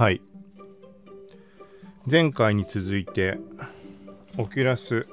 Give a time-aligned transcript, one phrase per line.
[0.00, 0.22] はい。
[2.10, 3.38] 前回に続いて
[4.38, 5.06] オキュラス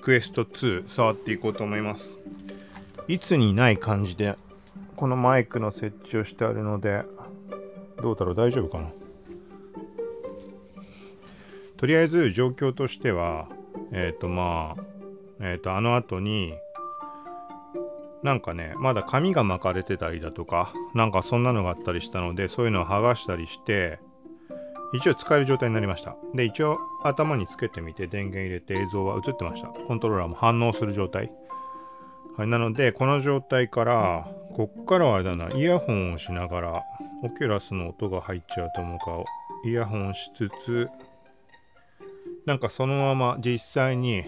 [0.00, 2.18] クエスト2触っていこうと思います。
[3.06, 4.34] いつにない感じで
[4.96, 7.04] このマイクの設置をしてあるので
[8.02, 8.34] どうだろう？
[8.34, 8.90] 大丈夫かな？
[11.76, 13.46] とりあえず状況としては
[13.92, 14.82] えっ、ー、とまあ
[15.38, 16.54] えっ、ー、とあの後に
[18.24, 24.00] なんかねまだ紙が巻かれてたりだとかなんかそんなのがあったりしたのでそういうのを剥がしたりして
[24.94, 26.16] 一応使える状態になりました。
[26.34, 29.68] で一応頭につけてみて電源入れて映像は映ってました。
[29.68, 31.30] コントローラーも反応する状態。
[32.36, 36.82] はいなのでこの状態からこっからはあれだなイヤホンをしながら
[37.22, 39.22] Oculus の音が入っちゃうと思うか
[39.68, 40.88] イヤホンしつつ
[42.46, 44.24] なんかそのまま実際に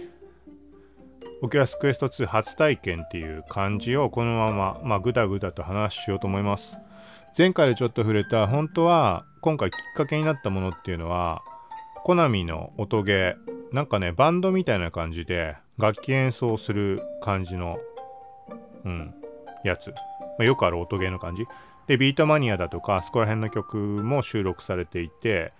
[1.42, 6.78] Oculus Quest 2初体験っていう感じをこのまま、まあ、ぐだぐだと話しようと思います。
[7.36, 11.42] 前回でちょっと触れた、本当は今回きっかけになったものっていうのは、
[12.02, 17.76] コナミの音ゲー、なんかね、バンドみたいな感じで楽器演奏する感じの、
[18.86, 19.14] うん、
[19.62, 19.90] やつ。
[19.90, 19.96] ま
[20.40, 21.44] あ、よくある音ゲーの感じ。
[21.86, 25.52] で、ビートマニアだとか、そこら辺の曲も収録されていて、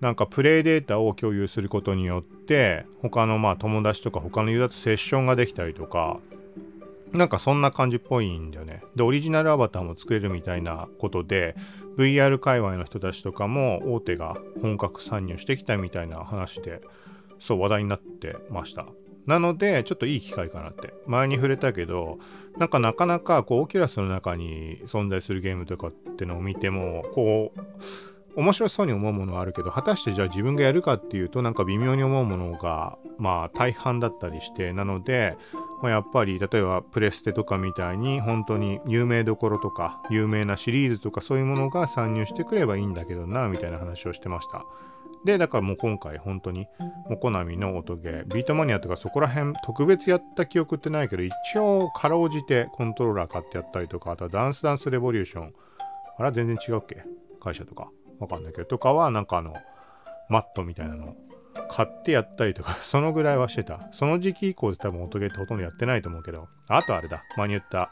[0.00, 6.20] なんかプレイデータを共有することによって他のまあ友達とか他のユーザーとセッションができたりとか
[7.12, 8.82] なんかそんな感じっぽいんだよね。
[8.94, 11.56] で、オリジナルアバターも作れるみたいなことで、
[11.98, 16.80] VR 界隈の人たちとかも大手が本格参入してきたみたいな話で、
[17.40, 18.86] そう話題になってました。
[19.26, 20.94] なので、ちょっといい機会かなって。
[21.06, 22.18] 前に触れたけど、
[22.56, 27.60] なんかなかなかこう、オキュラスの中に存在するゲームとかってのを見ても、こう、
[28.38, 35.36] 面白そうに思うものはあるけど果たしてじゃあ自分がやるかっていうとなんか微妙に思うものがまあ大半だったりしてなので、
[35.82, 44.64] まあ、やっぱり例えばプレステとかみたいに本当に有名どころとか有名なシリーズとかそういうものが参入してくればいいんだけどなみたいな話をしてました。
[45.24, 46.68] でだからもう今回本当に
[47.08, 55.52] もうコナミの音ゲービートマニアとかそこら辺特別やった記憶ってないけど一応かろうじてコントローラー買ってやったりとかあとはダンスダンスレボリューション。
[56.18, 57.02] あれは全然違うっけ？
[57.40, 57.90] 会社とか。
[58.18, 59.54] わかんないけど、とかはなんかあの、
[60.28, 61.16] マットみたいなの
[61.70, 63.88] 買ってやったりとか、 そのぐらいはしてた。
[63.92, 67.90] その時期以降で多分音ゲーってほとんどやってないと思うけど、あとあれだ、前に言った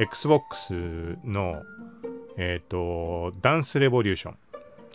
[0.00, 1.62] Xbox の、
[2.36, 4.38] えっ、ー、と、ダンスレボリューション。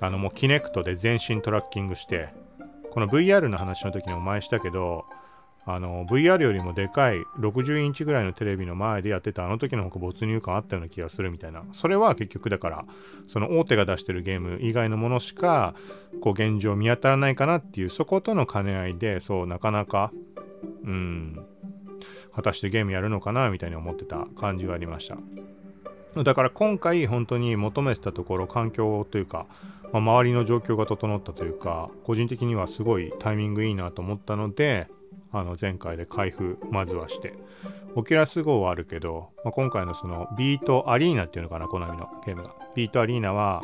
[0.04, 2.30] あのもうキネクトで全身トラッキングして、
[2.90, 5.06] この VR の話の時にお前したけど、
[5.66, 11.64] あの VR よりもでかい60インチぐらいのテレビの前でやってたあの時の方が没入感あったような気がするみたいな。
[11.72, 12.86] それは結局だから
[13.28, 15.76] その大手が出してるゲーム以外のものしか
[16.22, 20.12] こう現状見当たらないかなっていうそことの兼ね合いでそうなかなか
[20.84, 21.46] うん
[22.34, 25.18] 果たしてゲームやるのかなみたいに思ってた感じがありました。
[26.24, 29.46] だから今回本当に求めてたところ環境というか、
[29.94, 34.88] まあ、周りの状況が整ったというか個人的にはすごいタイミングいいなと思ったので
[35.32, 37.34] あの前回で開封まずはして。
[37.96, 42.56] オキュラス号はあるけど、まあ、今回のそのビートアリーナっていうのかなコナミのゲームが。
[42.76, 43.62] ビートアリーナは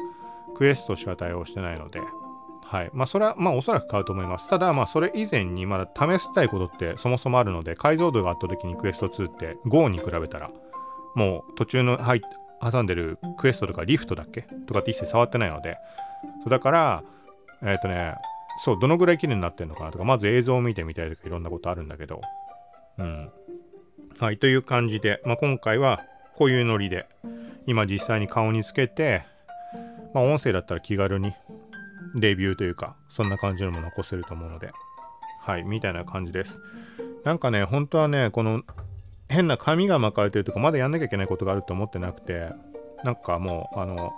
[0.56, 2.02] クエストしか対応してないので。
[2.64, 2.90] はい。
[2.94, 4.50] まあそれはまあおそらく買うと思います。
[4.50, 10.52] ただまあそれ以前にまだ試したいことってそもそもあるので解像度があった時にクエスト2って GO に比べたら
[11.16, 12.22] もう途中の入
[12.62, 14.42] 挟んでるクエストとかリフトだっけ？
[14.42, 15.78] とかって一切触ってないので。
[16.44, 17.04] そうだから
[17.62, 18.16] えっ、ー、とね
[18.58, 22.22] そう、どのぐらい綺麗になってんのかなとか、まず映像を見てみたいとかいろんなことあるんだけど、
[22.98, 23.32] うん。
[24.20, 26.02] はい、という感じで、まあ、今回は
[26.36, 27.08] こういうノリで、
[27.68, 29.26] 今実際に顔につけて、
[30.14, 31.34] まあ、音声だったら気軽に
[32.16, 34.72] レビューというか、そんな感じのも残せると思うので、
[35.42, 36.62] はい、みたいな感じです。
[37.24, 38.64] なんかね、本当はね、この
[39.30, 42.52] 変な紙が巻かれてるとか、まだやんなきゃいけないことがあると思ってなくて、
[43.04, 44.14] なんかもう、あの、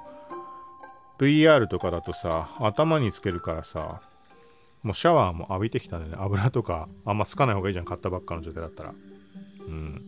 [1.17, 4.01] VR とかだとさ、頭につけるからさ、
[4.83, 8.93] もうシャワーも浴びてきたんでね、油とかあんまつかない方がいいじゃん、買ったばっかの状態だったら。
[9.67, 10.01] うん。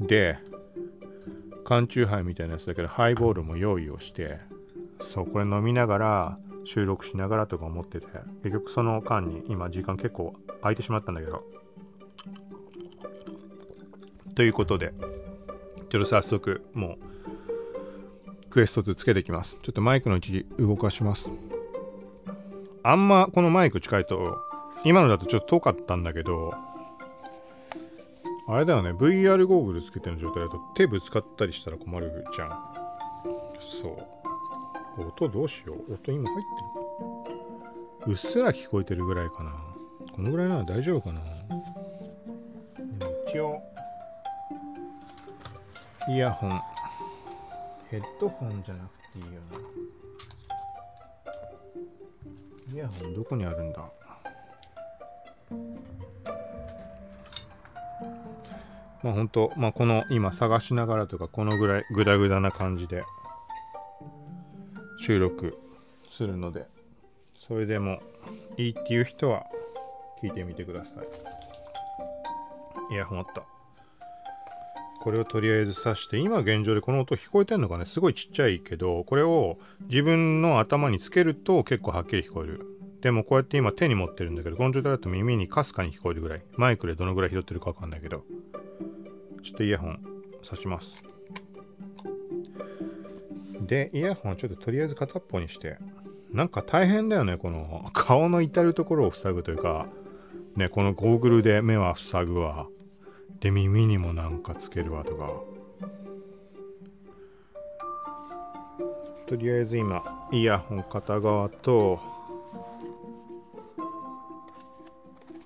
[0.00, 0.38] で、
[1.64, 4.40] 缶チューハイみたいなやつだけど、ハイボールも用意をして、
[5.00, 8.06] そう、これ飲みながら、収録しながらとか思ってて、
[8.42, 11.44] 結局その間に今時間結構空いてしまったんだけど。
[14.34, 14.92] ということで、
[15.88, 16.98] ちょっと早速、も
[18.46, 19.56] う、クエスト2つけていきます。
[19.62, 21.30] ちょっとマイクの位置動かします。
[22.82, 24.38] あんまこのマイク近いと
[24.84, 26.54] 今のだとちょっと遠かったんだけど
[28.48, 32.50] あれだよね VR ゴーグルつけてる状態だと手ぶつかったりしたら困るじゃん。
[33.60, 33.90] そ
[34.98, 35.06] う。
[35.06, 35.94] 音どうしよう。
[35.94, 36.44] 音今入っ
[38.02, 38.12] てる。
[38.12, 39.52] うっすら聞こえてるぐらいかな。
[40.16, 41.20] このぐらいなら大丈夫かな。
[43.28, 43.62] 一応
[46.08, 46.60] イヤホン。
[47.88, 49.79] ヘッドホンじゃなくていいよな。
[52.72, 53.90] イヤホンどこにあるんだ？
[59.02, 63.02] まあ本当まあこの今探しながらとかこのぐらいグダグダな感じで
[65.00, 65.58] 収録
[66.10, 66.66] するので
[67.34, 68.00] それでも
[68.56, 69.46] いいっていう人は
[70.22, 71.00] 聞いてみてくださ
[72.90, 72.94] い。
[72.94, 73.42] イヤホンあった。
[75.00, 77.86] これをとりあえず挿して今現状でこの音聞こえてんのかね？
[77.86, 79.58] すごいちっちゃいけどこれを
[79.88, 82.66] 自分の頭につけると結構はっきり聞こえる。
[83.00, 86.42] でもこうやって今手に持ってるんだけどこの状態だと耳にかすかに聞こえるぐらい。
[86.52, 88.24] マイクでどのぐらい拾ってるかわかんないけど。
[89.42, 90.00] ちょっとイヤホン
[90.42, 91.02] 挿します。
[93.62, 95.78] でイヤホンちょっととりあえず片っぽにして。
[96.30, 99.86] なんか大変だよねこの顔の至るところを塞ぐというか。
[100.56, 102.66] ねこのゴーグルで目は塞ぐわ。
[103.38, 105.30] で耳にもなんかつけるわとか
[109.26, 112.00] とりあえず今イヤホン片側と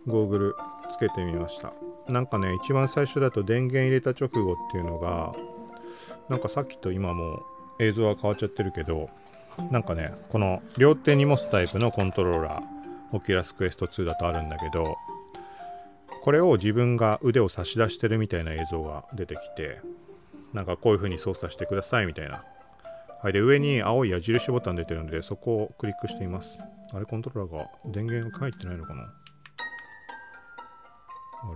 [0.07, 0.57] ゴーグル
[0.91, 1.73] つけてみました。
[2.09, 5.35] なんかね一番最初だと電源入れた直後っていうのが
[6.29, 7.43] なんかさっきと今も
[7.81, 9.09] 映像は変わっちゃってるけど
[9.71, 12.63] なんかねこの両手に持つタイプのコントローラー
[13.13, 14.97] Oculus Quest 2だとあるんだけど
[16.25, 19.83] これを自分が腕を差し出してるみたいな映像が出てきて
[20.55, 22.43] なんかこういう風に操作してくださいみたいな。
[23.23, 26.59] はいで上に青い矢印ボタン出てるのでそこをクリックしています。
[26.95, 29.03] あれコントローラーが電源が入ってないのかな？
[29.03, 29.07] あ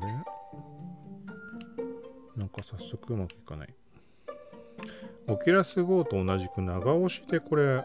[0.02, 0.12] れ？
[2.36, 3.74] なんか早速うまくいかない。
[5.28, 7.82] オキュラス GO と同じく長押しでこれ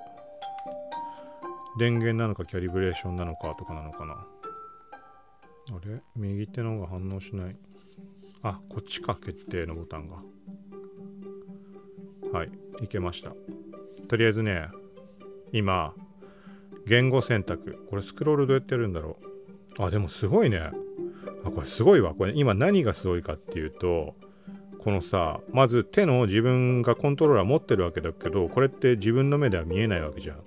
[1.79, 4.27] 電源なのかキャリブレーションなのかとかなのかな。
[5.71, 6.01] あれ？
[6.15, 7.55] 右手の方が反応しない。
[8.41, 10.17] あこっちか決定のボタンが。
[12.31, 12.49] はい
[12.81, 13.33] いけました。
[14.07, 14.67] とりあえずね
[15.51, 15.93] 今
[16.85, 17.85] 言語選択。
[17.89, 19.17] これスクロールどうやってやるんだろ
[19.79, 19.83] う。
[19.83, 20.71] あでもすごいね。
[21.45, 22.13] あこれすごいわ。
[22.13, 24.15] これ今何がすごいかっていうと
[24.79, 30.37] このさまず手の自分がコントローラー持ってるわけだけどこれって自分の目では見えないわけじゃん。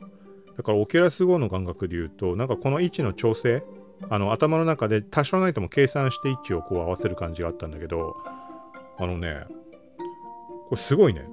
[0.57, 3.63] だからオキュラス号の感覚で言うとなんかこの位置の調整
[4.09, 8.17] あの頭の中で多少ないとも計算して位置をこう合わせる感じがあったんだけど
[8.99, 9.45] あのね
[10.69, 11.29] これすごいね。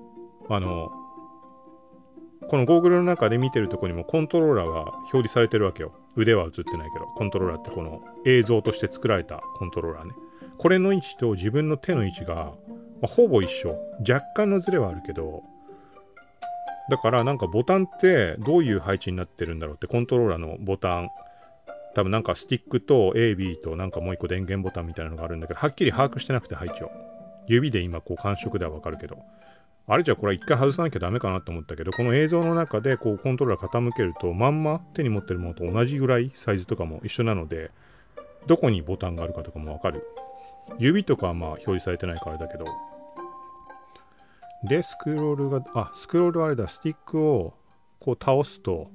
[0.49, 0.91] あの
[2.49, 5.93] このゴーグルの中で見てるとこにもコントローラーが表示されてるわけよ。
[6.15, 10.13] 腕は映ってないけどコントローラーってこの映像として作られたコントローラーね。
[10.57, 12.53] これの位置と自分の手の位置が
[13.03, 13.77] まあ、ほぼ一緒。
[13.99, 15.43] 若干のズレはあるけど
[16.89, 21.09] だからなんかボタンってどういう配置になってるんだろうってコントローラーのボタン
[21.95, 26.91] 多分なんかスティックと AB となんかもう一個電源ボタンみたいなのがあるんだけどはっきり把握してなくて配置を
[27.47, 29.17] 指で今こう感触ではわかるけど。
[29.85, 37.69] あれじゃこれ一回外さなきゃダメかなと思ったけどこの映像の中でこうコントローラー傾けるとまんま手に持ってるものと同じぐらいサイズとかも一緒なので
[38.47, 40.05] どこにボタンがあるかとかもわかる。
[40.79, 42.65] 指とかはまあ表示されてないからだけど。
[44.63, 47.53] で、スクロールが、あ、スクロールあれだ、スティックを
[47.99, 48.89] こう倒すと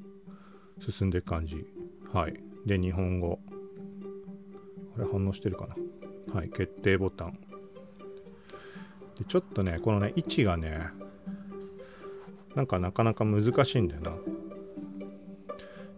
[0.81, 1.67] 進んでいく感じ。
[2.13, 2.41] はい。
[2.67, 3.39] で、日本語。
[4.97, 6.35] あれ反応してるかな？
[6.35, 6.49] はい。
[6.49, 7.39] 決定ボタン。
[9.19, 10.89] でちょっとね、このね、位置がね、
[12.55, 14.13] なんかなかなか難しいんだよな。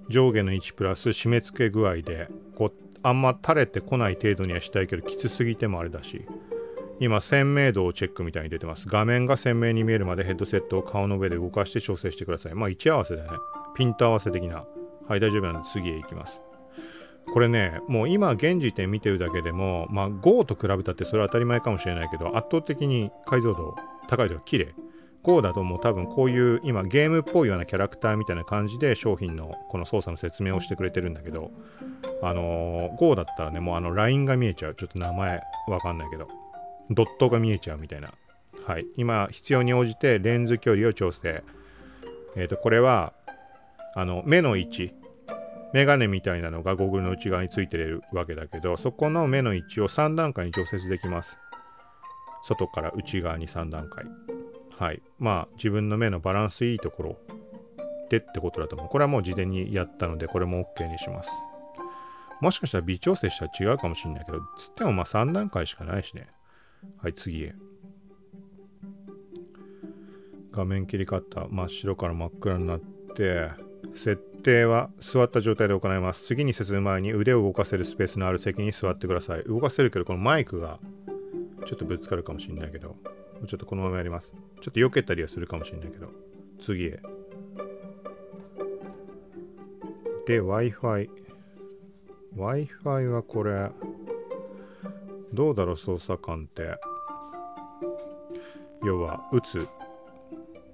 [0.08, 6.26] 上下の位置プラス締め付け具合で、こう、あんま垂れてこない程度にはしたいけど、きつすぎてもあれだし。
[7.02, 13.30] 今鮮明度をチェックみたいに出てます画面が鮮明に見えるまでヘッドセットを顔の上で動かして調整してくださいまあ位置合わせだね
[13.74, 14.66] ピント合わせ的な
[15.08, 16.42] はい大丈夫なので次へ行きます
[17.32, 23.76] これねもう今現時点見てるだけでもまあ GO と比べたってそれは当たり前かもしれないけど圧倒的に解像度
[24.08, 24.74] 高いというか綺麗
[25.22, 31.50] GO だともう多分こういう今ゲームっぽいようなキャラクターみたいな感じで商品のこの操作の説明をしてくれてるんだけど
[32.22, 36.28] あのー、GO だったらねもうあのラインが見えちゃうちょっと名前わかんないけど
[36.90, 38.12] ドットが見えちゃうみたいな。
[38.66, 38.86] はい。
[38.96, 41.42] 今、必要に応じてレンズ距離を調整。
[42.36, 43.12] えっ、ー、と、これは、
[43.94, 44.94] あの、目の位置。
[45.72, 51.38] メガネみたいなのがゴーグルの内側についてるわけだけど、そこの目の位置を3段階に調節できます。
[52.42, 54.04] 外から内側に3段階。
[54.78, 55.02] はい。
[55.18, 57.18] まあ、自分の目のバランスいいところ
[58.08, 58.88] でってことだと思う。
[58.88, 61.30] これはもう事前にやったので、これも OK にします。
[62.40, 66.28] もしかしたら微調整したら違うかもしれないけど、つってもまあ3段階しかないしね。
[67.02, 67.54] はい、次へ。
[70.50, 72.80] 画面切り替わった真っ白から真っ暗になっ
[73.14, 73.50] て、
[73.94, 76.24] 設定は座った状態で行います。
[76.24, 79.44] 次に進む前に腕を動かせるスペースのある席に座ってください。
[79.44, 80.78] 動かせるけど、このマイクが
[81.66, 82.96] ちょっとぶつかるかもしれないけど、
[83.46, 84.32] ちょっとこのままやります。
[84.60, 86.08] ちょっと避けたりはするかもしれないけど、
[86.58, 87.00] 次へ。
[90.26, 91.10] で、Wi-Fi。
[92.36, 93.70] Wi-Fi はこれ、
[95.32, 96.78] どうだろう、操作感って。
[98.84, 99.66] 要は、打つ。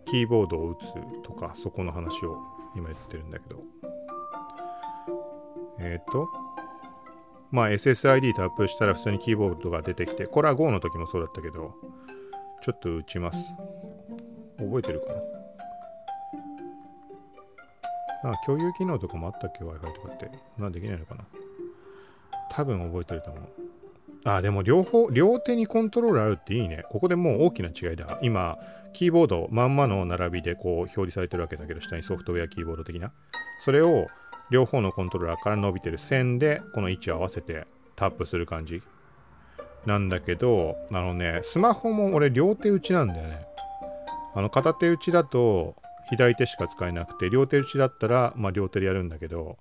[0.05, 0.93] キーボードを打つ
[1.25, 2.39] とか、そこの話を
[2.77, 3.63] 今言ってるんだけど。
[5.79, 6.29] えっ、ー、と、
[7.51, 11.75] まあ SSID タップしたら普通にキーボードが出てきて、これは Go の時もそうだったけど、
[12.63, 13.39] ちょっと打ちます。
[14.59, 15.07] 覚えてるか
[18.23, 18.31] な？
[18.31, 20.31] なんか共有機能とかもあったっけ ?Wi-Fi とかって。
[20.59, 21.25] なんできないのかな？
[22.51, 23.45] 多分覚えてると思う。
[24.25, 26.85] あ、でも両方、両手にコントロールあるっていいね。
[26.91, 28.19] ここでもう大きな違いだ。
[28.23, 28.59] 今、
[28.93, 33.13] キーボードまんまの並びでこう表示されてるわけだけど、下にソフトウェアキーボード的な。
[33.61, 34.09] それを
[34.51, 37.67] 両方のコントローラーから伸びてる線でこの位置を合わせて
[37.97, 38.83] タップする感じ
[39.87, 43.47] なんだけど、あのね、スマホも俺両手打ちなんだよね。
[44.35, 45.77] あの片手打ちだと
[46.11, 49.57] 左手しか使えなくて、両手打ちだったら、まあ、両手でやるんだけど、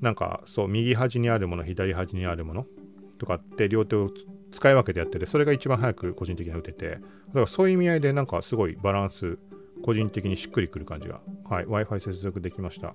[0.00, 2.66] なんかそう、右端にあるもの、左端にあるもの
[3.20, 4.10] とかって両手を
[4.50, 9.38] 使い分けてやってて、それが一番早く個人的に打てて、だからそういう意味合いでなんかすごいバランス、
[9.82, 12.94] 個人的にしっくりくる感じが、はい、Wi-Fi 接続できました。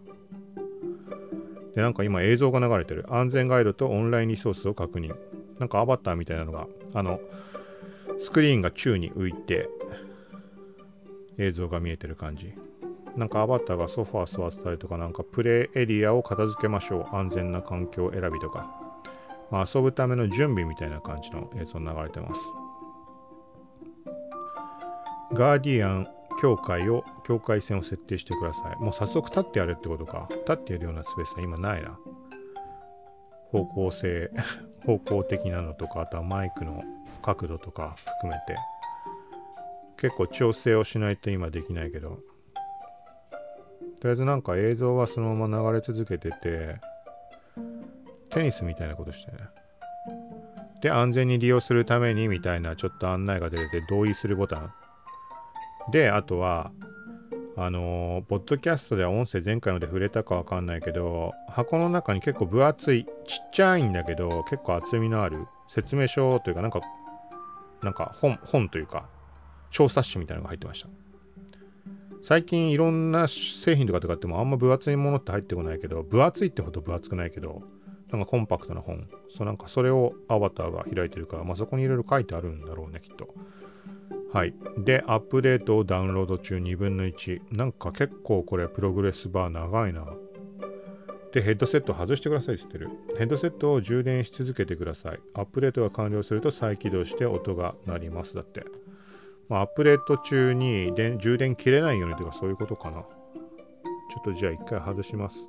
[1.76, 3.06] で、なんか今映像が流れてる。
[3.10, 5.16] 安全ガイドとオンラインリソースを確認。
[5.60, 7.20] なんかアバターみたいなのが、あの、
[8.20, 9.70] スクリーンが宙に浮いて、
[11.38, 12.54] 映像が見えてる感じ。
[13.18, 17.16] なんかアバターがソファー座ってたりとか、なんかプレイエリアを片付けましょう。
[17.16, 18.85] 安全な環境選びとか。
[19.52, 22.42] まあ、遊ぶための準備みたいな感じの映像流れてます。
[25.34, 26.08] ガーディアン
[26.42, 28.76] 境界を、境界線を設定してください。
[28.82, 30.28] もう早速立ってやるってことか。
[30.30, 31.98] 立ってやるようなスペースは今ないな。
[33.52, 34.32] 方向性、
[34.86, 36.84] 方向的なのとか、あとはマイクの
[37.22, 38.56] 角度とか含めて。
[39.98, 42.20] 結構調整をしないと今できないけど。
[44.00, 46.80] とりあえずなんか映像はそのまま流れ続けてて、
[48.30, 49.38] テニスみたいなことしてね。
[50.82, 54.74] で、安全に利用するためにみたいなちょっと案内が出てて、同意するボタン。
[55.92, 56.72] で、あとは、
[57.58, 66.82] あのー、ポッドキャストでは音声前回ので触れたかわかんないけど、箱の中に結構分厚い、ちっちゃいんだけど、結構厚みのある説明書というか、なんか、
[67.82, 69.08] なんか本、本というか、
[69.70, 70.90] 調査誌みたいなのが入ってました。
[72.22, 77.62] 最近いろんな製品とかとかってもあんま分厚いものって入ってこないけど、分厚いってほど分厚くないけど、
[78.16, 79.08] なんかコンパクトな本。
[79.30, 83.34] そうなんかそれをアバターが開いてるから、まあそこにいろいろ書いてあるんだろうね、きっと。
[84.32, 84.54] はい。
[84.78, 87.42] で、アップデートをダウンロード中2分の1。
[87.52, 90.06] なんか結構これプログレスバー長いな。
[91.32, 93.18] で、ヘッドセット外してくださいって言ってる。
[93.18, 95.20] ヘッドセットを充電し続けてください。
[95.34, 98.36] アップデートが完了すると再起動して音が鳴ります。
[98.36, 98.66] だって。
[99.48, 103.02] まあ、アップデート中に充電切れないようにとかそういうことかな。
[103.02, 103.08] ちょ
[104.22, 105.48] っとじゃあ一回外します。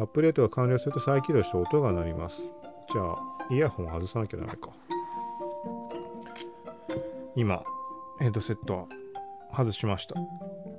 [0.00, 2.50] アップデートが完了すると再起動して音が鳴ります。
[2.92, 3.18] じゃあ、
[3.50, 4.70] イヤホン外さなきゃダメか。
[7.36, 7.62] 今
[8.18, 8.86] ヘッドセットは
[9.56, 10.14] 外しました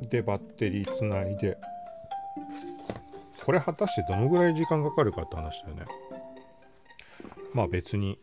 [0.10, 1.58] でバッテリーつないで
[3.46, 5.86] これ果たしてどのぐらい時間かかるかって話だよね
[7.54, 8.20] まあ別に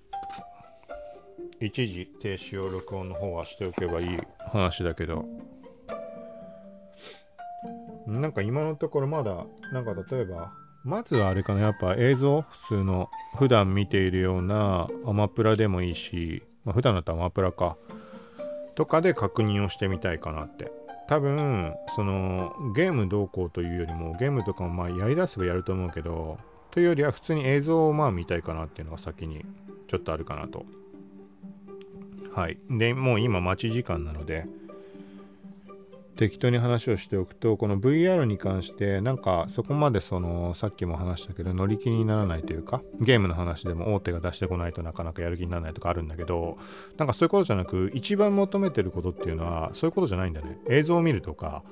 [1.61, 5.25] 一時停止を録音の方はしておけばいい話だけど
[8.07, 10.53] なんか今のところまだなんか例えば
[10.89, 17.77] まずはあれかなやっぱ映像普通の普段見ているようなアマプラでもいいし、まあ、普段だったらアマプラか
[18.75, 20.73] とかで確認をしてみたいかなって。
[21.07, 26.39] 多分、そのゲームどうこうというよりも、ゲームとかもまあやりだせばやると思うけど、
[26.71, 29.45] というよりは普通に映像をまあ見たいかなっていうのが先に
[29.89, 30.65] ちょっとあるかなと。
[32.33, 32.59] はい。
[32.71, 34.47] で、もう今待ち時間なので、
[36.19, 46.59] 適当に話をしておくとこの VR に関してなんかそこまでそのさっきも話したけど乗り気にならないというかゲームの話でも大手が出してこないとなかなかやる気にならないとかあるんだけど
[46.97, 50.59] なんかそういうことじゃなく一番求めてることっていうのはそういうことじゃないんだね。
[50.69, 51.63] 映像を見るとか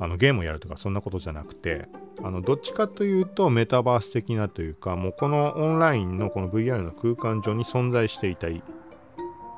[0.00, 1.86] あのゲームをやるとかそんなことじゃなくて
[2.20, 8.60] あのどっちかというとメタバース的なというかもうこのオンラインのこの VR の空間上に存在していたい、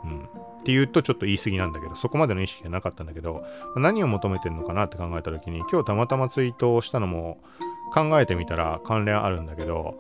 [0.05, 0.28] うん、
[0.66, 3.44] って言うとちょっと言い過ぎなんだけど、そこまでの意識がなかったんだけど、
[3.76, 7.38] 何を求めてるのかなって考えた時に、今日たまたまツイートをしたのも
[7.94, 9.94] 考えてみたら関連あるんだけど、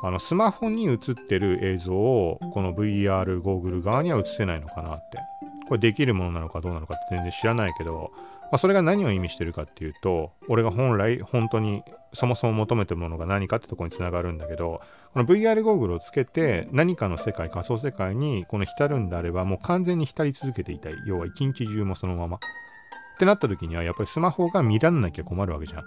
[0.00, 0.98] あのスマホに映っ
[1.28, 5.18] てる映像をこの VR ゴーグル側には映せないのかなって。
[5.66, 8.12] これできるものなのかどうなのかって全然知らないけど、
[8.52, 11.82] まあ、それが何を意味してるかっていうと、俺が本来本当に
[12.12, 14.80] そもそも求めてるものが何かってとこにつながるんだけど、
[15.12, 20.94] この VR ゴーグルをつけて何かの世界、仮想世界にこの浸るんであれば、もう完全に浸り続けていたい。
[21.06, 22.36] 要は一日中もそのまま。
[22.36, 22.40] っ
[23.18, 25.84] てなった時には、やっぱりスマホが見らんなきゃ困るわけじゃん。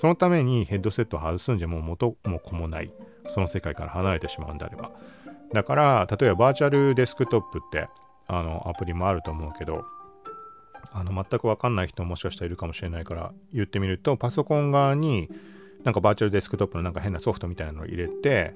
[0.00, 2.90] そのためにヘッドセットを外すんじゃもう元も子もない
[3.26, 4.92] その世界から離れてしまうんであれば
[5.52, 7.88] だから例えば Virtual Desktop って
[8.26, 9.84] あのアプリもあると思うけど
[10.92, 15.28] あの全く分かんない人ももしかしたらいるかもしれないから言ってみるとパソコン側に
[15.84, 18.54] なんか Virtual Desktop のなんか変なソフトみたいなのを入れて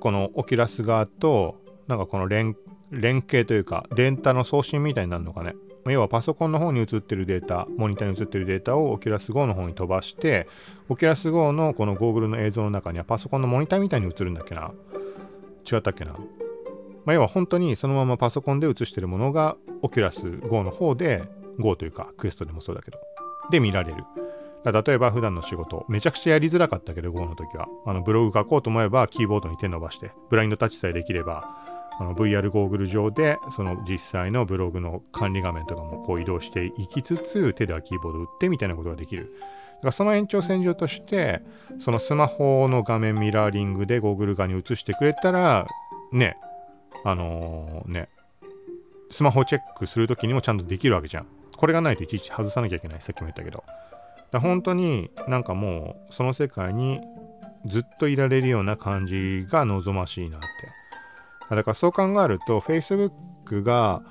[0.00, 1.56] この Oculus 側と
[1.86, 2.56] なんかこの連
[2.90, 5.54] 連携というかデータの送信みたいになるのかね。
[5.86, 10.46] 要はパソコンの方に映ってるデータモニターに映ってるデータをオキュラス GO の方に飛ばして
[10.88, 14.72] オキュラス GO のこのゴーグルの映像の中にはパソコンのモニターみたいに映るんだっけな。
[15.70, 16.12] 違ったっけな。
[17.04, 21.22] まあ、要は本当にそのままパソコンで映してるものがオキュラス GO の方で
[21.58, 22.98] GO というかクエストでもそうだけど。
[23.50, 24.04] で見られる。
[24.64, 27.66] 例えば普段の仕事めちゃくちゃやりづらかったけど GO の時は。
[27.86, 31.44] あのブログ書こうと思えばキーボードに手伸ばしてブラインドタッチさえできれば
[32.00, 39.32] あの VR ゴーグル上でその実際のブログの管理画面とかもこう移動していきつつ手ではキーボード打ってみたいなことができる。
[39.78, 41.40] だからその延長線上として
[41.78, 45.66] そのスマホの画面ミラーリングでゴーグル側に映してくれたら
[46.12, 46.36] ね
[47.04, 48.08] あのー、ね、
[49.10, 51.26] スマホチェックするときにもちゃんとできるわけじゃん。
[51.58, 53.00] これがないといちいち外さなきゃいけない。
[53.00, 53.64] さっきも言ったけど。
[54.30, 57.00] だ本当になんかもうその世界に
[57.66, 60.46] ずっといられるような感じが望ましいなって。
[61.54, 64.02] だからそう考えると Facebook が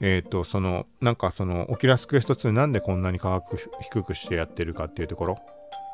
[0.00, 5.38] えっ、ー、とそのなんかその Oculus Quest 2なんでこんなに価格低くしてやってるかっていうところ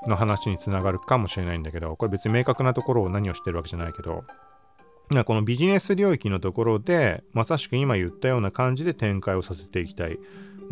[0.06, 4.24] の話につながるかもしれないんだけどこれ別に明確なところを何をしてるわけじゃないけど
[5.24, 10.18] このビジネス領域のところでまさしく今言ったような感じで展開をさせていきたい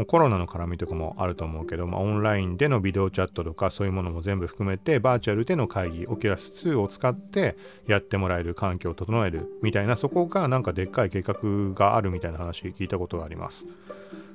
[0.06, 13.66] コロナの絡みとかもあると思うけど、まあ、オンラインでのビデオチャットとかそういうものも全部含めてバーチャルでの会議オキュラス2を使ってやってもらえる環境を整えるみたいなそこがなんかでっかい計画があるみたいな話聞いたことがあります。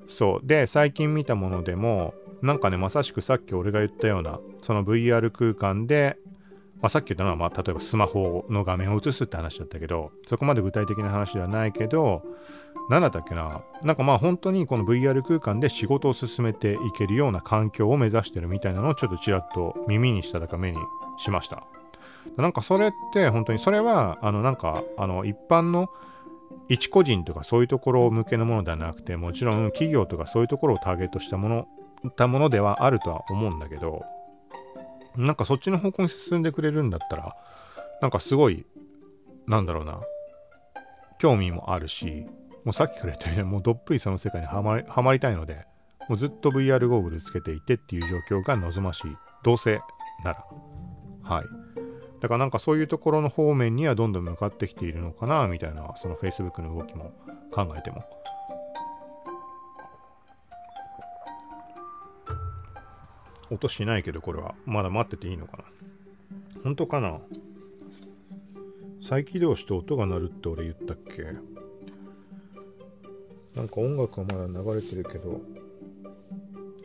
[0.07, 0.47] そう。
[0.47, 6.17] で最近見たものでもなんかねまさしくさっき俺が言ったようなその VR 空間で
[6.83, 12.23] まあ、さっき言ったのは、まあ、例えばスマホの画面を映すって話だったけど、そこまで具体的な話ではないけど、
[12.89, 20.79] 何だったっけななんかまあ本当にこの VR 空間で仕事を進めていけるような環境を目指してるみたいなのをちょっとちらっと耳にしただか目に
[21.17, 21.63] しました。
[22.37, 25.89] なんかそれって本当にそれはあのなんかあの一般の
[26.69, 31.67] 一個人とかそういうところ向けのものではなくてもちろん企業とかそういうところをターゲットしたもの
[32.15, 34.03] たものではあるとは思うんだけど
[35.15, 37.35] なんかそっちの方向に進んでくれるんだったら、
[38.01, 38.65] なんかすごい、
[39.47, 40.01] なんだろうな、
[41.19, 42.25] 興味もあるし、
[42.63, 45.65] もうさっきから言ったように、もうどっぷりその世界にはまりはまりたいので、
[46.07, 49.17] もうずっと VR ゴーグルつけていてっていう状況が望ましい。
[49.43, 49.81] どうせ
[50.23, 50.45] なら。
[51.23, 51.45] はい。
[52.21, 57.11] だからなんかそういうところの方面にはどんどん向かってきているのかな、みたいな、その Facebook の動きも
[57.51, 58.03] 考えても
[63.51, 65.63] 音しないけどこれはまだ待ってていいのかな
[66.63, 67.19] 本当かな
[69.01, 71.23] 再起動して音が鳴るって俺言ったっけ？
[73.55, 75.41] なんか音楽はまだ流れてるけど。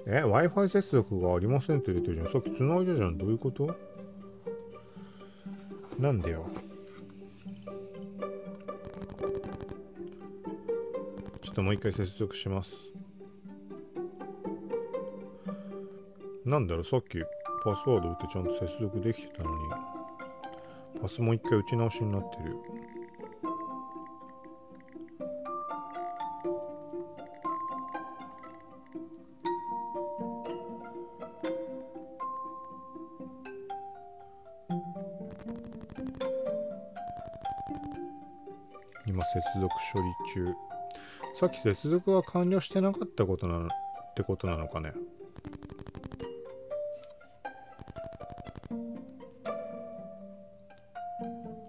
[0.06, 2.32] え Wi-Fi 接続がありませんって出てるじゃん。
[2.32, 3.18] さっき繋いだじゃん。
[3.18, 3.74] どういうこと？
[5.98, 6.46] なんでよ。
[11.42, 12.74] ちょっともう一回接続します。
[16.46, 17.18] なんだろう、さっき
[17.62, 19.58] パスワード打ってちゃんと接続できてたのに、
[21.02, 22.56] パスもう一回打ち直しになってる。
[40.34, 40.54] 中。
[41.34, 43.68] さっき接続が完了してなかったことなのっ
[44.14, 44.92] てことなのかね。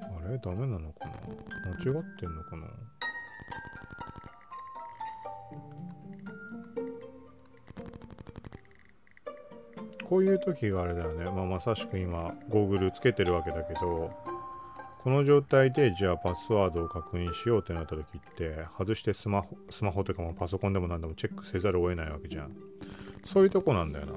[0.01, 0.37] あれ？
[0.39, 1.11] ダメなのかな？
[1.71, 2.67] 間違ってんのかな？
[10.07, 14.28] こういう時があれだよね、まあ、まさしく今ゴーグルつけてるわけだけど。
[15.03, 22.55] この状態でじゃあパスワードを確認しようってなった時って外してスマホスマホとかもパソコンでも何でもチェックせざるを得ないわけじゃん。
[23.23, 24.13] そういうとこなんだよな。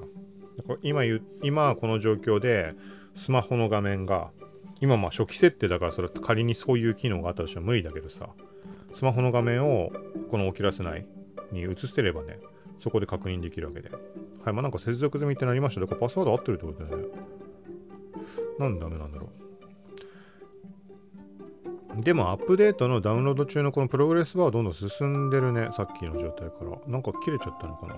[0.81, 2.75] 今言今この状況で
[3.15, 4.31] スマホの画面が
[4.81, 8.29] 今まあ初期設定だからそれ仮にそういう機能があったとしても無理だけどさ
[8.93, 9.91] スマホの画面を
[10.29, 11.07] このオキュラス内
[11.51, 12.39] に映してればね
[12.77, 13.89] そこで確認できるわけで。
[13.89, 15.81] はいまあなんか接続済みってなりました。
[15.81, 17.05] だからパスワード合ってるってことだよね。
[18.59, 19.52] なんでダメなんだろう。
[21.95, 25.69] でもアップデートのダウンロード中のこのプログレスバーはどんどん進んでるね。
[25.71, 26.77] さっきの状態から。
[26.87, 27.95] なんか切れちゃったのかな。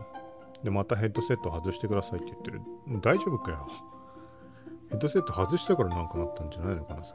[0.63, 2.61] でまたヘッドセット外してくださいって言ってる。
[3.01, 3.67] 大丈夫かよ。
[4.89, 7.13] ヘッドセット外したからなんかなったんじゃないのかなさっ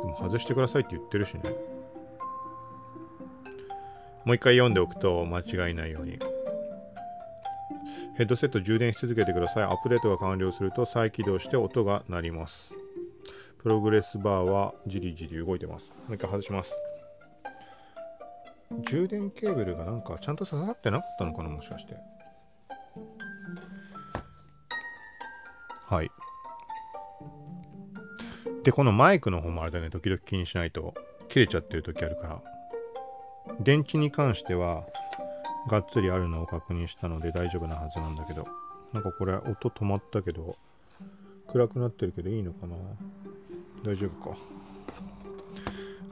[0.00, 0.02] き。
[0.02, 1.42] でも外してくださいって言ってるしね。
[4.24, 6.18] もう一回読んでおくと間違いないように。
[8.16, 9.62] ヘッドセット充電し続けてください。
[9.64, 12.74] アップデートが完了すると再起動して音が鳴ります。
[13.64, 15.90] プログレスバーはじりじり動いてます。
[16.06, 16.74] もう一回外します。
[18.82, 21.96] 充電ケーブルがなんかちゃんと刺さってなかったのかなもしかして。
[25.86, 26.10] はい。
[28.64, 30.92] で、このマイクの方もあれだね、時々気にしないと
[31.30, 32.42] 切れちゃってる時あるから。
[33.60, 34.84] 電池に関しては、
[35.70, 38.46] がっつりあるのを確認したので大丈夫なはずなんだけど
[38.92, 40.56] なんかこれ音止まったけど
[41.48, 42.76] 暗くなってるけどいいのかな？
[43.84, 44.36] 大丈夫か。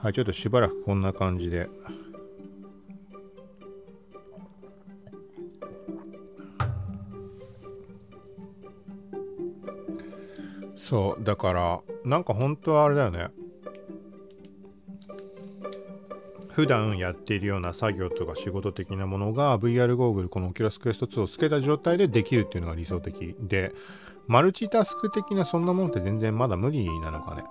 [0.02, 1.70] はいちょっとしばらくこんな感じで。
[10.76, 13.28] そうだからなんか本当はあれだよね。
[16.50, 23.72] 普段やっているような作業とか仕事的なものが VR ゴーグルこの Oculus Quest 2をつけた状態でできるっていうのが理想的で
[24.26, 27.44] マルチタスク的なそんなものって全然まだ無理なのかね。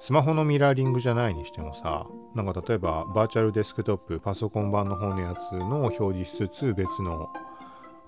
[0.00, 7.28] スマホのミラーリングじゃないにしてもさなんか例えばバーチャルデスクトップパソコン版の方のやつの表示しつつ別の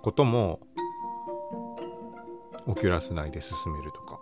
[0.00, 0.60] ことも
[2.66, 4.20] オキュラス内で進めるとか。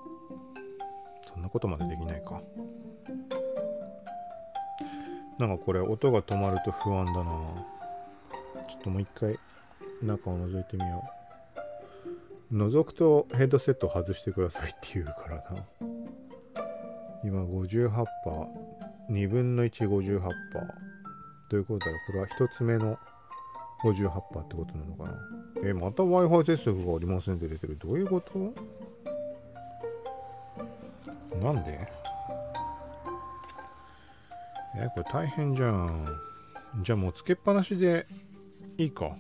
[1.23, 2.41] そんなことまでできないか。
[5.39, 7.31] なんかこれ音が止まると不安だな。
[8.69, 9.39] ちょっともう一回
[10.03, 11.05] 中を覗いてみよ
[12.51, 12.55] う。
[12.55, 15.90] 覗くとヘッドセット外してくださいって言うからな。
[17.25, 18.05] 今58%、
[19.11, 20.31] 2分の1、58%。
[21.51, 22.97] どういうことだこれは1つ目の
[23.83, 25.13] 58%ってことなのかな
[25.65, 27.77] え、また Wi-Fi 接続がありませんって出てる。
[27.79, 28.39] どういうこと？
[31.43, 31.89] なんで？
[34.77, 36.07] えこれ大変じゃん。
[36.83, 38.07] じゃあもうつけっぱなしで
[38.79, 39.17] いいか。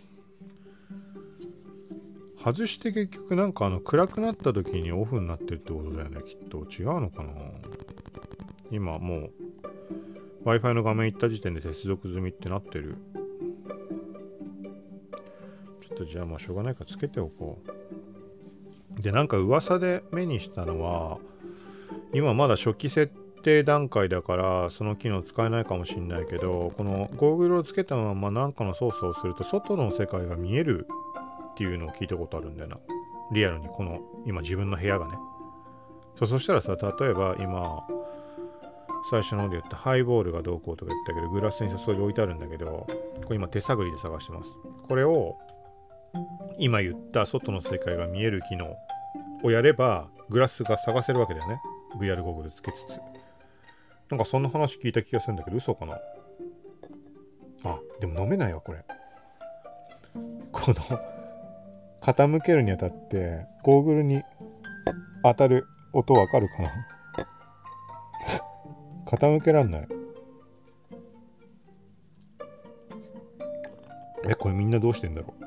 [2.42, 6.22] 外して結局なんかあの暗くなった時にオフになってるってことだよね。
[6.22, 7.31] きっと違うのかな。
[8.70, 9.31] 今もう
[10.46, 12.96] Wi-Fi の画面行った時点で接続済みってなってる。
[15.83, 17.59] ちょっとじゃあまあしょうがないからつけておこ
[18.98, 19.03] う。
[19.03, 21.18] でなんか噂で目にしたのは
[22.12, 30.87] 今まだ初期設定段階だからその機能使えないかもしんないけどこのゴーグルをつけたまま何かの操作をすると外の世界が見える
[31.52, 32.78] っていうのを聞いたことあるんだよな。
[33.32, 35.12] リアルにこの今自分の部屋がね。
[36.16, 37.86] そそしたらさ例えば今
[39.10, 42.86] 最初の方で言ったハイボールがどうこうとか言ったけどグラスに注いで置いてあるんだけど
[43.24, 44.54] これ今手探りで探してます。
[44.88, 45.36] これを
[46.58, 48.76] 今言った外の世界が見える機能
[49.42, 51.60] をやればグラスが探せるわけだよね。
[52.00, 53.00] VR ゴーグルつけつつ。
[54.10, 55.98] なんかそんな話聞いた気がするんだけど、嘘かな？
[57.64, 58.84] あ、でも飲めないわ、これ。
[60.50, 60.74] この
[62.00, 64.22] 傾けるにあたって、ゴーグルに
[65.22, 66.70] 当たる音わかるかな？
[69.06, 69.88] 傾けらんない。
[74.28, 75.44] え、これみんなどうしてんだろう？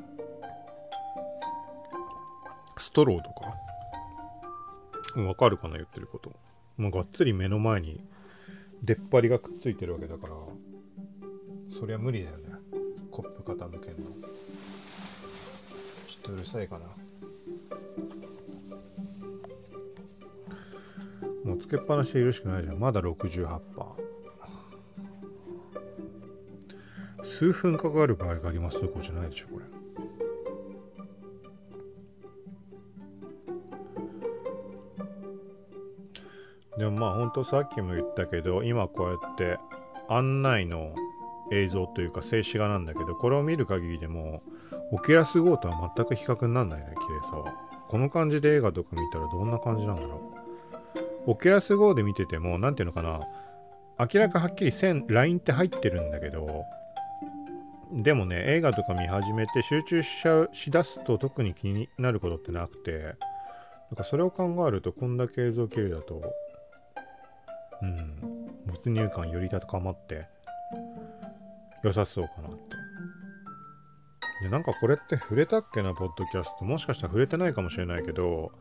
[2.80, 5.22] ストローとか？
[5.22, 6.32] わかるかな言ってること。
[6.78, 8.04] もうがっつり目の前に
[8.84, 10.34] 出っ張りがくっついてるわけだから
[11.70, 12.50] そりゃ無理だよね。
[13.12, 14.10] コップ傾けんの。
[16.24, 16.86] とうるさいかな。
[21.44, 22.80] もうつけっぱなしでいるしかないじゃん。
[22.80, 23.60] まだ68%
[27.24, 29.66] 数分かかる場合がありますどこじゃないでしょこれ。
[36.78, 39.60] でもまあ本当さっきも言ったけど今こうやって
[40.10, 40.96] 案内の
[41.52, 44.42] 映像というか静止画なんだけどこれを見る限りでも
[44.92, 47.54] オキュラス GO とは全く比較にならないね綺麗さは。
[47.88, 50.34] この感じで映画とか見たらどんな感じなんだろ
[51.26, 51.32] う。
[51.32, 53.22] オキュラス GO で見てても何ていうのかな。
[54.00, 56.66] 明らかはっきり線ラインって入ってるんだけど
[57.92, 63.16] でもね映画とか見始めて集中しちゃうしだすと特に気になることってなくてなん
[63.96, 66.22] かそれを考えるとこんだけ映像綺麗だと
[67.82, 68.16] うん、
[68.66, 70.26] 没入感より高まって
[71.84, 72.93] 良さそうかなって。
[74.44, 76.66] で、なんかこれって触れたっけな、ポッドキャスト。
[76.66, 78.52] もしかしたら触れてないかもしれないけど、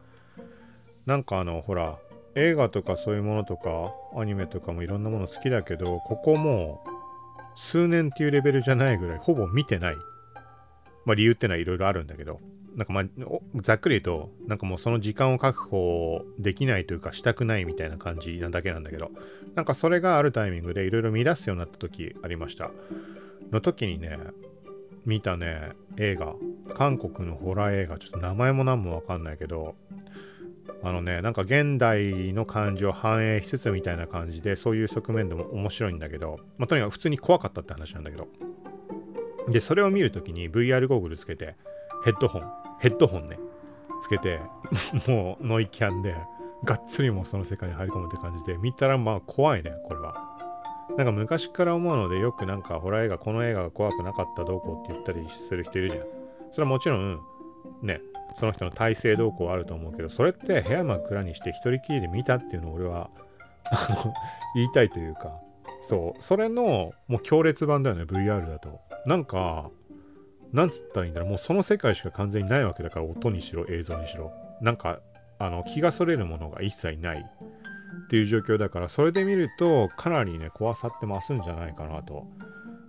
[1.06, 1.98] なんかあの、ほら、
[2.36, 6.88] 映画とかそういうものとか、アニメとかもいろんなもの好きだけど、ここもう
[7.56, 9.96] 数年っていうレベルじゃないぐらい、ほぼ見てない。
[11.04, 12.38] まあ理由ってのはいろいろあるんだけど、
[12.76, 13.04] なんかまあ、
[13.56, 19.10] ざっくり言うと、なんかもうその時間を確保できないというか、したくないみたいな感じなだけなんだけど、
[19.56, 22.70] なんかそれがあるタイミングでいろいろ乱すようになった時ありました。
[23.50, 24.16] の時にね、
[25.04, 26.34] 見たね、映画、
[26.74, 29.74] 韓国のホラー映画、ちょっと名前も何もわかんないけど、
[30.82, 38.28] あのね、なんか現代の感じを反映しつつみたいな感じで、そういう側面でも面白いんだけど、まあ、とにかく普通に怖かったって話なんだけど。
[39.48, 41.56] で、それを見るときに VR ゴーグルつけて、
[42.04, 42.42] ヘッドホン、
[42.80, 43.38] ヘッドホンね、
[44.00, 44.40] つけて、
[45.08, 46.14] もうノイキャンで、
[46.64, 50.31] がっつりもうその世界に入り込むって感じで、見たらまあ怖いね、これは。
[50.96, 56.02] なんか昔から思うので、よくなんかホラー映画、この映画が怖くなかったどうこうって言ったりする人いるじゃん。
[56.52, 57.20] それはもちろん、
[57.82, 58.00] ね、
[58.38, 63.10] その人の体制動向はあると思うけど、それって部屋真っ暗にして一人きりで見たっていうのを俺は、
[63.64, 64.14] あの、
[64.54, 65.40] 言いたいというか、
[65.80, 68.80] そう、それのもう強烈版だよね、VR だと。
[69.06, 69.70] なんか、
[70.52, 74.32] なんつったらいいんだろう、もうその世界しか完全にないわけだから、音にしろ、映像にしろ。
[74.60, 75.00] なんか、
[75.38, 77.26] あの、気がそれるものが一切ない
[78.04, 82.26] っていう状況だから、それで見ると、かなりね、怖さって増すんじゃないかなと。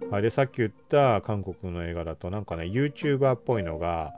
[0.09, 4.13] はい、で、さっき言った韓国の映画だと、なんかね、YouTuber っぽいのが、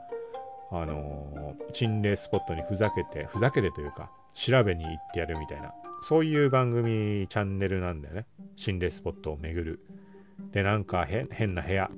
[0.70, 8.26] あのー、心霊スポットにふざけて、ふざけてというか、調べに行ってやるみたいな、そういう番組、チャンネルなんだよね。
[8.56, 9.80] 心霊スポットを巡る。
[10.52, 11.90] で、なんか変な部屋。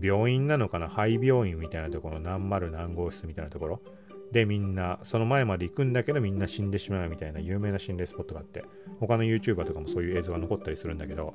[0.00, 0.88] 病院なのかな？
[0.88, 3.80] 肺病院みたいなところ、何丸何号室みたいなところ。
[4.34, 8.64] で、みんな、その前まで行くんだけど、みんな死んでしまうみたいな有名な心霊スポットがあって、
[8.98, 11.34] 他の YouTuber とかもそういう映像が残ったりするんだけど、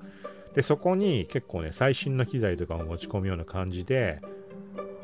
[0.53, 4.19] で、そこに結構ね、最新の機材とかを持ち込むような感じで、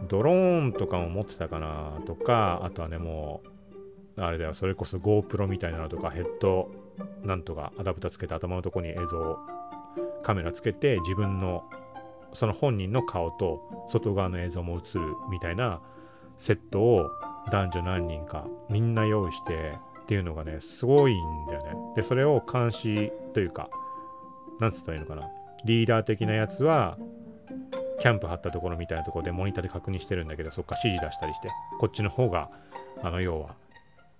[0.09, 3.41] ドローンとかも持ってたかなとか、あとはね、も
[4.17, 6.71] う、あれだよ、それこそ GoPro みたいなのとか、ヘッド、
[7.23, 9.39] なんとかアダプターつけて頭のとこに映像、
[10.21, 11.63] カメラつけて、自分の、
[12.33, 15.79] その本人の顔と外側の映像も映るみたいな
[16.37, 17.09] セットを
[17.51, 21.73] 男女何人かみんな用意してっていうのがね、すごいんだよね。
[21.95, 23.69] で、それを監視というか、
[24.59, 25.29] なんつったらいいのかな。
[25.63, 26.97] リーダー的なやつは
[27.99, 32.49] キャンプ張ったところみたいなところでモニターで確認してるんだけど、そっか指示出したりして、こっちの方が、
[33.01, 33.55] あの、要は、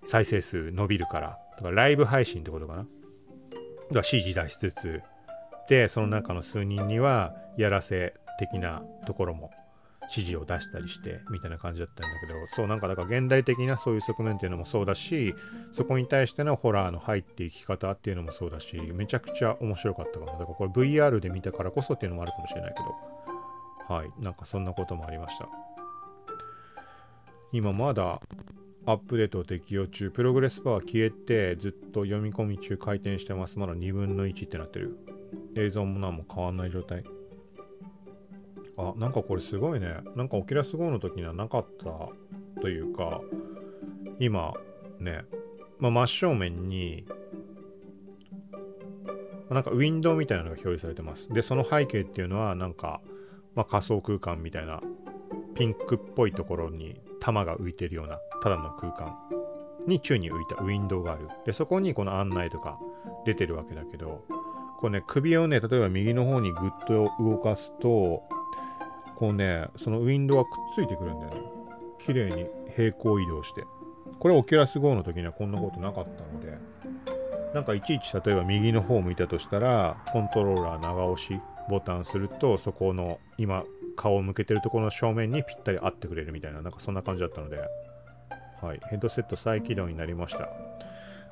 [0.05, 2.79] 再生数伸びるから、とかライブ配信ってことかな。
[2.79, 2.89] だか
[3.89, 5.01] ら指示出しつつ、
[5.69, 9.51] で、その中の数人には、やらせ的なところも
[10.09, 15.33] 指示を出したりしてみたいな感じだったんだけどそうなんかだから現代的なそういう側面っていうのもそうだし
[15.71, 23.15] そこに対してのホラーの入っていき方っていうのもそうだしめちゃくちゃ面白かったかなだからこれ VR で見たからこそっていうのもあるかもしれないけど
[23.87, 25.47] はい、なんかそんなこともありました。
[27.51, 28.19] 今まだ
[28.85, 33.59] アップデート適用中、プログレスバー消えてずっと読み込み中回転してます。
[33.59, 34.97] まだ2分の1ってなってる。
[35.55, 37.03] 映像も何も変わんない状態。
[38.77, 39.97] あ、なんかこれすごいね。
[40.15, 43.21] なんかオキラス GO の時にはなかったというか、
[44.19, 44.53] 今
[44.99, 45.23] ね、
[45.79, 47.05] まあ、真正面に
[49.49, 51.29] なんかウィンドウみたいなのが表示されてます。
[51.29, 53.01] で、その背景っていうのはなんか
[53.55, 54.81] まあ、仮想空間みたいな
[55.55, 59.15] ピンクっぽいところに玉が浮いてるようなただの空間
[59.88, 62.77] に宙に浮いたウィンドウがあるでそこにこの案内とか
[63.25, 64.25] 出てるわけだけど
[64.79, 68.23] こうね首をね例えば右の方にグッと動かすと
[69.15, 71.41] こうねそのウィンドウがくっついてくるんだよね。
[71.99, 73.63] 綺麗に平行移動して。
[74.19, 76.58] これオキュラス GO の時にはこんなことなかったので。
[77.54, 83.63] なんかいちいち例えば右の方を向いたとしたらコントローラー長押しボタンするとそこの今
[83.95, 87.60] 顔を向けてるところの正面にぴったり合ってくれるみたいななんかそんな感じだったので。
[88.62, 88.80] はい。
[88.89, 90.49] ヘッドセット再起動になりました。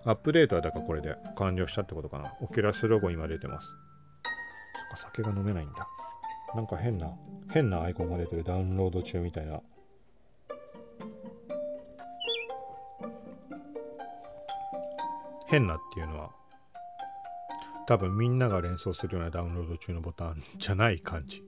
[0.06, 2.34] アップデートはだからこれで完了したってことかな。
[2.42, 3.68] Oculus ロゴ今出てます。
[3.68, 3.76] そっ
[4.92, 5.88] か酒が飲めないんだ。
[6.56, 7.18] なんか変な
[7.50, 8.44] 変なアイコンが出てる。
[8.44, 9.62] ダウンロード中みたいな。
[15.48, 16.32] 変なっていうのは
[17.86, 21.44] 多分みんなが連想するようなダウンロード中のボタンじゃない感じ。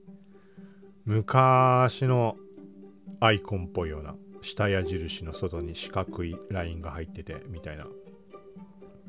[1.04, 2.36] 昔の
[3.20, 7.86] アイコンっぽいような下矢印の外に四角いラインが入っててみたいな。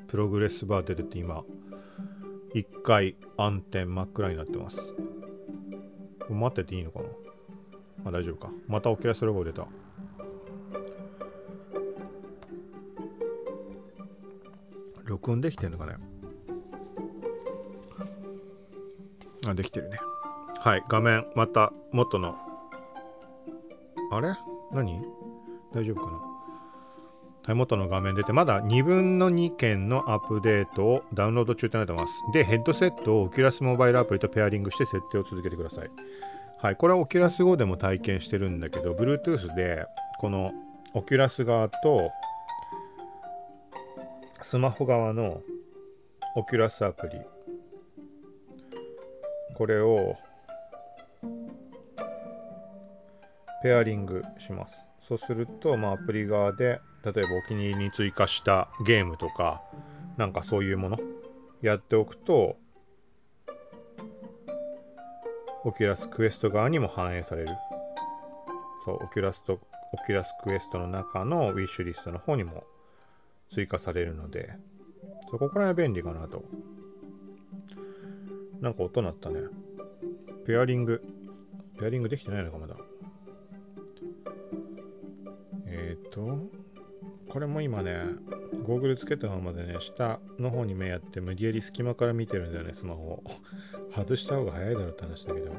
[0.07, 1.43] プログレスバー出てて今
[2.53, 4.79] 一回暗転真っ暗になってます。
[6.33, 7.05] 待ってていいのかな？
[8.03, 8.51] まあ大丈夫か。
[8.67, 9.67] またオキラスロゴ出た。
[15.05, 15.95] 録音できてんのかね？
[19.47, 19.99] あ、できてるね。
[20.59, 22.35] はい、画面、また元の。
[24.11, 24.33] あれ？
[24.73, 25.01] 何？
[25.73, 26.19] 大丈夫かな、
[27.55, 32.13] 元の画面出て、まだ2分の2件のアップデートをダウンロード中となってます。
[32.33, 35.89] で、ヘッドセットを Oculus モバイルアプリとペアリングして設定を続けてください。
[36.59, 39.85] はい、これはオキュラス GO でも体験してるんだけど、Bluetooth で
[40.19, 40.51] この
[40.93, 42.11] Oculus 側と
[44.41, 45.41] スマホ側の
[46.35, 47.19] Oculus アプリ
[49.55, 50.13] これを
[53.63, 59.61] ペアリングしますそうすると、まあ、アプリ側で例えばお気に入りに追加したゲームとか
[60.17, 60.99] なんかそういうもの
[61.61, 62.57] やっておくと
[65.63, 67.49] Oculus Quest 側にも反映される。
[68.85, 69.59] そう Oculus と
[69.91, 72.63] Oculus Quest の中のウィッシュリストの方にも
[73.49, 74.53] 追加されるので
[75.29, 76.43] そこから便利かなと。
[78.61, 79.41] なんか音鳴ったね。
[80.45, 81.03] ペアリング。
[81.79, 82.75] ペアリングできてないのかまだ。
[85.67, 86.56] えっ、ー、と。
[87.29, 87.97] これも今ね
[88.65, 93.23] ゴーグルつけたままでね下の方に目やって無理やり隙間から見てるんだよねスマホを。
[93.95, 95.51] 外した方が早いだろうって話だけど。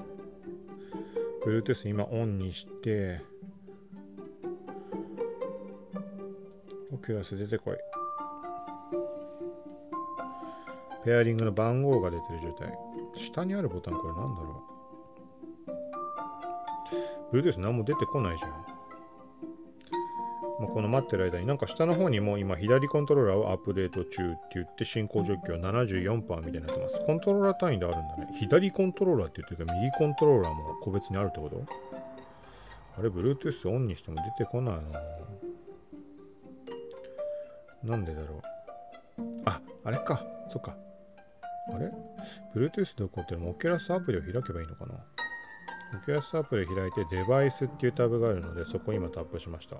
[1.46, 3.22] Bluetooth 今オンにして
[6.92, 7.76] オキュラス出てこい。
[11.04, 12.72] ペアリングの番号が出てる状態。
[13.16, 14.64] 下にあるボタンこれなんだろ
[17.32, 17.36] う。
[17.36, 18.77] Bluetooth 何も出てこないじゃん。
[20.60, 27.00] まあ、この待ってる間になんか下の方にも今左コントローラーをアップデート中って言って進行状況74%みたいになってます。
[27.06, 28.28] コントローラー単位であるんだね。
[28.32, 31.62] 左コントローラーって言ってるか右コントローラーも個別にあるってこと？
[32.98, 34.74] あれ、Bluetooth オンにしても出てこない
[37.84, 38.42] ななんでだろ
[39.18, 39.22] う？
[39.44, 40.20] あ、あれか。
[40.50, 40.76] そっか。
[41.72, 41.92] あれ
[42.56, 44.94] ?Bluetooth で起こってるの Oculus アプリを開けばいいのかな？
[45.94, 49.76] Oculus アプリを開いてデバイスっていうタブがあるのでそこを今タップしました。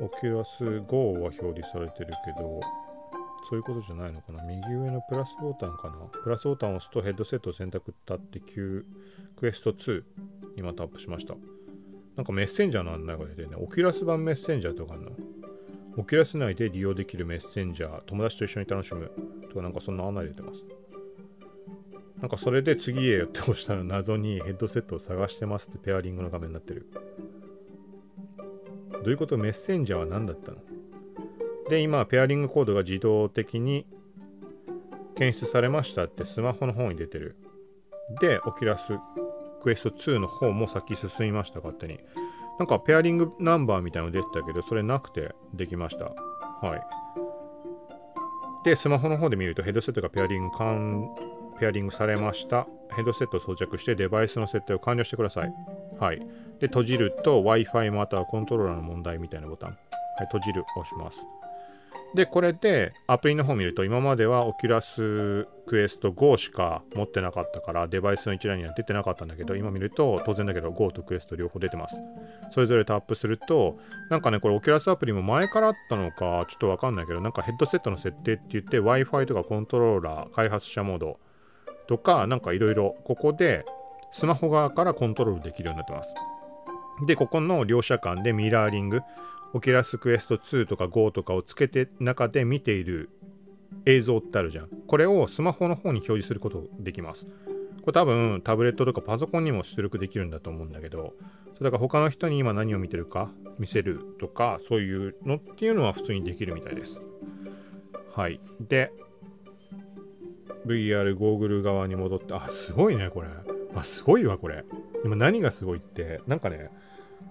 [0.00, 2.60] Oculus GO は表示されてるけど、
[3.48, 4.44] そういうことじゃないのかな？
[4.44, 5.96] 右上のプラスボタンかな？
[6.22, 8.84] プラスボタンを押すとヘッドセットを選択ったって Q
[9.36, 10.02] Quest 2
[10.56, 11.34] 今タップしました。
[12.16, 15.12] なんかメッセンジャーの案内が出てね、 Oculus 版メッセンジャーとかあるの？
[15.96, 19.10] Oculus 内で利用できるメッセンジャー、友達と一緒に楽しむ
[19.48, 20.62] とかなんかそんな案内出てます。
[22.20, 26.88] なんかそれで次へって押したら謎にヘッドセットを探してますってペアリングの画面になってる。
[29.02, 29.38] どういうこと？
[29.38, 30.58] メッセンジャーは何だったの？
[31.68, 33.86] で、今、ペアリングコードが自動的に
[35.14, 37.36] 検出されましたってスマホの方に出てる。
[38.20, 38.98] で、オキラス
[39.62, 42.00] クエスト2の方も先進みました、勝手に。
[42.58, 46.06] なんかペアリングナンバーみたいなの出てたけど、それなくてできました。
[46.06, 46.82] はい。
[48.64, 51.08] で、スマホの方で見るとヘッドセットがペアリング完
[51.58, 52.66] ペアリングされました。
[52.94, 55.52] ヘッドセットを装着してデバイスの設定を完了してください。
[55.98, 56.18] はい。
[56.60, 59.70] で、閉じると Wi-Fi またはコントローラーの問題みたいなボタン。
[59.70, 61.26] はい、閉じるを押します。
[62.14, 72.00] で、これでアプリの方見ると今までは Oculus Quest Go しか持ってなかったからデバイスの一覧には出てなかったんだけど今見ると当然だけど Go と Quest 両方出てます。
[72.50, 81.20] それぞれタップするとなんかねこれ Oculus アプリも前からあったのかちょっとわかんないけどなんかヘッドセットの設定って言って Wi-Fi とかコントローラー開発者モード
[81.88, 83.64] とかなんかいろいろここで
[84.12, 86.14] スマホ側からコントロールできるようになってます。
[87.06, 89.00] で、ここの両者間でミラーリング、
[89.52, 93.10] Oculus Quest 2とか GO とかをつけて中で見ている
[93.86, 94.68] 映像ってあるじゃん。
[94.86, 97.26] これをスマホの方に表示することできます。
[97.82, 101.14] これ多分タブレットとかパソコンにも出力できるんだと思うんだけど、
[101.54, 107.02] それだから他の人に今何を見てるか見せるとか、そういうのっていうのは普通にできるみたいです。
[108.14, 108.40] はい。
[108.60, 108.92] で、
[110.66, 113.28] VR ゴーグル側に戻って、あ、すごいね、これ。
[113.74, 114.64] あ、すごいわ、これ。
[115.04, 116.70] 今何がすごいって、なんかね、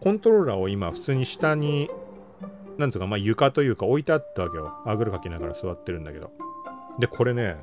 [0.02, 1.90] コントローラーを今普通に下に、
[2.78, 4.74] なんつうか、まあ床というか置いてあったわけよ。
[4.86, 6.32] あぐるかきながら座ってるんだけど。
[7.00, 7.58] で、これね、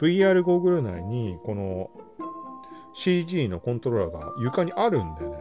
[0.00, 1.90] VR ゴーグル内に、この
[2.94, 5.36] CG のコントローラーが床にあるんだよね。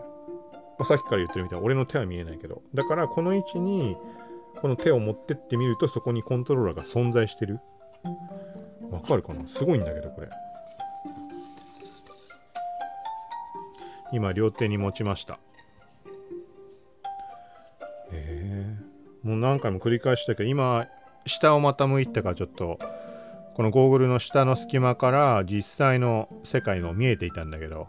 [0.78, 2.62] まあ、さっきから言ってるみたいな、俺の手は見えないけど。
[2.74, 3.98] だから、この位置に、
[4.62, 7.60] この手を持ってってみると、そこにコントローラーが存在してる。
[8.92, 9.48] わかるかな？
[9.48, 10.30] すごいんだけど、これ。
[14.14, 15.40] 今両手に持ちました。
[18.12, 18.78] え。
[19.26, 20.88] ー、もう何回も繰り返したけど今
[21.26, 22.80] 下をまた向いたからちょっと
[23.56, 27.88] このゴーグルの下の隙間から実際の世界の見えていたんだけど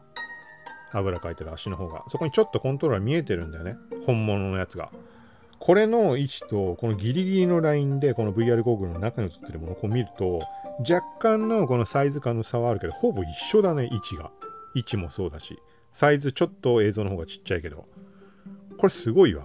[0.93, 2.03] あぐらかいてる足の方が。
[2.09, 3.77] そこにちょっとコントローラー見えてるんだよね。
[4.07, 4.91] 本物のやつが。
[5.59, 10.41] これの位置とこのギリギリのラインでこの VR ゴーグルの中に映ってるものをこう見ると
[10.81, 14.31] 若干のこのサイズ感の差はあるけどほぼ一緒だね位置が
[14.75, 15.59] 位置もそうだし
[15.93, 17.87] サイズちょっと映像の方がちっちゃいけど、
[18.77, 19.45] これすごいわ。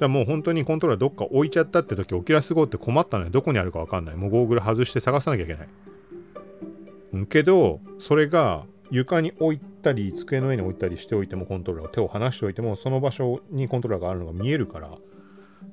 [0.00, 3.30] だもう本当にコントローラーどっか置いちゃったって時、 Oculus GO って困ったのよ。
[3.30, 4.16] どこにあるかわかんない。
[4.16, 7.26] もうゴーグル外して探さなきゃいけない。
[7.26, 8.64] けど、それが
[8.94, 14.98] 床に置いたり机の上に置いたりしておいてもコントローラーを手を離しておいてもその場所にコントローラーがあるのが見えるからっ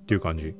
[0.07, 0.55] ていう感じ。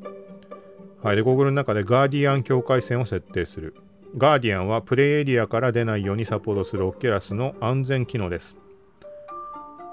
[1.01, 1.15] はい。
[1.15, 3.75] でゴーグルの中でガーディアン境界線を設定する。
[4.15, 8.55] ガーディアンはプレイエリアから出ないようにサポートする Oculus の安全機能です。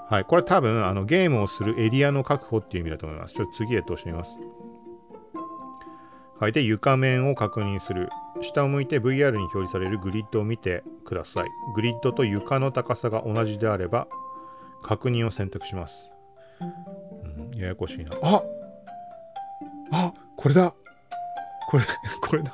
[0.07, 0.25] はい。
[0.25, 3.33] これ多分あのゲームをするエリアの確保っていう意味だと思います。
[3.33, 4.29] ちょっと次へとしてみます。
[6.39, 8.09] はい、で床面を確認する。
[8.41, 11.47] 下を向いて VR に表示されるグリッドを見てください。
[11.75, 14.07] グリッドと床の高さが同じであれば
[14.83, 16.09] 確認を選択します、
[17.53, 18.11] うん、ややこしいな。
[18.21, 18.43] あ
[19.91, 20.73] あこれだ。
[21.69, 21.83] これ
[22.21, 22.53] これだ。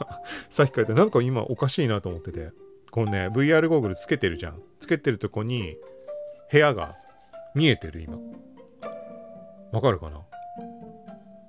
[0.49, 2.51] さっきからなんか今おかしいなと思ってて。
[2.91, 4.61] このね VR ゴーグルつけてるじゃん。
[4.79, 5.75] つけてるとこに
[6.49, 6.95] 部屋が
[7.53, 8.17] 見えてる今。
[9.73, 10.21] わかるかな？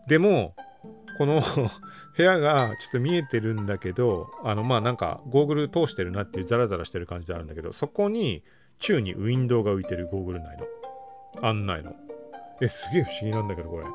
[0.08, 0.56] でも
[1.16, 1.40] この
[2.16, 8.42] 部屋がちょっと見えてるんだけどあのまあなんかゴーグル通してるなっていうザラザラしてる感じであるんだけどそこに
[8.78, 10.66] 宙にウィンドウが浮いてるゴーグル内の。
[11.46, 11.94] 案内の。
[12.60, 13.86] えすげえ不思議なんだけどこれ。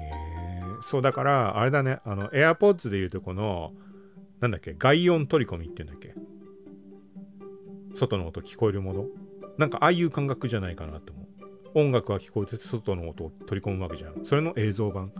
[0.00, 0.62] え。
[0.62, 2.00] ー、そうだからあれだね。
[2.04, 3.72] あの AirPods でいうとこの
[4.40, 6.14] なんだっけ外音取り込みって言うんだっけ。
[7.94, 9.06] 外の音聞こえるもの。
[9.58, 11.26] なんかああいう感覚じゃないかなと思う。
[11.74, 14.24] 音楽は聞こえて外の音を取り込むわけじゃん。
[14.24, 15.12] それの映像版。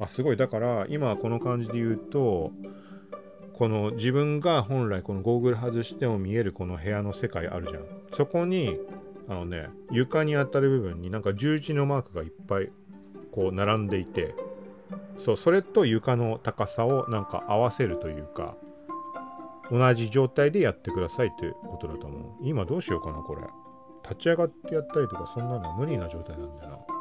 [0.00, 0.36] あすごい。
[0.36, 2.52] だから今この感じで言うと
[3.52, 7.82] この自分が本来このゴーグル外しても見えるこの部屋の世界あるじゃん。
[8.12, 8.78] そこに
[9.28, 12.70] あのね床に当たる部分になんか十字のマークがいっぱい
[13.32, 14.34] こう並んでいて
[15.18, 18.54] そうそれと床の高さをなんか合わせるというか
[19.70, 22.22] 同じ状態でやってくださいということだと思う。
[22.42, 23.42] 今どうしようかなこれ。
[24.02, 26.97] 立ち上がってやったりとかそんなの無理な状態なんだよな。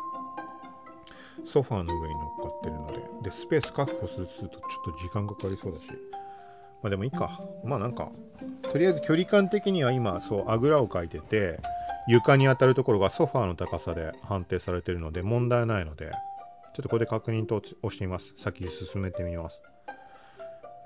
[1.48, 5.88] ソファーの上に乗っかってるので、で、スペース確保するとちょっと時間かかりそうだし、
[6.84, 7.40] まあでもいいか。
[7.64, 8.12] まあなんか、
[8.72, 11.60] とりあえず距離感的には今、そう、あぐらをかいてて、
[12.08, 16.12] 床に当たるところがソファーの高さで判定されてるので問題ないので、
[16.74, 18.34] ちょっとここで確認と押してみます。
[18.38, 19.62] 先進めてみます。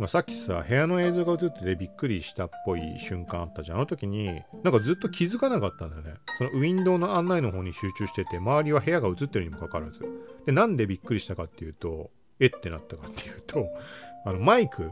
[0.01, 3.77] まあ、さっきさ部屋の映像が映っててびっくりしたっぽい瞬間あったじゃん。
[3.77, 6.15] あの時になんかずっと気づかなかったんだよね。
[6.39, 9.99] そのウィンドウの案内の方に集中してて周りは部屋が映ってるにもかかわらず。
[10.47, 13.69] でなんでびっくりしたかっていうとえってなったかっていうと
[14.25, 14.89] あのマイク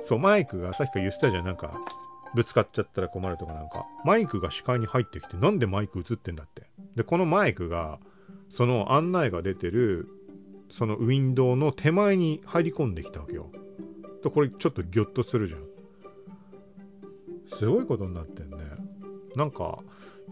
[0.00, 1.44] そうマイクがさっきから言ってたじゃん。
[1.44, 1.80] なんか
[2.32, 3.86] ぶつかっちゃったら困るとかなんか。
[4.04, 6.62] マイクが視界に入ってきてなんでマイク映ってんだって。
[6.94, 7.98] でこのマイクが
[8.48, 10.06] その案内が出てる
[10.70, 13.50] そのウィンドウの手前に入り込んできたわけよ。
[14.22, 15.60] とこれちょっとギョッとするじゃん。
[17.48, 18.56] すごいことになってんね。
[19.36, 19.80] なんか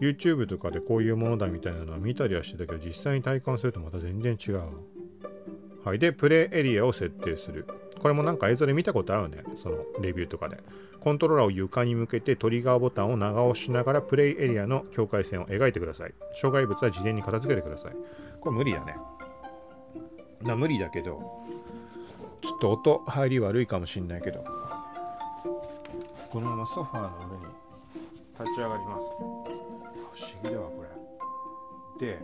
[0.01, 4.63] YouTube とかでこういうものだみたいなのは見たりはしてたけど実際に体感するとまた全然違う
[5.85, 5.99] はい。
[5.99, 7.67] でプレイエリアを設定する。
[7.99, 9.43] これもなんか映像で見たことあるね。
[9.57, 10.59] そのレビューとかで。
[11.01, 16.15] コントローラーを床に向けてトリガーボタンを長押しながらプレイエリアの境界線を描いてください。
[16.35, 17.93] 障害物は事前に片付けてください。
[18.39, 18.97] これ無理だね。
[20.43, 21.21] な無理だけど
[22.43, 24.45] ちょっと音入り悪いかもしんないけど。
[26.31, 27.47] このままソファーの上に
[28.39, 29.07] 立ち上がります。
[29.09, 30.85] 不思議だわこ
[32.01, 32.07] れ。
[32.07, 32.19] で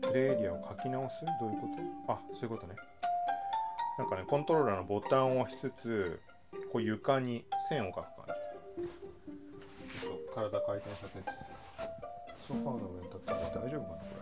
[0.00, 1.24] プレイエリアを書き直す？
[1.38, 1.68] どういうこ
[2.06, 2.12] と？
[2.14, 2.74] あそういうことね。
[3.98, 6.20] なんかねコントローラーのボタンを押しつつ
[6.72, 8.10] こう床に線を描く感
[8.80, 8.88] じ。
[10.00, 11.28] ちょっと体回転させつつ。
[12.48, 14.16] ソファーの上に立っても大丈夫かなこ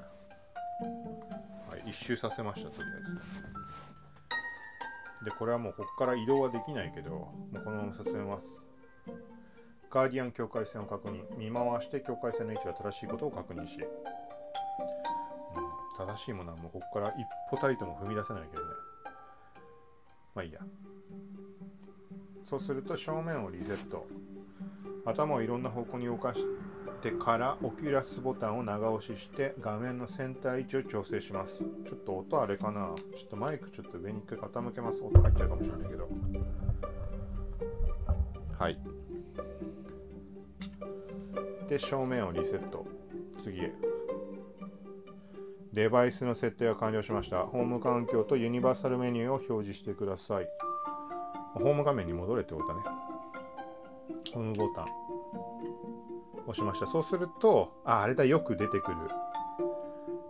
[1.36, 1.39] れ。
[1.86, 3.20] 一周させましたとりあえず。
[5.24, 8.46] でこれはもうここから移動はできないけどもうこのまま進めます
[9.90, 13.86] ガーディアン境界線を確認見回して境界線の位置が正しいことを確認し、うん、
[16.06, 18.68] 正しいものはもうここから一歩たりとも踏み出せないけどね。
[20.34, 20.60] まあいいや。
[22.44, 24.06] そうすると正面をリセット。
[25.04, 26.46] 頭をいろんな方向に動かして
[27.00, 31.58] てからオキュラスボタンを長押しして画面のセンター位置を調整します。
[31.58, 32.94] ちょっと音あれかな。
[33.16, 35.02] ちょっとマイクちょっと上に一回傾けます。
[35.02, 36.08] 音入っちゃうかもしれないけど。
[38.58, 38.78] はい。
[41.68, 42.86] で正面をリセット。
[43.42, 43.72] 次へ。
[45.72, 47.46] デバイスの設定が完了しました。
[47.46, 50.48] ホーム環境とユニバーサルメニューを表示してください。
[51.54, 52.80] ホーム画面に戻れってことだね。
[54.34, 54.86] ホームボタン。
[56.46, 56.86] 押しました。
[56.86, 58.96] そうするとああれだよく出てくる。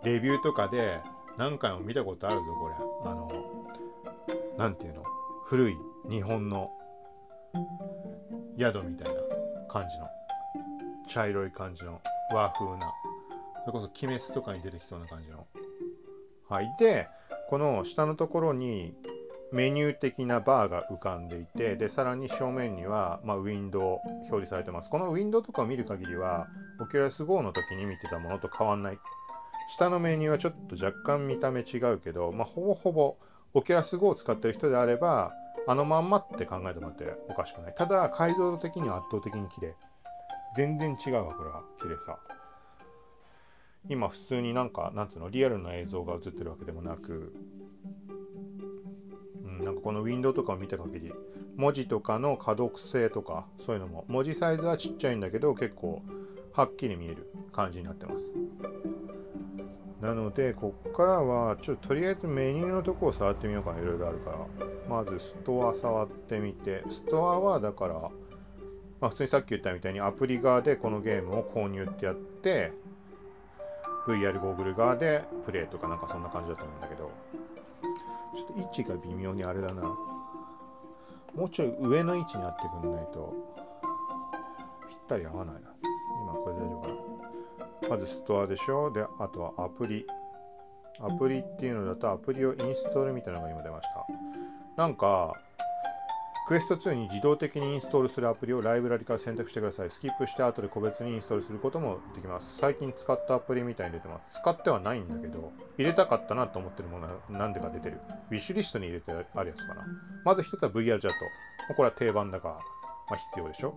[0.02, 1.00] レビューとかで
[1.36, 2.74] 何回も見たことあるぞこれ。
[3.11, 3.30] あの
[4.56, 5.02] 何ていうの？
[5.44, 5.76] 古い
[6.08, 6.70] 日本の
[8.58, 9.20] 宿みたいな
[9.68, 10.06] 感じの。
[11.08, 12.00] 茶色い感じの
[12.32, 12.92] 和風な。
[13.64, 15.46] それこそ鬼滅とかに出てきそうな感じの。
[16.48, 16.68] はい。
[16.78, 17.08] で
[17.48, 18.94] この下のところに
[19.53, 24.90] メニュー的なバーが浮かんでいてでさらに正面には、まあ、ウィンドウ表示されてます。
[24.90, 26.48] このウィンドウとかを見る限りは
[26.80, 28.98] オキュラス GO の時に見てたものと変わんない。
[29.76, 33.16] 下のメニューはちょっと若干見た目違うけど、まあ、ほぼほぼ
[33.55, 35.32] オキュラス GO を使ってる人であれば
[35.66, 37.74] あのまんまって考えてもらっておかしくない。
[37.74, 39.74] ただ解像度的には圧倒的に綺麗。
[40.57, 41.62] 全然違うわこれは。
[41.80, 42.18] 綺麗さ。
[43.88, 47.32] 今普通になんかなんつうのリアルな映像が映ってるわけでもなく
[49.70, 51.12] なんかこのウィンドウとかを見た限り
[51.56, 56.02] 文字とかの可読性とかそういうのも文字サイズはちっちゃいんだけど結構
[56.52, 58.32] はっきり見える感じになってます。
[60.00, 63.80] なのでこっからはちょっととりあえずメニューのとこを触ってみようかな。
[63.80, 64.38] いろいろあるから。
[64.88, 66.82] まずストア触ってみて。
[66.88, 68.10] ストアはだからま
[69.02, 72.72] あ普通にさっき言ったみたいにアプリ側でこのゲームを購入ってやって
[74.08, 77.12] VR ゴーグル側でプレイとかなんかそんな感じだと思うんだけど。
[78.34, 79.82] ちょっと位置が微妙にあれだな。
[81.34, 83.34] もうちょい上の位置に合ってくんないと。
[84.88, 85.70] ぴったり合わないな。
[86.22, 86.88] 今これ大丈夫か
[87.82, 87.88] な。
[87.88, 88.92] まずストアでしょ。
[88.92, 90.06] であとはアプリ。
[91.00, 94.06] アプリっていうのだとアプリをインストールみたいなのが今出ました。
[94.76, 95.34] なんか
[96.51, 99.90] クエスト2に自動的にインストールするアプリをライブラリから選択してください。
[99.90, 102.57] スキップして後で個別にインストールすることもできます。
[102.57, 104.40] 最近使ったアプリみたいに出てます。
[104.40, 108.01] 使ってはないんだけど、入れたかったなと思ってるものは何でか出てる。
[108.32, 109.86] ウィッシュリストに入れてあるやつかな。
[110.24, 111.12] まず一つは VR チャッ
[111.68, 111.74] ト。
[111.76, 112.61] これは定番だから、ま
[113.12, 113.76] あ、必要でしょ。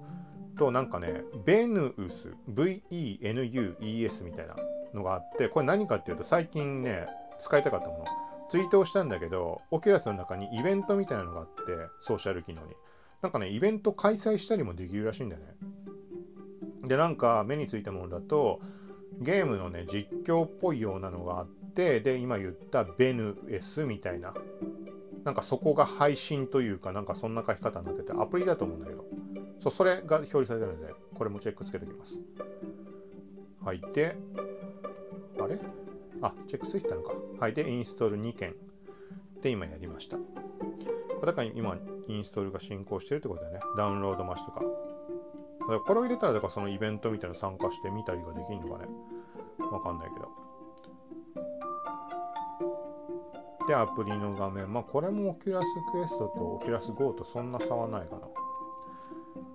[0.58, 4.56] と、なんかね、ベヌウス、VENUES みたいな
[4.96, 7.06] のがあって、これ何かっていうと最近ね、
[7.40, 8.33] 使いたかったもの。
[8.54, 11.62] ツイートをしたんだけど、オキュラスの中にイベントみたいなのがあって、
[12.00, 12.76] ソーシャル機能に。
[13.24, 15.56] なんかね、イベント開催したりもできるらしいんだよね。
[16.88, 18.62] で、なんか目についたものだと、
[19.20, 24.36] ゲームのね、実況っぽいようなのがあって、で、今言ったベヌ S みたいな、
[25.24, 29.04] なんかそこが配信というか、なんかそんな書き方になってて、アプリだと思うんだけど、
[29.58, 32.20] そう、それが表示されてるので、これもチェックつけておきます。
[33.66, 34.16] はい、で、
[35.40, 35.60] あれ？
[36.24, 37.14] あ、チェックついたのか。
[37.40, 37.54] はい。
[37.54, 38.56] で、インストール2件。
[39.42, 40.18] で、今やりました。
[40.18, 40.24] こ
[41.22, 43.60] れだから今、インストールが進行してるってことだよね。
[43.78, 44.62] ダウンロード増しとか。
[44.62, 44.66] だ
[45.68, 48.88] からこれを入れたら、だからそのイベントみたいな参加してみたりができるのかね。
[49.72, 50.30] わかんないけど。
[53.68, 54.72] で、アプリの画面。
[54.72, 58.22] まあ、これもオキュラスクエストとオキュラス GO とそんな差はないかな。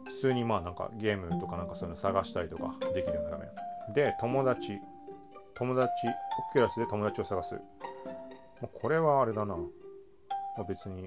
[0.05, 3.49] 普通にまあなんかゲームとかなんかそういうの探したりとかできるような画面。
[3.95, 4.79] で、友達。
[5.59, 7.61] 友達、オキュラスで友達を探す。
[8.81, 9.57] これはあれだな。
[9.57, 9.65] ま
[10.59, 11.05] あ、別に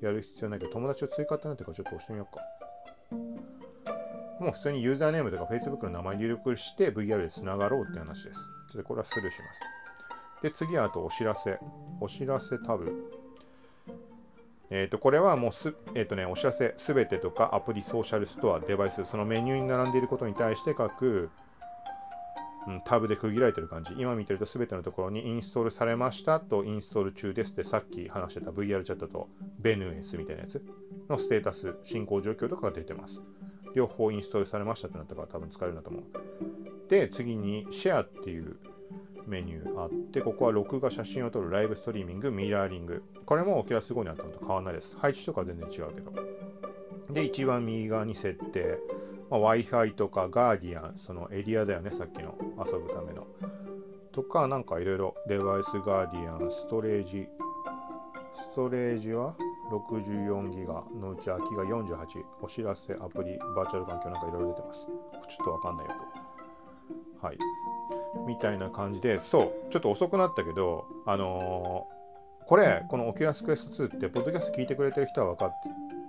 [0.00, 2.42] やる必要ないけど、友達を追加ってなってるかちょっと押してみようか。
[4.40, 8.48] もう普通にユーザーネームとか Facebook の名前入力して VR でつながろうって話です。
[8.76, 9.60] で、これはスルーします。
[10.42, 11.58] で、次はあとお知らせ。
[12.00, 12.92] お知らせタブ。
[14.70, 21.30] えっ、ー、と、これはもうす、えっ、ー、とね、お知らせすべてとかアプリ、ソーシャルストア、デバイス、そのメニューに並んでいることに対して各
[22.84, 23.94] タブで区切られてる感じ。
[23.96, 29.28] 今見てると全てのところにインストールされましたとインストール中ですってさっき話してた VR チャットと
[29.60, 30.62] BenS みたいなやつ
[31.08, 33.22] のステータス、進行状況とかが出てます。
[33.74, 36.02] 両方インストールされましたってなったから多分使えるんだと思う。
[36.88, 38.56] で、次にシェアっていう
[39.26, 43.02] メニューあって、ここは録画写真を撮るライブストリーミング、ミラーリング。
[43.26, 44.96] これもオキュラス5にあったのと変わらないです。
[44.96, 46.12] 配置とか全然違うけど。
[47.12, 48.78] で、一番右側に設定。
[49.30, 53.26] まあ、Wi-Fi とかガーディアン、そのエリアだよね、さっきの遊ぶための。
[54.12, 57.28] とか、なんかいろいろデバイスガーディアン、ストレージ、
[58.34, 59.34] ストレージは
[59.70, 64.86] 64ギガのうち空きが48、お知らせ、アプリ、バーチャル環境なんかいろいろ出てます。
[64.86, 65.92] ちょっとわかんないよ
[67.20, 67.26] く。
[67.26, 67.38] はい。
[68.26, 75.50] みたいな感じで、そう、ちょっと遅くなったけど、あのー、これ、この Oculus Quest 2って、ポッドキャスト聞いてくれてる人は分かっ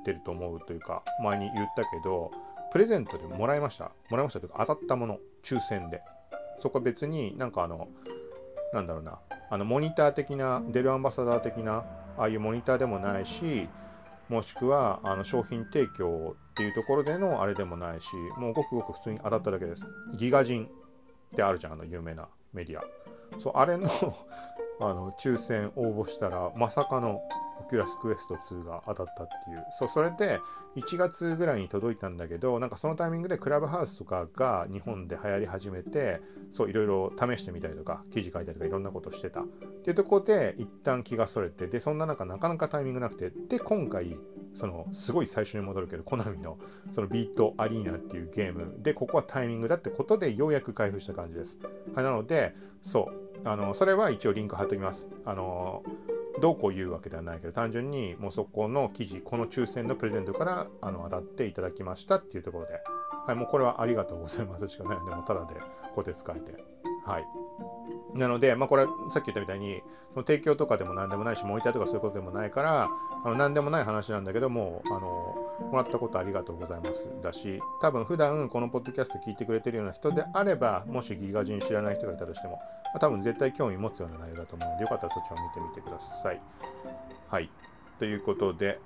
[0.05, 2.31] てると思うというか、前に言ったけど、
[2.71, 3.91] プレゼントでもらいました。
[4.09, 6.01] もらいましたというか当たったもの、抽選で。
[6.59, 7.87] そこ別になんかあの、
[8.73, 11.85] なんだろうな、あのモニター的な、 Dell アンバサダー的な、
[12.17, 13.67] ああいうモニターでもないし、
[14.27, 19.87] もしくはあの商品提供っていうところでのあれでもないし、もうごくごく普通に当たっただけです。
[20.15, 20.69] GIGAZINE っ
[21.35, 22.83] てあるじゃん、あの有名なメディア。
[23.39, 23.87] そう、あれの
[24.81, 27.21] あの抽選応募したら、まさかの
[27.69, 29.63] Oculus Quest 2が当たったっていう。
[29.71, 30.39] そう、それで
[30.75, 39.41] 1月ぐらいに届いたんだけど、なんかそのタイミングでクラブハウスとかが日本で流行り始めて、そう、いろいろ試してみたりとか、記事書いたりとかいろんなことしてた。
[39.41, 39.45] っ
[39.83, 44.17] ていうところで一旦気がそれて、で、そんな中なかなかタイミングなくて、で、今回、
[44.53, 46.57] その、すごい最初に戻るけど、コナミの
[46.91, 51.59] その BEAT ARENA っていうゲームで、ここはタイミングだってことでようやく開封した感じです。
[51.93, 55.07] はい、なので、そう、あの、それは一応リンク貼っておきます。
[55.25, 55.83] あの、
[56.39, 62.73] どうこう言うわけではないけど単純にもうそこの記事この抽選のプレゼントからあの当たっていただきましたっていうところで、
[63.25, 66.88] はい、もうこれはありがとうございますしかないのでもうただでこうやって使えて。
[67.09, 67.27] はい。
[68.13, 69.81] なので、まあ、これさっき言ったみたいに
[70.11, 72.89] その提供とかでも何でもないしモニターとかそういうことでもないから
[73.23, 82.59] あの何でもない話なんだけどもあのもらったことありがとうございますだし多分普段このポッドキャスト聞いてくれてるような人であればもしギガ人知らない人がいたとしても、ま
[82.95, 86.41] あ、多分絶対興味持つような内容だと思うのでよかったらそっちを見てみてください。
[87.27, 87.49] はい。
[87.99, 88.79] ということで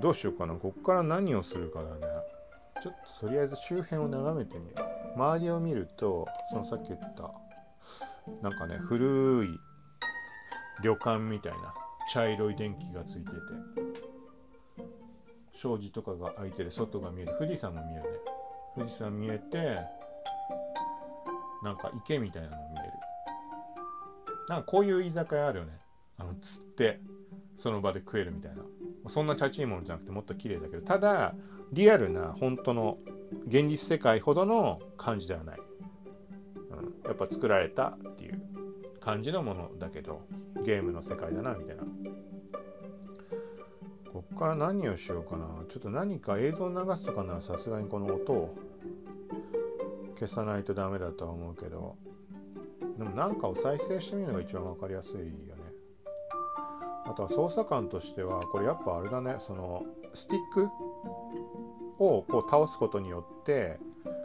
[0.00, 0.54] どうしようかな。
[0.54, 2.39] こっから何をするかだね。
[2.82, 4.74] ちょっととりあえず周辺を眺めてみる。
[5.16, 7.32] 周りを見るとそのさっき言った
[8.42, 9.48] なんかね古い
[10.82, 11.74] 旅館みたいな
[12.12, 13.36] 茶色い電気がついてて
[15.60, 17.36] 障子とかが開いてる外が見える。
[17.38, 18.08] 富士山も見えるね。
[18.76, 19.78] 富士山見えて
[21.62, 22.92] なんか池みたいなの見える。
[24.48, 25.72] なんかこういう居酒屋あるよね。
[26.18, 27.00] あの釣って
[27.58, 28.62] その場で食えるみたいな。
[29.10, 31.34] そんなチャチいものじゃなくてもっと綺麗だけどただ
[31.72, 32.98] リアルな本当の
[33.46, 38.40] 現実世界ほどの感じではない、うん、やっぱ作られたっていう
[39.00, 40.22] 感じのものだけど
[40.64, 41.82] ゲームの世界だなみたいな。
[44.12, 45.46] こっから何をしようかな。
[45.68, 48.56] ちょっと何か映像を流すとかならさすがにこの音を
[50.18, 51.96] 消さないとダメだとは思うけど。
[52.98, 55.30] でも何かを再生してみるのが一番分かりやすいよね。
[57.10, 59.36] あとは操作感としてはこれやっぱあれだね。
[59.38, 59.84] その
[60.14, 60.68] スティック
[61.98, 63.78] をこう倒すことによって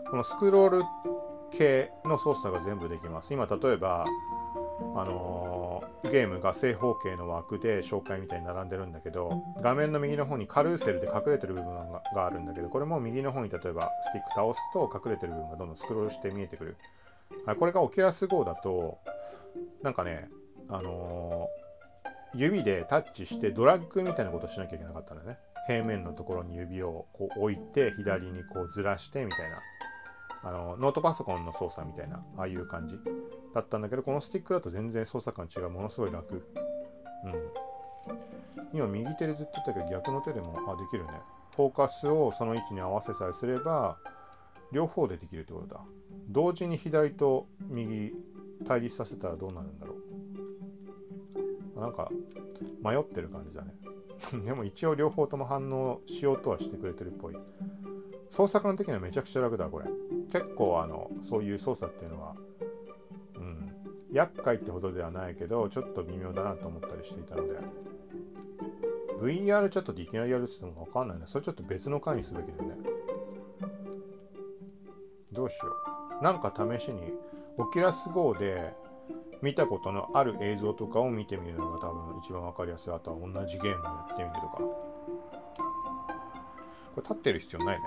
[0.10, 0.84] このスクロール
[1.52, 3.34] 系の操作が全部できます。
[3.34, 4.06] 今例えば
[4.96, 16.78] あのー、ゲームが正方形の枠で紹介みたいに並んでるんだけど画面の右の方にカルーセルで隠れてる部分があるんだけどこれも右の方に例えばスティック倒すと隠れてる部分がどんどんスクロールして見えてくる。
[17.58, 19.00] これがオキュラス GO だと
[19.82, 20.30] なんかね
[20.68, 21.65] あのー、
[22.36, 25.40] 指でタッチしてドラッグみたいなことしなきゃいけなかったんだよね。
[25.68, 29.60] 平面のところに指をこう置いて左にこうずらしてみたいな。
[30.44, 32.24] あのノートパソコンの操作みたいな。
[32.38, 33.00] ああいう感じ
[33.54, 35.70] だったんだけどこのスティックだと全然操作感違う。
[35.70, 36.36] ものすごい楽。
[36.36, 36.46] うん。
[38.74, 41.12] 今右手でずっと言ったけど逆の手でもあできるね。
[41.56, 43.98] フォーカスをその位置に合わせさえすれば
[44.72, 45.82] 両方でできるってことだ。
[46.30, 48.14] 同時に左と右
[48.68, 49.98] 対立させたらどうなるんだろう。
[51.76, 52.10] なんか
[52.82, 53.76] 迷ってる感じだね。
[54.46, 57.38] でも一応両方とも反応しようとはしてくれてるっぽい。
[58.30, 59.86] 操作感的にはめちゃくちゃ楽だこれ。
[60.32, 62.36] 結構あのそういう操作っていうのは
[63.36, 63.72] うん。
[64.12, 67.60] 厄介ってほどではないけどちょっと微妙だなと思ったりしていたので。
[69.20, 71.24] VR チャットでいきなりやるって言っても分かんないね。
[71.26, 72.78] それちょっと別の回にすべきだよね。
[75.32, 75.72] どうしよ
[76.22, 76.24] う。
[76.24, 77.14] なんか試しに
[77.58, 78.74] オキラス GO で
[79.42, 82.94] 見たことのある映像とかを見てみるのが多分一番分かりやすい。
[82.94, 84.48] あとは同じゲームをやってみるとか。
[84.58, 84.76] こ
[86.98, 87.84] れ立ってる必要ないね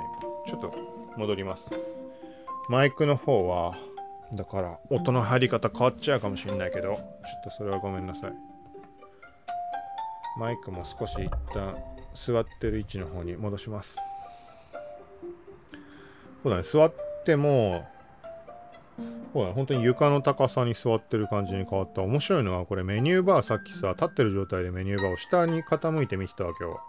[0.47, 0.75] ちょっと
[1.17, 1.71] 戻ります。
[2.69, 3.75] マイクの方は
[4.35, 7.05] だから音の入り方変わっちゃうかもしれないけどちょっ
[7.45, 8.33] とそれはごめんなさい。
[10.39, 11.75] マイクも少し一旦
[12.15, 13.97] 座ってる位置の方に戻します。
[16.43, 16.93] そうだね座っ
[17.25, 17.89] ても
[19.33, 26.81] そうだね本当に床の高さに座ってる感じに変わった面白いのはこれメニューバーさっきさ立ってる状態でメニューバーを下に傾いて見てたわけよ。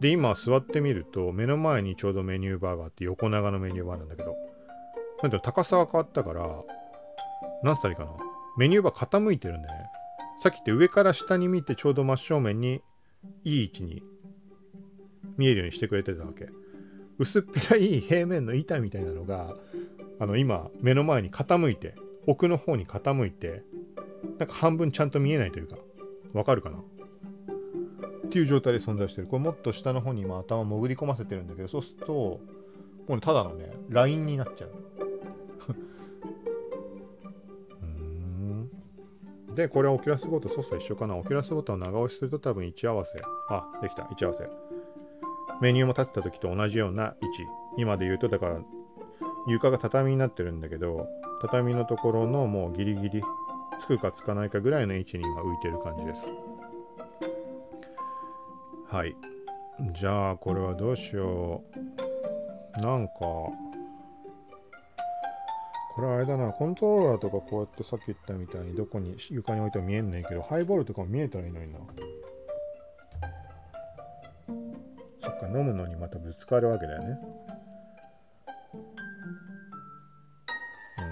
[0.00, 4.36] で今座ってみると目の前にちょうどメニューバーがあって横長のメニューバーなんだけど。
[5.22, 6.46] なんて高さが変わったから
[7.62, 8.10] 何つったらいいかな。
[8.58, 9.74] メニューバー傾いてるんでね。
[10.38, 12.82] さっきって上から下に見てちょうど真正面に
[13.44, 14.02] いい位置に
[15.38, 16.48] 見えるようにしてくれてたわけ。
[17.18, 19.54] 薄っぺらい平面の板みたいなのが
[20.18, 21.94] あの今目の前に傾いて
[22.26, 23.62] 奥の方に傾いて
[24.38, 25.76] なんか半分ちゃんと見えないというか
[26.32, 26.78] わかるかな？
[26.78, 26.82] っ
[28.30, 29.28] ていう状態で存在してる。
[29.28, 32.40] これもっと下の方に今頭潜り込ませてるんだけど、そうすると、
[33.06, 34.70] もうただのね、ラインになっちゃう。
[37.82, 38.68] うん
[39.54, 41.16] で、これはオキュラス GO と操作一緒かな？
[41.16, 43.22] オキュラス GO と長押しすると多分位置合わせ。
[43.48, 44.02] あ、できた。
[44.02, 44.48] 位置合わせ。
[45.64, 47.46] メニューも立ってた時と同じような位置。
[47.78, 48.58] 今で言うと、だから、
[49.48, 51.08] 床が畳になってるんだけど、
[51.40, 53.22] 畳のところのもうギリギリ、
[53.78, 56.30] つくかつかないかぐらいの位置に今浮いてる感じです。
[58.94, 59.16] はい
[59.92, 61.64] じゃあこれはどうしよ
[62.78, 63.52] うなんかこ
[65.98, 71.80] れあれだなコントローラーとかこうやってさっき言ったみたいにどこに床に置いても見えんないけどハイボールとかも見えたらいいのにな
[75.54, 77.18] 飲むのにまたぶつかるわけだよね
[80.98, 81.02] う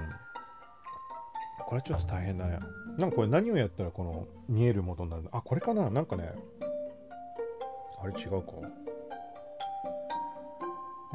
[1.63, 2.59] んこれちょっと大変だね。
[2.99, 5.31] なんかこれ何をやったらこの見えるモードになるの？
[5.33, 5.89] あ、これかな？
[5.89, 6.31] なんかね、
[8.03, 8.53] あれ違うか。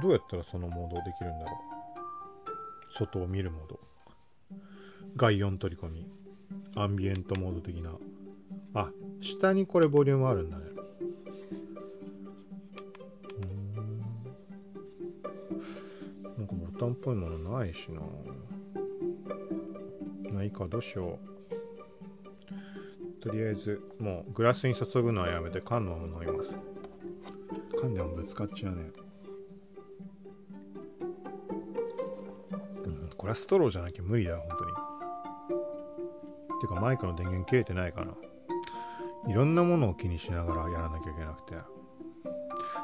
[0.02, 2.94] どうやったらそのモードできるんだろう？
[2.94, 3.80] 外を見るモード。
[5.16, 6.10] 外音取り込み。
[6.76, 7.92] アンビエントモード的な。
[8.74, 8.90] あ、
[9.22, 10.66] 下にこれボリュームあるんだね。
[16.80, 18.02] なんかボタンっぽいものないしな。
[20.32, 21.28] まあいいか、どうしよう。
[23.20, 26.56] とりあえず、もうグラスに注ぐのはやめて缶のまま飲みます。
[27.82, 28.92] 缶でもぶつかっちゃうね。
[32.86, 34.72] うん、これはストローじゃなきゃ無理だよ、本当に。
[36.62, 38.14] てかマイクの電源切れてないかな。
[39.28, 41.56] いろんなものを気にしながらやらなきゃいけなくて。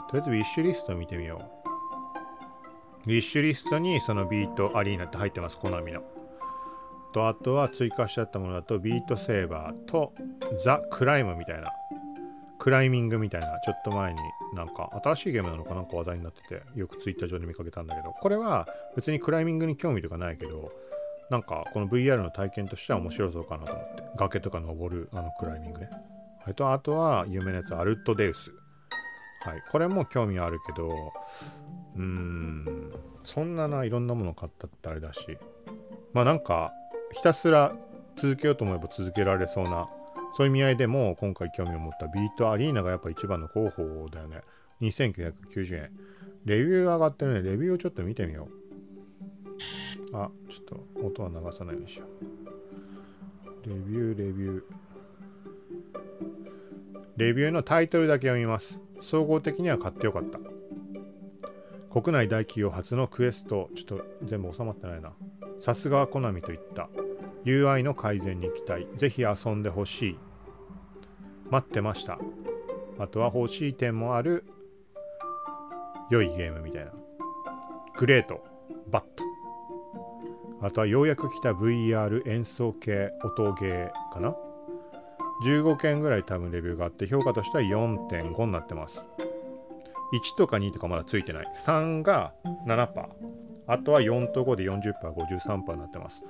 [0.09, 1.62] とりあえずウィッシュリスト見てみよう。
[3.05, 6.01] ウィッシュリストにそのビートアリーナって入ってます、コナミの。
[7.13, 10.13] と、あとは追加しちゃったものだと、ビートセーバーと
[10.63, 11.69] ザ・クライムみたいな。
[12.59, 14.19] クライミングみたいな、ちょっと前に
[14.53, 20.71] なんか新しいゲームなのかなんか話題になってて、よくツイッター上で見かけたんだけど、これは別にクライミングに興味とかないけど、
[21.29, 25.89] なんかこの VR の体験としては面白そうかなと思って、崖とか登るあのクライミングね。
[26.45, 28.53] はい、とあとは有名なやつ、アルトデウス。
[29.45, 31.13] はい、これも興味あるけど、
[31.95, 35.37] うーん、そんなないろんなもの買ったってあれだし、
[36.13, 36.71] まあなんか、
[37.11, 37.75] ひたすら
[38.15, 39.87] 続けようと思えば続けられそうな
[40.33, 44.41] そういう意味合いでも今回興味を持ったビートアリーナがやっぱ一番の候補だよね。
[44.81, 45.91] 2990円。
[46.45, 47.49] レビュー上がってるね。
[47.51, 48.47] レビューをちょっと見てみよ
[50.11, 50.17] う。
[50.17, 52.07] あ、ちょっと音は流さないようにしよ
[53.65, 53.69] う。
[53.69, 54.63] レビュー、レビュー。
[57.17, 58.79] レビューのタイトルだけ読みます。
[59.03, 60.39] 総合的には買ってよかった。
[61.91, 65.13] 国内大企業初のクエスト、ちょっと全部収まってないな。
[65.59, 66.89] さすがはコナミといった。
[67.45, 68.87] UI の改善に期待。
[68.95, 70.19] ぜひ遊んでほしい。
[71.51, 72.17] 待ってました。
[72.97, 74.45] あとは欲しい点もある
[76.09, 76.91] 良いゲームみたいな。
[77.97, 78.43] グレート、
[78.89, 79.23] バット。
[80.61, 84.33] あとはようやく来た VR 演奏系音ゲーかな。
[85.43, 89.05] 15件ぐらい多分レビューがあって評価としては4.5になってます。
[90.13, 91.45] 1とか2とかまだついてない。
[91.53, 92.33] 3が
[92.67, 93.05] 7%。
[93.65, 96.23] あとは4と5で40%、53%になってます。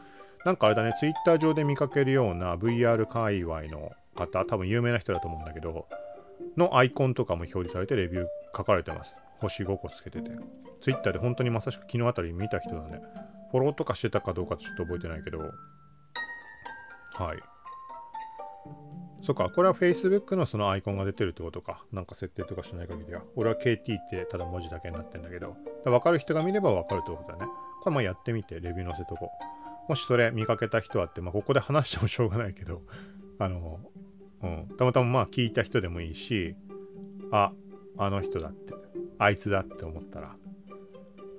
[0.46, 5.88] なんかあれだね、ツイッター上で見かけるような VR 界隈の方、多分有名な人だと思うんだけど、
[6.58, 9.16] のアイコンとかも表示されてレビュー書かれてます。
[9.40, 10.32] 星5個つけてて。
[10.82, 13.02] ツイッターで本当にまさしく昨日あたり見た人だね。
[13.52, 15.40] フォローとかしてたかどうかちょっと覚えてないけど。
[15.40, 15.46] は
[17.34, 17.53] い。
[19.24, 21.86] そっか、これは Facebook のそのアイコンが出てるってことか。
[21.94, 23.22] なんか設定とかしない限りは。
[23.38, 25.56] 俺は KT ってただ文字だけになってんだけど。
[25.86, 27.46] わかる人が見ればわかるってことだね。
[27.82, 29.32] これまあやってみて、レビュー載せとこ
[29.88, 29.90] う。
[29.90, 32.82] もしそれ見かけた人はって、まあ、ここで話してもしょうがないけど、
[33.40, 33.80] あの、
[34.42, 36.58] うん、たまたままあ聞いた人でもいいし、
[37.32, 37.54] あ、
[37.98, 38.74] あの人だって、
[39.20, 40.36] あいつだって思ったら、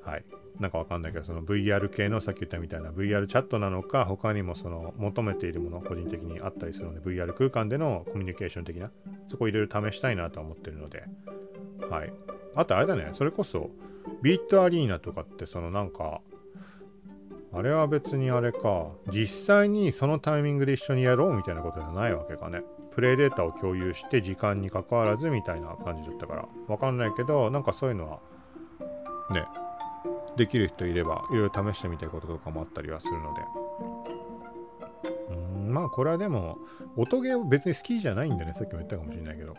[0.03, 0.25] はい。
[0.61, 8.91] なんかわかんないけど、その VR 系のさっき言ったみたいな VR チャットなのか、他にもその求めているもの、個人的にあったりするので、VR 空間でのコミュニケーション的な、
[9.27, 11.05] そこをいろいろ試したいなとは思ってるので、
[11.91, 12.13] はい。
[12.55, 13.71] あとあれだね、それこそ、
[14.23, 16.21] ビートアリーナとかって、そのなんか、
[17.53, 22.63] あれは別にあれか、実際にそのタイミングで一緒にやろうみたいなことじゃないわけかね。
[22.91, 28.21] プレイデータを共有して時間に関わらずみたいな感じだったから、わかんないけど、なんかそういうのは、
[29.31, 29.45] ね、
[30.37, 33.41] できる人いれば、いろいろ試してみたいこととかもあったりはするので。
[35.31, 36.59] うん、まあこれはでも、
[36.97, 38.55] 音ゲーを別に好きじゃないんだね。
[38.55, 39.55] さっきも言ったかもしれないけど。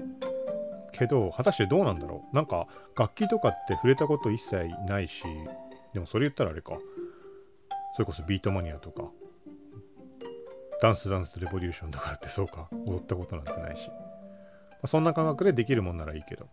[0.91, 2.67] けど、果たしてどうなんだろうなんか、
[2.97, 5.23] 楽器とかって触れたこと一切ないし、
[5.93, 6.77] でもそれ言ったらあれか。
[7.95, 9.03] それこそビートマニアとか、
[10.81, 13.89] ダンスダンスレボリューションとからってそうか、踊ったことなんてないし。
[14.81, 16.47] ま、そんな感覚でできるもんならいいけど。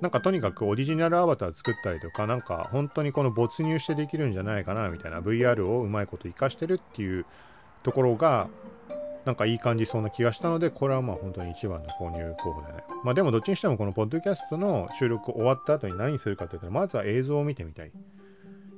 [0.00, 7.26] なんかとにかくオリジナルアバター作ったりとか、なんか本当にこの没入してできるんじゃないかなみたいな VR をうまいこと活かしてるっていう
[7.82, 8.48] ところが、
[9.24, 12.84] なんかいい感じそうな気がしたので、これはまあ本当に一番の購入候補だね。
[13.04, 17.92] まあでもどっちにしてもこのポッドキャストの収録終わった後に何するかというと、まずは映像を見てみたい。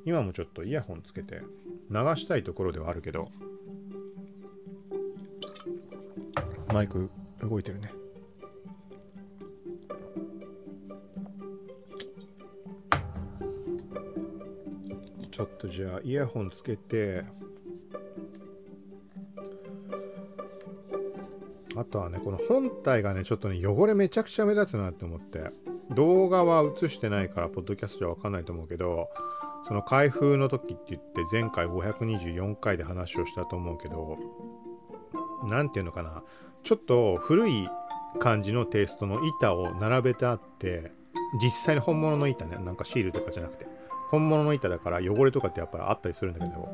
[0.06, 1.42] 今もちょっとイヤホンつけて
[1.90, 3.28] 流したいところではあるけど
[6.72, 7.11] マイク
[7.42, 17.24] 動いてるねょっとじゃあイヤホンつけて。
[21.76, 25.51] あとはねこの本体がねちょっとね汚れめちゃくちゃ目立つなって思って。
[25.91, 29.09] 動画は映してないからポッドキャストじゃわかんないと思うけど
[29.66, 34.16] その開封の時って言って前回524回で話をしたと思うけど
[35.49, 36.22] 何て言うのかな。
[36.62, 37.68] ちょっと古い
[38.18, 40.93] 感じのテイストの板を並べてあって
[41.43, 43.66] 実際に本物の板ねなんかシールとかじゃなくて。
[44.11, 46.68] 本物の板だから汚れとかってやっぱりあったりするんだけど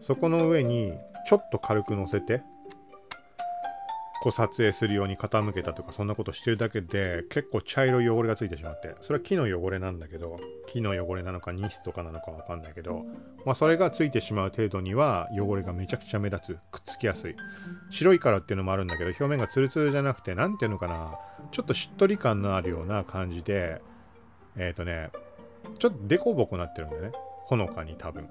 [0.00, 0.92] そこの上に
[1.26, 2.42] ちょっと軽く乗せて
[4.20, 13.04] こう撮影するように傾けたとかそんなことしてるだけで結構茶色い汚れがついてしまってそれは木の汚れなんだけど木の汚れなのかニスとかなのかわかんないけど
[13.44, 17.36] まあそれがついてしまう程度には汚れがめちゃくちゃ目立つくっつきやすい。
[17.90, 21.12] 白いからっていうのもあるんだけど表面がツルツルじゃなくて何ていうのかな
[21.52, 23.80] ちょっとしっとり感のあるような感じで
[24.56, 25.10] えっ、ー、とね
[25.78, 27.12] ちょっとデコボコなってるんだよね。
[27.44, 28.28] ほのかに多分。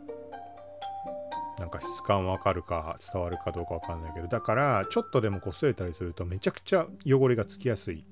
[1.60, 4.28] なんか質感わかるか伝わるかどうかわかんないけど。
[4.28, 8.06] だからちょっとでも擦れたりするとめちゃくちゃ汚れがつきやすい。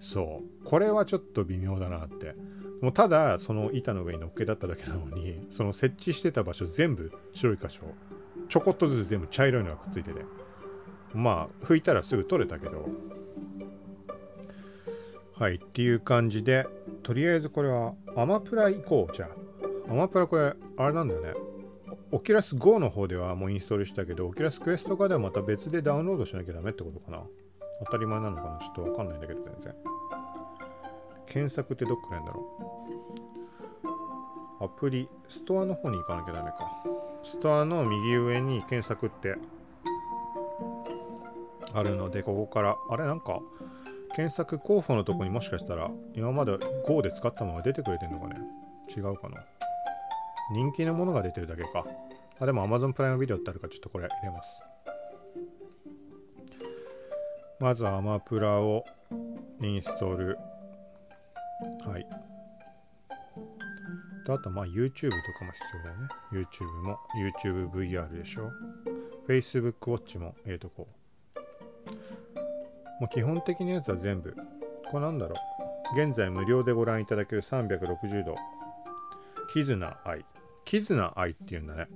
[0.00, 0.64] そう。
[0.64, 2.34] これはちょっと微妙だなって。
[2.80, 7.84] もうただその板の上に乗っけだっただけなのにその設置してた場所全部白い箇所
[8.50, 10.24] ちょこっとずつ全部茶色いのがくっついてて。
[11.14, 12.88] まあ拭いたらすぐ取れたけど。
[15.34, 16.66] はいっていう感じで
[17.06, 19.28] とりあえずこれはアマプラ行こうじゃ
[19.88, 21.34] あアマプラこれあれなんだよね
[22.10, 27.22] オキュラス GO の方ではもうインストールしたけど、 Oculus Quest 側ではまた別でダウンロードしなきゃダメってことかな。
[27.84, 28.58] 当たり前なのかな？
[28.58, 29.74] ちょっとわかんないんだけど、全然。
[31.26, 32.40] 検索ってどっからやんだろ
[34.60, 34.64] う？
[34.64, 36.58] アプリ、ストアの方に行かなきゃダメか。
[37.22, 39.36] ストアの右上に検索って
[41.72, 43.40] あるので、ここから、あれなんか、
[44.16, 46.56] 検索候補のとこにもしかしたら、今まで
[46.86, 48.36] Go で使ったものが出てくれてんのかね？
[48.96, 49.44] 違うかな？
[50.52, 51.84] 人気のものが出てるだけか。
[52.38, 54.62] あ、でも Amazon プライムビデオってあるからちょっとこれ入れます。
[57.60, 58.86] まずアマプラを
[59.60, 60.38] インストール。
[61.86, 62.06] はい。
[64.24, 66.08] とあとまあ YouTube とかも必要だよね。
[66.32, 66.98] YouTube も
[67.70, 68.50] YouTubeVR でしょ。
[69.28, 72.35] Facebook Watch も入れとこう。
[73.00, 74.34] もう基本的なやつは全部。
[74.90, 75.36] これなんだろ
[75.94, 76.00] う。
[76.00, 78.36] 現在無料でご覧いただける360度。
[79.52, 80.24] キズナアイ。
[80.64, 81.88] 絆愛って言うんだね。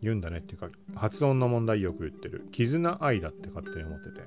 [0.00, 2.46] 言うんだねっていうか、発音の問題よく言ってる。
[2.52, 4.20] 絆愛だって勝手に思ってて。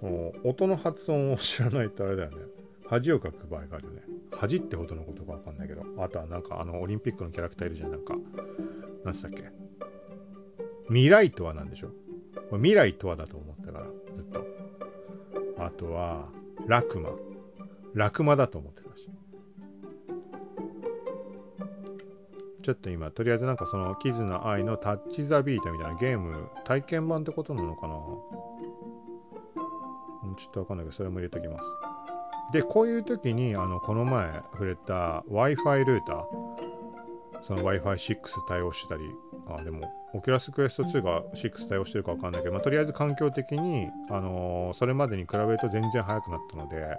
[0.00, 2.36] この音の発音を知らないとあれだよね。
[2.86, 4.02] 恥をかく場合があるよね。
[4.32, 5.82] 恥ってほどのことかわかんないけど。
[5.98, 7.90] あとはなんかあのオリンピックのキャラクターいるじゃん。
[7.90, 8.14] なんか、
[9.04, 9.50] 何したっけ
[10.88, 11.88] 未来とは何でしょ
[12.50, 14.53] う未来とはだと思ったから、ずっと。
[15.58, 16.28] あとは、
[16.66, 17.10] ラクマ。
[17.94, 19.08] ラクマだと思ってたし。
[22.62, 27.94] ちょっと今、とりあえずなんかその、キズナアイのタッチ・ザ・ビートみたいなゲーム、体験版ってことなのかな
[30.36, 31.64] ちょっとわかんないけど、それも入れときます。
[32.52, 38.16] で、こういう時に、あの、この前触れた Wi-Fi ルーター、その Wi-Fi6
[38.48, 39.02] 対応してたり、
[39.46, 46.96] あ、でも、 Oculus Quest 2が6対応してるかわかんないけど、まあ、とりあえず環境的に、あのー、それまでに比べると全然速くなったので、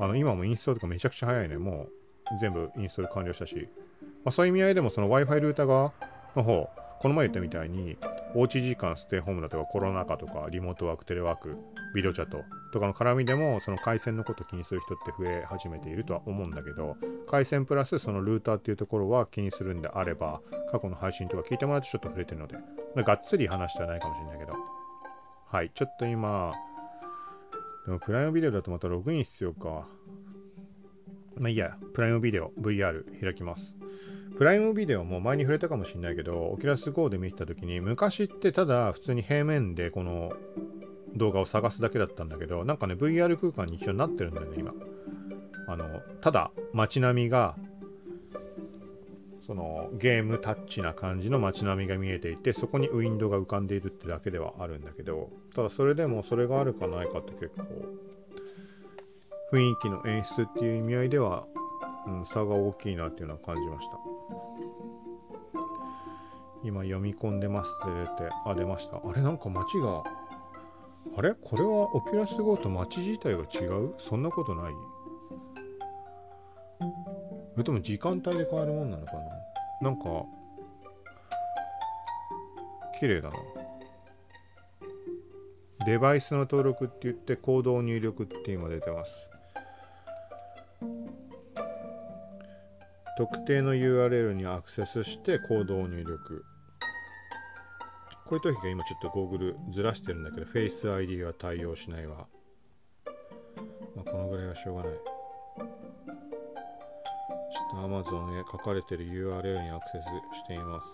[0.00, 1.56] あの、今もインストールとかめちゃくちゃ速いね。
[1.56, 1.86] も
[2.32, 3.68] う全部インストール完了したし、
[4.24, 5.92] まあ、そういう意味合いでもその Wi-Fi ルーター側
[6.34, 6.68] の方、
[7.00, 7.96] この前言ったみたいに、
[8.34, 11.56] おうち時間、ステイホームだとかコロナ禍とか、リモートワーク、テレワーク、
[11.94, 12.42] ビデオチャット
[12.72, 16.96] とかの絡みでも、その回線のこと気にする人って増え始めているとは思うんだけど、
[17.30, 20.40] 回線プラスそのルーターっていうところは気にするんであれば、
[20.70, 22.56] 過去の配信とか聞いてもらうとちょっと触れてるので、
[22.96, 24.52] がっつり話してはないかもしれないけど、
[25.50, 26.52] はい、ちょっと今、
[27.86, 29.86] でもプライムビデオだとまたログイン必要か。
[31.36, 33.76] まあいいや、プライムビデオ VR 開きます。
[34.36, 40.32] プライムビデオも前に触れたかもしれないけど、オキュラス GO で見てた時に、昔ってただ普通に平面でこの
[41.18, 44.72] 動画を探すだけだったんだけど、なんかね、VR 空間に一応なってるんだよね、今。
[45.66, 47.56] あの、ただ街並みが、
[49.42, 57.64] そのゲームタッチな感じの街並みが見えていて、そこにウィンドウが浮かんでいるってだけではあるんだけど、ただそれでもそれがあるかないかって結構、
[59.52, 61.46] 雰囲気の演出っていう意味合いでは、
[62.06, 63.98] うん、差が大きいなっていうのは感じました。
[66.64, 68.96] 今読み込んでますって出て、あ、出ました。
[68.96, 70.04] あれなんか街が、
[71.16, 71.34] あれ？
[71.34, 73.94] これはオキュラス GO と街自体が違う？
[73.98, 74.72] そんなことない？
[77.52, 79.90] それとも時間帯で変わるもんなのかな？
[79.90, 80.04] なんか、
[83.00, 83.36] 綺麗だな。
[85.86, 89.10] デバイスの登録って言ってコードを入力って今出てます。
[93.16, 96.44] 特定の URL にアクセスしてコードを入力。
[98.28, 102.26] こういう時が今ちょっと Google ずらしてるんだけど Face ID は対応しないわ。
[103.96, 104.92] まあ、このぐらいはしょうがない。
[104.92, 110.86] ちょっと Amazon へ書かれてる URL にアクセスしています。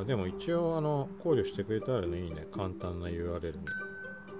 [0.00, 3.64] あでも一応あの考慮してくれたらねいいね簡単な URL に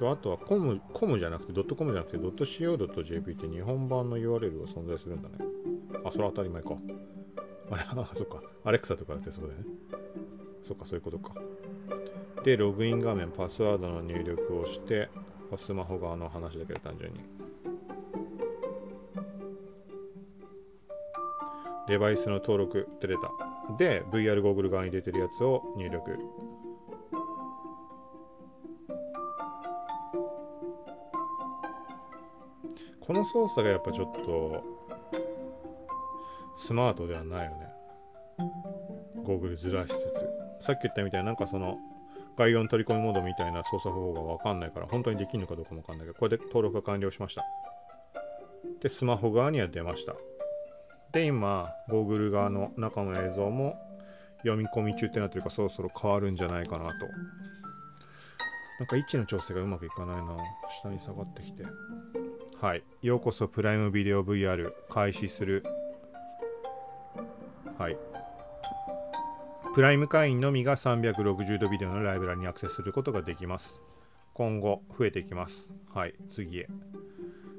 [0.03, 5.37] とあとはコムコムじゃなくてドットコムじゃなくてドット .co.jp って日本版の URL が存在するんだね。
[6.05, 6.71] あそれは当たり前か。
[7.71, 8.43] あれあそっか。
[8.65, 9.67] アレクサとかだってそうだよね。
[10.63, 11.35] そっかそういうことか。
[12.43, 15.09] でログイン画面パスワードの入力をして
[15.57, 17.21] スマホ側の話だけど単純に。
[21.87, 23.31] デバイスの登録って出た。
[23.79, 26.19] で VR ゴーグル側に出てるやつを入力。
[33.05, 34.65] この操作がやっぱちょっと
[36.57, 37.73] スマートではないよね。
[39.25, 39.97] ゴーグルずらしつ
[40.59, 40.65] つ。
[40.65, 41.79] さっき言ったみたいななんかその
[42.37, 47.45] 概要の取り込みモードみたいな操作方法がわかんないから本当にできるのかどうかもわかんないけどこれで登録が完了しました。
[48.81, 50.15] でスマホ側には出ました。
[51.13, 53.77] で今ゴーグル側の中の映像も
[54.39, 56.91] 読み込み中ってなってるかそろそろ変わるんじゃないかなと。
[58.79, 60.37] なんか位置の調整がうまくいかないな。
[60.81, 61.65] 下に下がってきて。
[62.63, 62.85] はい。
[63.03, 65.65] ようこそプライムビデオ VR 開始する。
[67.77, 67.97] はい。
[69.75, 73.81] プライム会員のみが360度ビデオのライブラリにアクセスすることができます。
[74.33, 75.71] 今後増えていきます。
[75.93, 76.15] はい。
[76.31, 76.69] 次へ。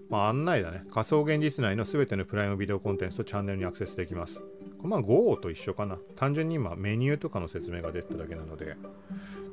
[0.10, 0.84] まあ、案内だね。
[0.92, 4.44] 仮想現実内のすべてのプライムビデオコンテンツとチャンネルにアクセスできます。
[4.82, 5.98] まあ Go と一緒かな。
[6.16, 8.76] 単純に今メニューとかの説明が出ただけなので。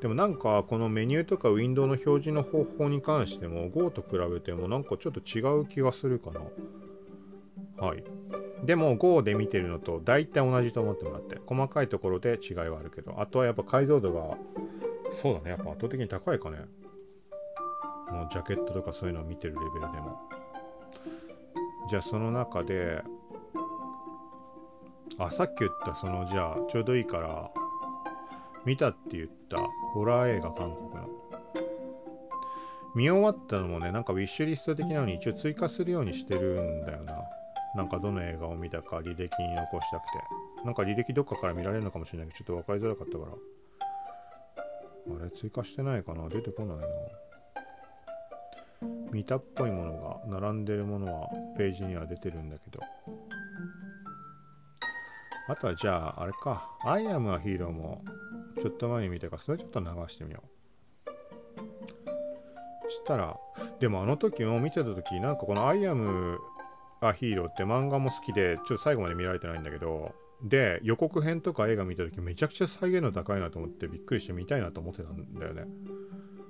[0.03, 6.41] でもなんかこのメニューとかウィンドウの表示の方法に関しても Go と比べてもなんかちょっと違う気がするかな。
[7.87, 8.05] はい。
[8.65, 14.37] でも Go で見てるのと大体同じと思ってもらって、細かいところで違いはあるけど、あとはやっぱ解像度が、
[15.23, 16.59] そうだね、やっぱ圧倒的に高いかね。
[18.11, 20.19] もうジャケットとかそういうのを見てるレベルでも。
[21.89, 23.03] じゃあその中で
[25.18, 27.51] あさっき言ったそのじゃあちょうどいいから
[28.64, 29.59] 見たって言った
[29.93, 31.09] ホラー映画韓国の。
[32.95, 37.14] 見終わったのもねなんかウィッシュリスト的なのに一応追加するようにしてるんだよな。
[37.76, 40.09] なんかどの映画を見たか履歴に残したくて。
[40.64, 43.33] なんか履歴どっかから見られるのかもしれないけどちょっと分かりづらかったから。
[45.20, 46.28] あれ追加してないかな？
[46.28, 46.85] 出てこないな。
[49.12, 52.81] 見たっぽいものが並んでるものはページには出てるんだけど。
[55.49, 58.05] あとはじゃああれか「アイアムアヒーロー」も
[58.61, 60.51] ちょっと前に見たからそれちょっと流してみよう。
[62.91, 63.37] したら
[63.78, 66.39] でもあの時も見てた時なんかこの「アイアム
[67.01, 75.64] アヒーロー」って漫画も好きでちょっと最後まで見られてないんだけどで予告編とか映画見た時めちゃくちゃ再現度高いなと思ってびっくりして見たいなと思ってたんだよね。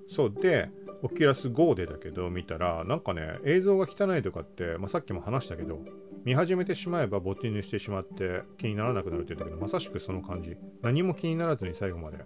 [0.09, 0.71] そうで
[1.03, 5.81] オキュラス GO でだけど見たらなんかね映像が汚いとかって、まあ、さっきも話したけど
[6.25, 10.57] 見始めてしまえば没入してしまって気にならなくなるって言ったけどまさしくその感じ。
[10.83, 12.19] 何も気にならずに最後まで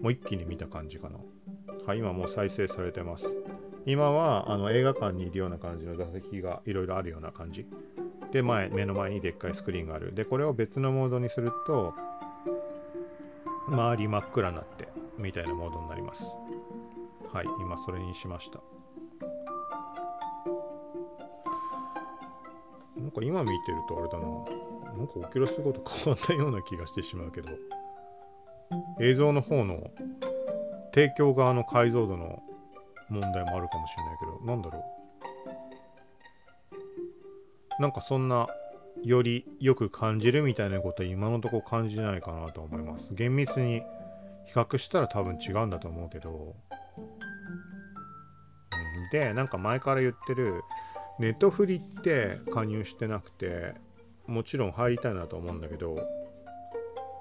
[0.00, 1.18] もう一気に見た感じかな。
[1.86, 3.26] はい今もう再生されてます。
[3.84, 7.66] 今はあの映画館にいるような感じの座席がいろいろあるような感じ。
[8.32, 10.12] で前目の前にでっかいスクリーンがある。
[10.12, 11.94] でこれを別のモードにすると
[13.68, 16.24] 周り真っ暗になってみたいなモードになります。
[17.32, 18.60] はい今それにしました。
[22.96, 24.26] なんか今見てるとあれだな。
[24.96, 27.50] なんかオキュラスゴと変わったような気がしてしまうけど。
[29.00, 29.90] 映像の方の
[30.92, 32.42] 提供側の解像度の
[33.08, 34.84] 問題もあるかもしれないけどなんだろ
[37.78, 37.82] う。
[37.82, 38.48] なんかそんな
[39.04, 43.14] よりよく感じるみたいなことは今のところ感じないかなと思います。
[43.14, 43.82] 厳密に
[44.46, 46.56] 比較したら多分違うんだと思うけど。
[49.12, 50.62] でなんか前から言ってる
[51.18, 53.74] ネットフリって加入してなくて
[54.26, 55.96] もちろん入りたいなと思うんだけど、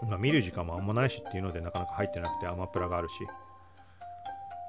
[0.08, 3.16] まあ、見る時間もあんまないしっていうのでなかなか入ってなくてアマプラがあるし。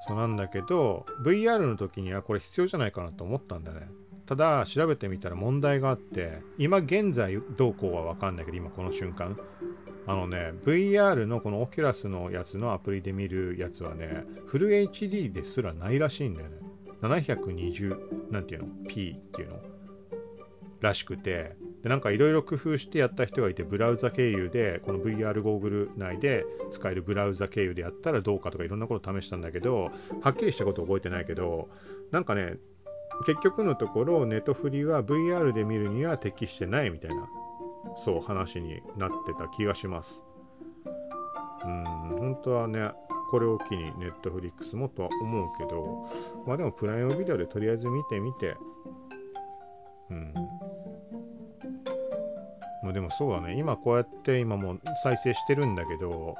[0.06, 3.88] そうなんだけど VR の時にはこれ必要じゃないかなと思ったんだね。
[4.24, 9.36] ただ調べてみたら問題があって今現在どうこうは分かんないけど今この瞬間。
[10.06, 16.56] あのね VR のこのオキュラスのやつのアプリで見るやつはねフル HD ですらないらしいんだよね。
[17.02, 19.60] 720なんていうの？P っていうの？
[20.80, 21.56] らしくて。
[21.82, 31.68] でなんかいろいろ工夫してやった人がいてブラウザ経由でこの VR ゴーグル内で使えるブラウザ経由でやったらどうかとかいろんなこと試したんだけどはっきりしたこと覚えてないけど
[32.10, 32.56] なんかね
[33.24, 37.28] 結局のところネトフリは VR で見るには適してないみたいな。
[37.94, 40.22] そう話になってた気がします。
[41.64, 41.84] うん
[42.18, 42.90] 本当はね
[43.30, 46.08] これを機に Netflix もとは思うけど
[46.46, 48.56] まあでもプライムビデオでとりあえず見てみて。
[50.10, 50.34] うん。
[52.82, 53.58] もうでもそうだね。
[53.58, 56.36] 今こうやって今もう再生してるんだけど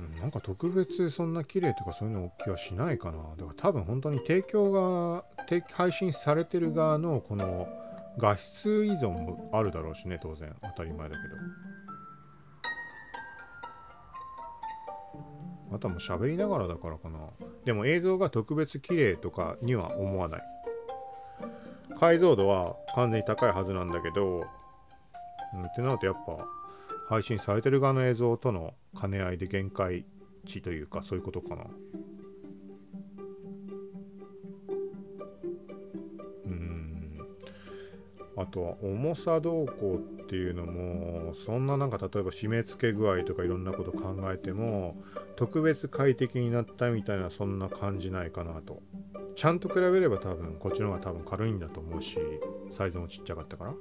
[0.00, 3.18] うんなんか特別そんな綺麗とかそういうの気はしないかな。
[3.36, 5.24] だから多分本当に提供が
[5.72, 7.68] 配信されてる側のこの
[8.18, 10.54] 画質依存もあるだろうしね当然。
[10.62, 11.34] 当たり前だけど。
[15.74, 17.18] あとはもう喋りながらだからかな。
[17.64, 20.42] でも映像が特別綺麗とかには思わない。
[21.98, 24.44] 解像度は完全に高いはずなんだけど、
[25.54, 26.46] うん、ってなるとやっぱ
[27.08, 30.04] 配信されてる側の映像との兼ね合いで限界
[30.46, 31.64] 値というかそういうことかな。
[38.36, 44.96] あとは重さどうこうっていうのもそんななんか例えば締め付け具合とかいろんなこと考えても
[45.36, 48.82] 特別快適になったみたいなそんな感じないかなと。
[49.36, 52.18] ちゃんと比べれば多分こっちの方が多分軽いんだと思うし
[52.70, 53.74] サイズもちっちゃかったから。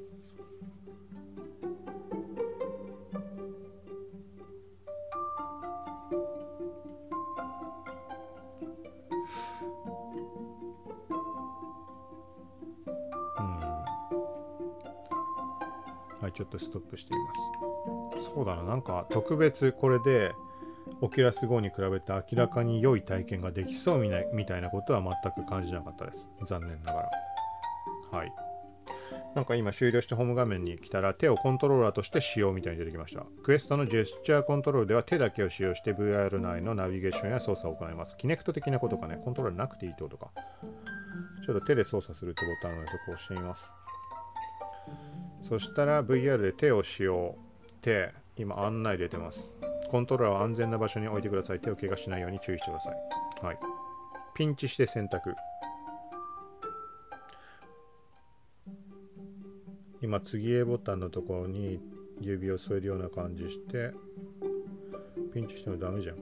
[16.33, 20.33] ちょっとストップしていますそうだななんか特別これで
[21.01, 23.99] オキュラス GO に比べて明らかに良い体験ができそう
[24.33, 27.09] みたいなことは全く感じなかったです残念ながら
[28.11, 28.33] はい
[29.35, 33.25] なんか今終了してホーム画面に来たら手をコントローラーとして使用みたいに出てきました。
[33.43, 38.15] クエストのジェスチャーコントロールでは手だけを使用して VR 内のナビゲーションや操作を行います。
[38.17, 40.29] キネクト的なことかね、コントローラーなくていいってことか。
[41.43, 43.71] ちょっと手で操作するってボタンのでそこを押してみます。
[45.43, 47.35] そしたら VR で手を使用
[47.81, 49.51] 手今案内出てます。
[49.89, 51.59] コントローラーは安全な場所に置いてください。
[51.59, 53.45] 手を怪我しないように注意してください。
[53.45, 53.59] はい。
[54.33, 55.35] ピンチして選択。
[60.01, 61.79] 今次へボタンのところに
[62.19, 63.93] 指を添えるような感じして
[65.33, 66.17] ピンチしてもダメじゃん。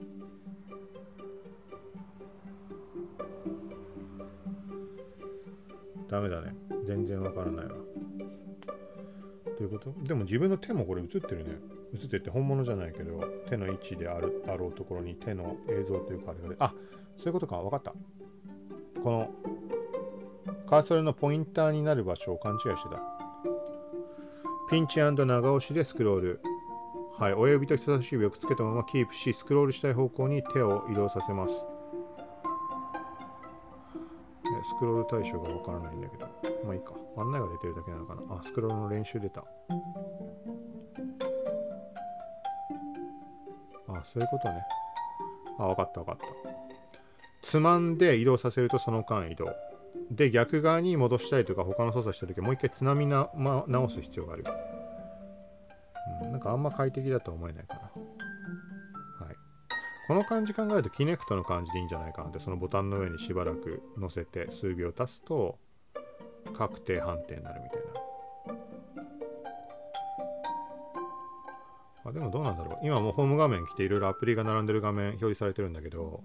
[6.08, 6.54] ダメだね。
[6.84, 7.81] 全然わからないわ。
[9.64, 9.92] ういうこと？
[10.04, 11.58] でも自分の手もこれ映ってるね。
[11.94, 16.74] 映ってて本物じゃないけど、手の位置であるあろうところに手の映像というかあれがあ、
[17.16, 17.56] そういうことか。
[17.58, 17.92] わかった。
[19.02, 19.30] この
[20.68, 23.00] カーソルのポインターになる場所を勘違いしてた。
[24.70, 26.40] ピンチ長押しでスクロール。
[27.18, 31.66] はい、親指と人差し指をくっつけたままキープし、スクロールしたい方向に手を移動させます。
[34.64, 36.26] スクロール対象がわからないんだけど。
[36.64, 36.94] まあいいか。
[37.16, 38.22] 案内が出てるだけなのかな。
[38.36, 39.44] あ、スクロールの練習出た。
[43.88, 44.62] あ、そういうことね。
[45.58, 46.26] あ、わかったわかった。
[47.42, 49.54] つまんで移動させるとその間移動。
[50.10, 54.44] で、逆側に戻したいとか他の操作した時はもう一回つなみな、ま、直す必要がある。
[56.24, 58.01] うん、なんかあんま快適だとは思えないかな。
[60.06, 65.58] この感じ考えるとキネクトの感じでいいんじゃないかなってそのボタンの上にしばらく乗せて数秒経つと
[66.56, 67.86] 確定判定になるみたいな。
[72.04, 72.78] あでもどうなんだろう。
[72.82, 76.24] 今もうホーム画面来ていろいろアプリが並んでる画面表示されてるんだけど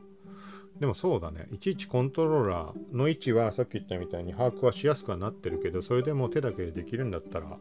[0.79, 1.47] でもそうだね。
[1.51, 7.57] いちいちコントローラーの位置はさっき言ったみたいに把握はしやすくはなってるけどそれでも手だけでできるんだったら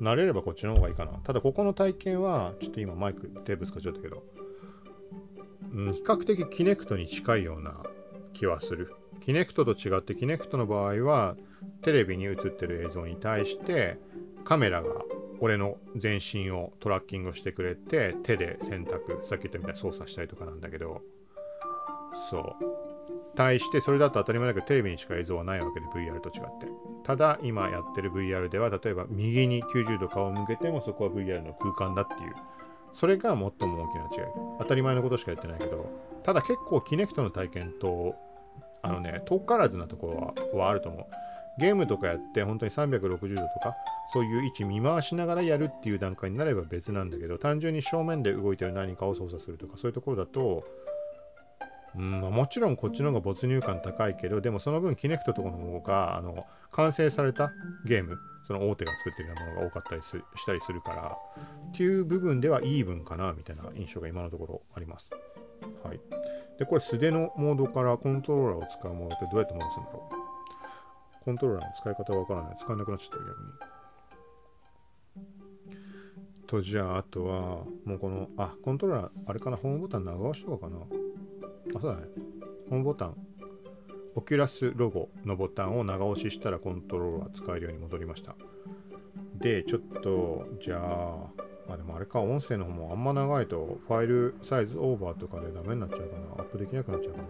[0.00, 1.12] 慣れればこっちの方がいいかな。
[1.24, 4.22] ただここの体験はちょっと今マイクテープ使っちゃったけど
[5.74, 7.74] うん、比較的キネクトに近いような
[8.32, 8.94] 気はする。
[9.20, 11.36] キネクトと違ってキネクトの場合は
[11.82, 13.98] テレビに映ってる映像に対して
[14.44, 14.88] カメラが
[15.40, 21.00] 俺の全身をトラッキングしてくれて手で選択さっき言ったみたいに操作したりとかなんだけど
[22.30, 22.44] そう。
[23.34, 26.68] 対してそれだと当たり前だけどテレビにしか映像はないわけで VR と違って。
[27.02, 32.34] ただ今やってる VR では例えば右に90度顔を向けてもそこは VR の空間だっていう
[32.94, 34.32] それが最も大きな違い。
[34.58, 35.90] 当たり前のことしか言ってないけど、
[36.22, 38.14] ただ結構キネクトの体験と、
[38.82, 41.06] あのね、遠からずなところははあると思う。
[41.58, 43.76] ゲームとかやって本当に360度とか、
[44.12, 50.64] そういう位置見回しながらやるっていう段階になれば別なんだけど、単純に正面で動いてる何かを操作するとか、そういうところだと、
[51.96, 57.52] うんま、もちろんこっちの方が没入感高いけど、でもその分キネクトとかの方が、あの、完成された
[57.84, 61.16] ゲーム、その大手が作ってるようなものが多かったりしたりするから
[61.68, 65.10] っていう部分ではイーブンかなみたいな印象が今のところあります。
[65.82, 66.00] はい。
[66.58, 70.10] で、これ素手のモードからコントローラーを使うモードってどうやって戻すんだろ
[71.20, 71.24] う？
[71.24, 72.56] コントローラーの使い方がわからない。
[72.58, 73.73] 使えなくなっちゃった逆に。
[76.46, 80.78] と、じゃあ、あとは、もうこの、あ、コントローラー、あれかな、ホームボタン長押しとかかな。
[81.76, 82.06] あそうだね。
[82.68, 83.16] ホームボタン。
[84.16, 88.36] オキュラスロゴのボタンを長押ししたらコントローラー使えるように戻りました。
[89.40, 96.26] でちょっとじゃあまあでもあれか音声の方もあんま長いとファイルサイズオーバーとかでダメになっちゃうかな。
[96.36, 97.22] アップできなくなっちゃうか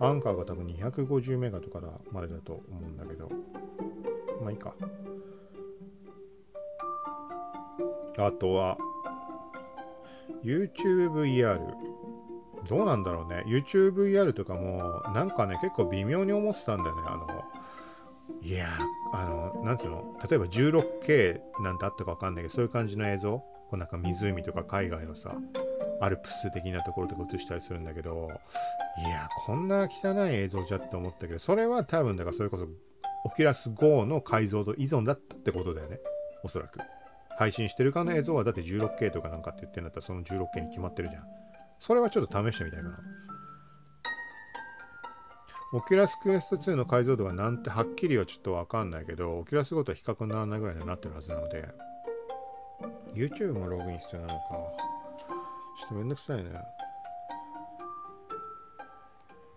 [0.00, 0.08] な。
[0.08, 1.80] アンカーが多分250メガとか
[2.10, 3.30] までだと思うんだけど。
[4.42, 4.74] まあいいか。
[8.18, 8.76] あとは
[10.44, 11.58] YouTubeVR
[12.68, 13.44] どうなんだろうね。
[13.46, 17.02] YouTubeVR とかもなんかね結構微妙に思ってたんだよね。
[17.06, 17.44] あの
[18.42, 18.66] いや
[19.12, 20.16] あのなんつうの？
[20.28, 23.38] 例えば 16K なんてあったかわかんないけどそういう感じの映像？
[23.38, 25.34] こうなんか湖とか海外のさ
[26.00, 28.30] アルプス的なところとか映したりするんだけど
[28.98, 32.66] いやこんな汚い映像じゃって思ったけどそれは多分だからそれこそ
[33.24, 35.98] オキラス GO の解像度依存だったってことだよね。
[36.44, 36.78] おそらく。
[37.38, 41.24] 配信してる側の映像はだって 16K とかなんかって言ってんだったらその 16K に決まってるじゃん
[41.78, 42.98] それはちょっと試してみたいかな
[45.70, 51.68] Oculus Quest 2の解像度がなんてはっきりはちょっとわかんないけど、 Oculus Go とは比較にならないぐらいになってるはずなので、
[53.14, 54.44] YouTube もログイン必要なのか。
[55.78, 56.50] ちょっとめんどくさいね。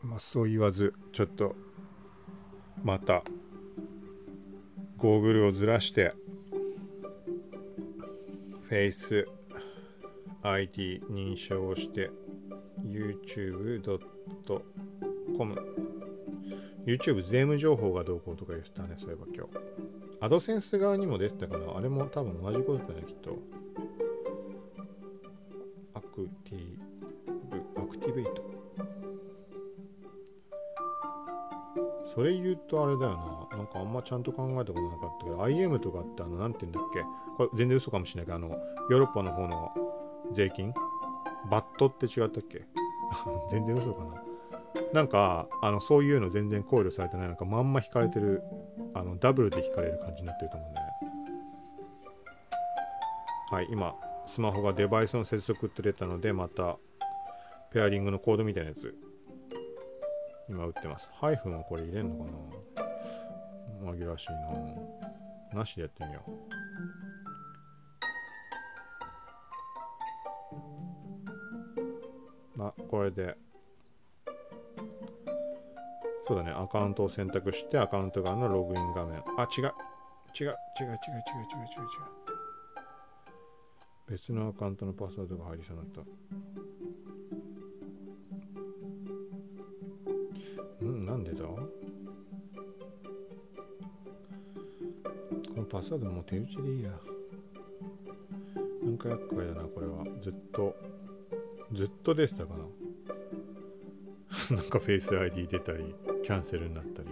[0.02, 1.56] まあそう言わず、ちょっと、
[2.84, 3.24] また、
[4.98, 6.14] ゴーグルをずらして、
[8.72, 9.28] Face
[10.44, 12.10] ID 認証をして、
[12.86, 14.02] youtube.com
[16.86, 19.50] YouTube 税務情報がどうこうとか言ってたね、そういえば今日。
[20.22, 23.38] アドセンス側にも出てたかなあれも多分同じことだね、きっと。
[25.94, 26.78] アクティ
[27.50, 28.42] ブ、アクティベート。
[32.16, 33.31] それ言うとあれだよな。
[33.52, 37.02] なんかあんまちゃんと考えたことなかったけど、IM とかってあの、なんて言うんだっけ？
[37.38, 38.50] これ全然嘘かもしれないけど、あの、
[38.90, 39.72] ヨーロッパの方の
[40.32, 40.74] 税金？
[41.50, 42.66] バットって違ったっけ？
[43.50, 44.24] 全然嘘かな。
[44.94, 47.28] なんかあのそういうの全然考慮されてない。
[47.28, 48.42] なんかまんま引かれてる
[48.94, 50.86] あのダブルで引かれる感じになってると思うんでね。
[53.52, 53.96] はい今
[54.28, 56.78] スマホがデバイスの接続って出たのでまた
[57.72, 58.96] ペアリングのコードみたいなやつ
[60.48, 61.10] 今打ってます。
[61.14, 62.81] ハイフンはこれ入れんのかな？
[63.82, 64.30] 紛らわしい
[65.54, 66.24] ななしでやってみよ
[72.56, 73.36] うまあこれで
[76.28, 79.18] そうだね、アカウントを選択して、アカウント側のログイン画面。
[79.38, 79.74] あ、違う。
[80.40, 80.94] 違う、違う、違う、違う、違う、違う。
[80.94, 82.22] 違う。
[84.08, 86.02] 別のアカウントのパスワードが入りそうになった。
[95.72, 96.92] パスワードも手打ちでいいや。
[98.84, 100.04] なんか厄介だな、これは。
[100.22, 100.76] ずっと、
[101.72, 102.56] ずっと出てたか
[104.50, 104.56] な。
[104.58, 105.96] なんかフェイス ID 出たり。
[106.24, 107.10] キャンセルになったり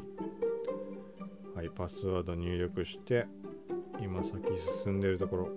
[1.55, 3.25] はいパスワード入力して
[3.99, 4.41] 今先
[4.83, 5.49] 進んでるところ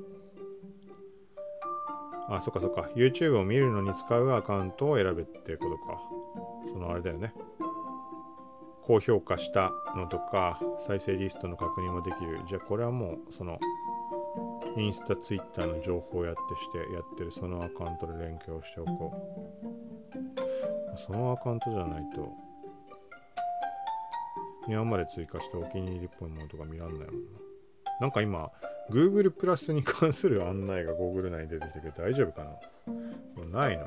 [2.28, 6.00] あそっかそっか YouTube を見るのに使うアカウントを選べってことか
[6.72, 7.34] そのあれだよね
[8.84, 13.58] 高評価したのとか再生リストの確認もできるじゃあこれはもうその
[14.76, 19.12] インスタ、ツイッターの情報をやってしてやってるそのアカウントで連携をしておこ
[20.94, 22.32] うそのアカウントじゃないと
[24.68, 27.10] 今まで追加したお気に入りっぽいものとか見らんないもんな。
[28.00, 28.50] なんか今、
[28.90, 33.60] Google プラスに関する案内が Google 内に出てきたけど大丈夫かな？
[33.60, 33.84] ないの。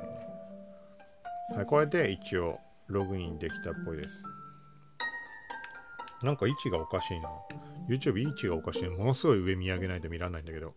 [1.56, 4.24] はい、これで一応ログインできたっぽいです。
[6.24, 7.30] なんか位置がおかしいな。
[7.88, 8.90] YouTube 位置がおかしい。
[8.90, 10.74] ものすごい上見上げないと見らんないんだけど。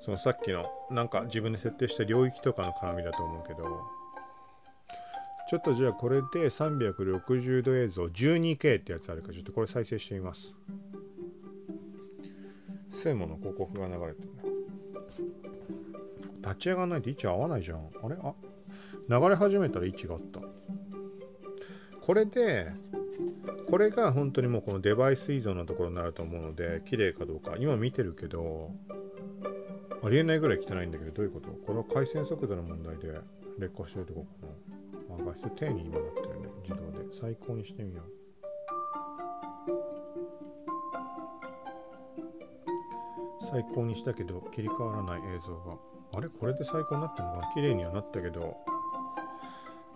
[0.00, 3.80] そのさっきのなんか自分で設定した領域とかの絡みだと思うけど、
[5.48, 10.52] ちょっとじゃあこれで360度映像 12K ってやつあるかちょっとこれ再生してみます。
[12.90, 14.28] セモの広告が流れてる
[16.42, 17.78] 立ち上がらないと位置合わないじゃん。
[17.78, 18.16] あれ？
[18.22, 18.34] あ？
[19.08, 20.40] 流れ始めたら位置があった。
[22.02, 22.70] これで、
[23.68, 27.56] これが本当にもうこのデバイス依存のところになると思うので、綺麗かどうか。
[27.58, 28.70] 今見てるけど、
[30.02, 31.48] ありえないぐらい汚いんだけど、どういうこと？
[31.50, 33.18] これは回線速度の問題で
[33.58, 34.46] 劣化してるとこか
[35.16, 35.24] な。
[35.24, 36.48] あ、画質低に今なってるね。
[36.62, 37.06] 自動で。
[37.12, 38.04] 最高にしてみよう。
[43.40, 45.76] 最高にしたけど切り替わらない映像が。
[46.12, 46.28] あれ？
[46.28, 47.52] これで最高になってるのかな？
[47.54, 48.56] 綺麗にはなったけど。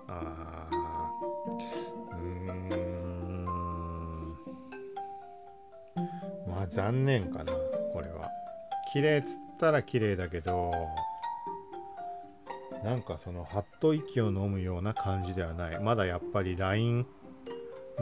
[0.08, 0.87] あー。
[6.68, 7.52] 残念かな。
[7.92, 8.30] これは。
[8.92, 10.72] 綺麗っつったら綺麗だけど、
[12.84, 17.06] なんかそのはっと息を飲むような感じではないまだやっぱりライン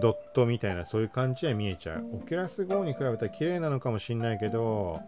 [0.00, 5.02] ドットみたいなそういう感じは見えちゃうオキュラス GO に比べたら綺麗なのかもしんないけども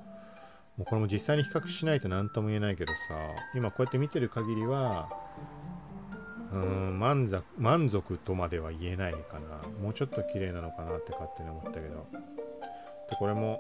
[0.81, 2.99] うこれも実際に比較しないと何とも言えないけどさ
[3.55, 5.11] 今こうやって見てる限りは
[6.53, 12.07] うーん満足満足とまでは言えないかなもうちょっと綺麗なのかなって勝手に思ったけど
[13.11, 13.59] でこれも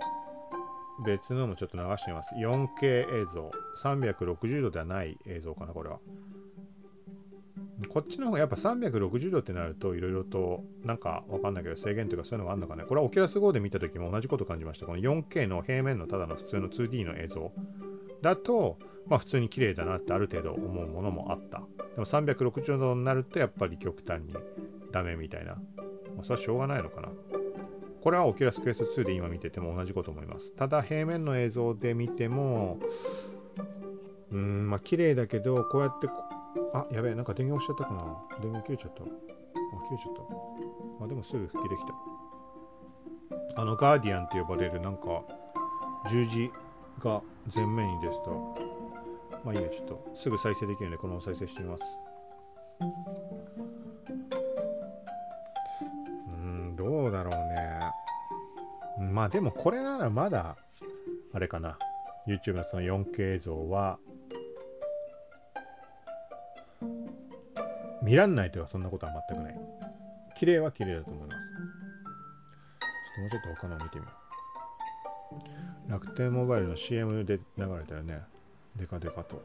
[1.05, 2.35] 別のもちょっと流してみます。
[2.35, 3.51] 4K 映像。
[3.83, 5.99] 360度ではない映像かなこれは。
[7.89, 12.83] こっちの方がやっぱ360度ってなるといろいろとなんかわかんないけど制限というかそういうのがあるのかね。
[12.85, 14.87] これはオキュラス GO で見た時も同じこと感じました。
[14.87, 17.53] この 4K の平面のただの普通の 2D の映像。
[18.21, 21.63] だとまあ普通に綺麗だなってある程度思うものもあった。
[21.95, 24.35] でも360度になるとやっぱり極端に
[24.91, 25.61] ダメみたいな、ま
[26.23, 27.09] あ、それはしょうがないのかな。
[28.01, 32.79] これは Oculus Quest 2で今見てても同じこと思いますただ平面の映像で見ても
[34.31, 36.09] うんまあ綺麗だけどこうやって
[36.73, 38.39] あ、やべえ、なんか電源押しちゃったかな。
[38.41, 39.03] 電源切れちゃった。
[39.03, 39.07] あ、
[39.87, 40.15] 切れちゃっ
[40.99, 41.05] た。
[41.05, 41.83] あ、でもすぐ復帰でき
[43.55, 43.61] た。
[43.61, 45.23] あの、ガーディアンって呼ばれるなんか、
[46.09, 46.51] 十字
[47.01, 47.23] が
[47.55, 48.57] 前面にですと、
[49.45, 51.83] まあいいや、ちょっとすぐ再生できるので、このまま再生してみます。
[56.27, 57.48] うん、どうだろうね。
[59.19, 60.57] まあでもこれならまだ、
[61.33, 61.77] あれかな。
[62.29, 63.99] YouTube のその 4K 映像は
[68.01, 69.59] 見らんないというかそんなことは全くない。
[70.39, 71.41] 綺麗は綺麗だと思います。
[71.41, 71.57] ちょ
[73.11, 74.11] っともうちょっと他のを見てみよ
[75.89, 75.91] う。
[75.91, 78.21] 楽天モバイルの CM で流れたよね。
[78.77, 79.43] デカデカと。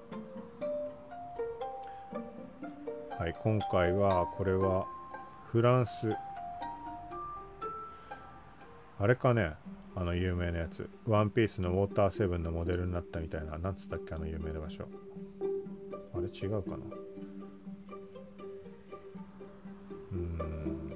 [3.18, 4.86] はい、今回はこれは
[5.52, 6.16] フランス。
[9.00, 9.54] あれかね
[9.96, 10.90] あの有名なやつ。
[11.06, 13.58] ワンピースのウォーターセブンのモデルになったみたいな。
[13.58, 14.88] なんつったっけあの有名な場所。
[16.16, 16.78] あれ違うかな
[20.12, 20.94] うん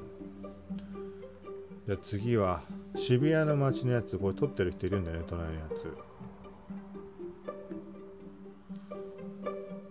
[1.87, 2.61] じゃあ次は
[2.95, 5.97] 渋谷の街のやつこれ撮ってる人いるんだよね隣のやつ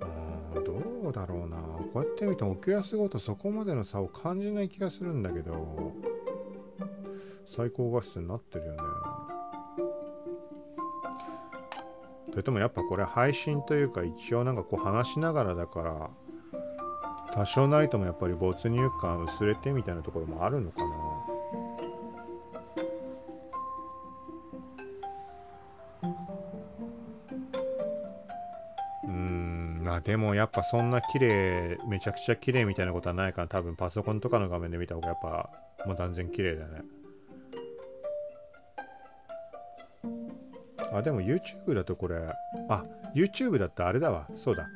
[0.01, 5.93] あどうだろうなこうやって見てオキュラスごとそこまでの差を感じない気がするんだけど
[7.47, 8.79] 最高画質になってるよね。
[12.31, 16.11] それともやっぱこれ配信というか一応なんかこう話しながらだから
[17.33, 20.89] 多少なりともやっぱり没入感薄れてみたいなところもあるのかな。
[30.05, 35.51] でもやっぱそんな綺麗めちゃくちゃ綺麗みたいなことはないから多分パソコンとかの画面で見た方がやっぱ
[35.85, 36.83] もう断然綺麗だね。
[40.97, 42.17] あでも YouTube だとこれ
[42.69, 44.29] あ YouTube だったあれだわ。
[44.35, 44.69] そうだ。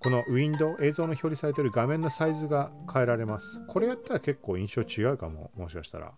[0.00, 3.60] このウィンドウ映像の表示されてる画面のサイズが変えられます。
[3.66, 6.12] これやったら結構印象違うかももしかしたら。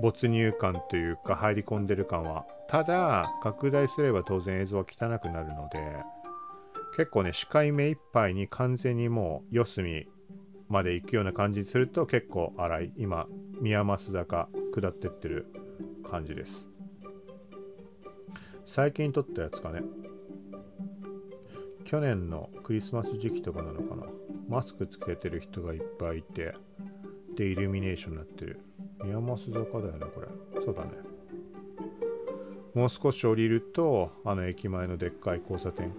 [0.00, 2.44] 没入感というか入り込んでる感は。
[2.68, 5.78] ただ拡大すれば当然映像は汚くなるので
[6.96, 10.08] 結構ね視界目いっぱいに完全にもう四隅
[10.68, 12.92] まで行くような感じにすると結構荒い。
[12.96, 13.26] 今
[13.60, 15.46] 宮益坂下ってってる
[16.10, 16.71] 感じです。
[18.64, 19.82] 最近撮ったやつかね。
[21.84, 24.06] 去年のクリスマス時期とかなのかな。
[24.48, 26.54] マスクつけてる人がいっぱいいて
[27.36, 28.60] でイルミネーションになってる。
[29.04, 30.28] 宮益坂だよねこれ。
[30.64, 30.90] そうだね。
[32.74, 35.92] もう少し降りるとあの駅前のでっかい交差点。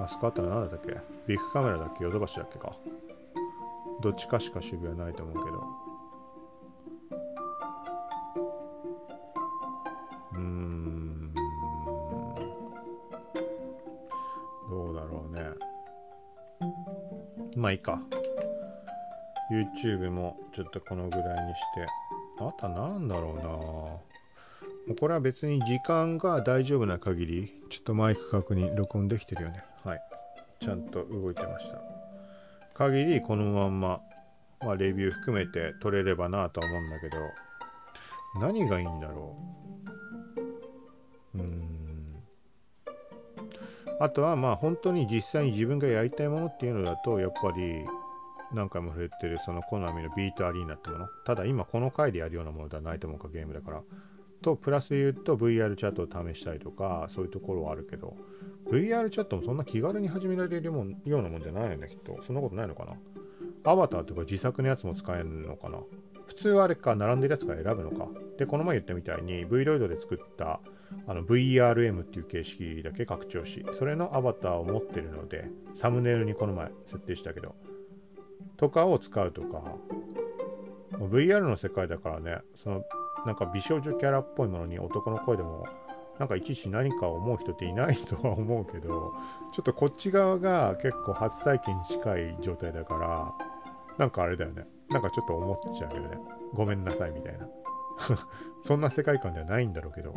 [0.00, 0.96] あそこあったら何だっけ？
[1.28, 2.04] ビッグカメラだっけ？
[2.04, 2.72] ヨドバシだっけか。
[4.02, 5.89] どっちかしか渋谷ないと思うけど。
[17.60, 18.00] まあいいか。
[19.52, 21.86] YouTube もちょっとこのぐらいにして。
[22.38, 23.42] あとは何だろうな。
[23.42, 24.00] も
[24.88, 29.62] うこれは別に時間が大丈夫な限りちょっとマイク確認録音できてるよね。
[29.84, 30.00] はい。
[30.58, 31.82] ちゃんと動いてました。
[32.72, 34.00] 限りこのまんま、
[34.60, 37.16] まあ、レビュー含めて撮れればなとは思うんだけど
[38.40, 39.36] 何がいいんだろ
[39.86, 40.09] う。
[44.00, 47.84] あとはまあ本当に実際に自分がやりたいものっていうのだとやっぱり
[48.52, 51.06] 何回も触れてるそのコナミのビートアリーナってもの。
[51.26, 53.82] ただ今この回でやるようなものではないと思うかゲームだから。
[54.40, 58.16] とプラスで言うと VR チャットを試したりとかそういうところはあるけど
[58.70, 62.22] VR チャットもそんな気軽に始められるもようなもんじゃないよねきっと。
[62.22, 62.94] そんなことないのかな。
[63.64, 65.78] アバターとか自作のやつも使えるのかな。
[66.26, 68.08] 普通はあれか並んでるやつから選ぶのか。
[68.38, 70.60] でこの前言ったみたいに Vloid で作った
[71.06, 77.54] あの VRM っていう形式だけ拡張し、それのアバターを持ってるので、サムネイルにこの前設定したけど、
[78.56, 79.74] とかを使うとか、
[80.92, 82.84] VR の世界だからね、その
[83.26, 85.66] なんか美少女キャラっぽいものに男の声でも
[86.18, 89.14] なんかいちいち何か思う人っていないとは思うけど
[89.52, 93.50] ちょっとこっち側が結構初体験に近い状態だから
[93.98, 94.64] なんかあれだよね。
[94.88, 96.18] なんかちょっと思っちゃうけどね。
[96.54, 97.46] ごめんなさいみたいな。
[98.62, 100.14] そんな世界観ではないんだろうけど。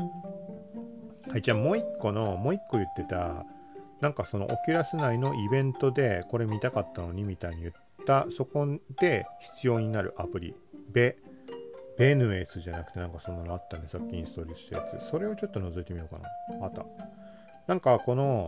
[1.30, 3.46] はいじゃあもう一個のもう一個言ってた
[4.02, 7.74] なんかそのオキュラス内のイベントでこれ見たかったのにみたいに言っ
[8.06, 8.68] たそこ
[9.00, 10.54] で必要になるアプリ
[10.92, 11.18] ベ
[11.98, 13.84] ベヌエスじゃなくてなんかそんなのあったね。
[13.88, 15.10] さっきインストールしたやつ。
[15.10, 16.20] それをちょっと覗いてみようか
[16.60, 16.66] な。
[16.66, 16.86] あった。
[17.68, 18.48] なんかこの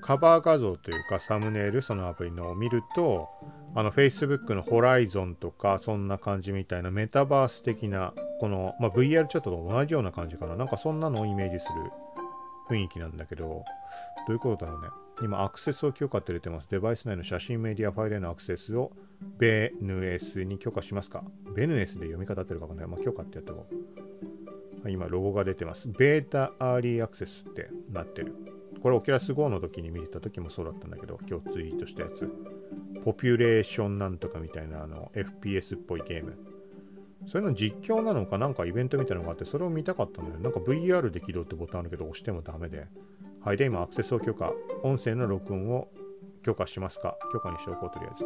[0.00, 3.28] カバー画像というかサムネイル、そのアプリのを見ると、
[3.74, 10.56] あの Facebook のホライゾンとかそんな感じみたいなメタバース的な、この、まあ、VR チャットと同じような感じかな。
[10.56, 11.90] なんかそんなのをイメージする
[12.68, 13.64] 雰囲気なんだけど、ど
[14.28, 14.88] ういうことだろうね。
[15.22, 16.68] 今、アクセスを許可って出てます。
[16.70, 18.92] デバイス内の写真メディアファイルへのアクセスを
[19.38, 21.24] ベヌエスに許可しますか
[21.54, 22.86] ベヌエスで読み方ってるかわかんない。
[22.86, 24.90] まあ、許可ってやった方が。
[24.90, 25.88] 今、ロゴが出てます。
[25.88, 28.34] ベータアーリーアクセスってなってる。
[28.82, 32.30] これ、オキュラス GO の時に見てた時もそうだったんだけど、今日ツイートしたやつ。
[33.02, 36.36] ポピュレーションなんとかみたいなあの FPS っぽいゲーム。
[37.24, 40.34] そういうの実況なのかなんかイベントみたいなのがあって、それを見たかったのよ。
[40.38, 42.86] なんか VR で起動ってボタンあるけど、押してもダメで。
[43.40, 44.52] はい、で、今、アクセスを許可。
[44.82, 45.88] 音声の録音を
[46.42, 47.16] 許可しますか？
[47.32, 48.24] 許可にしておこう、とりあえず。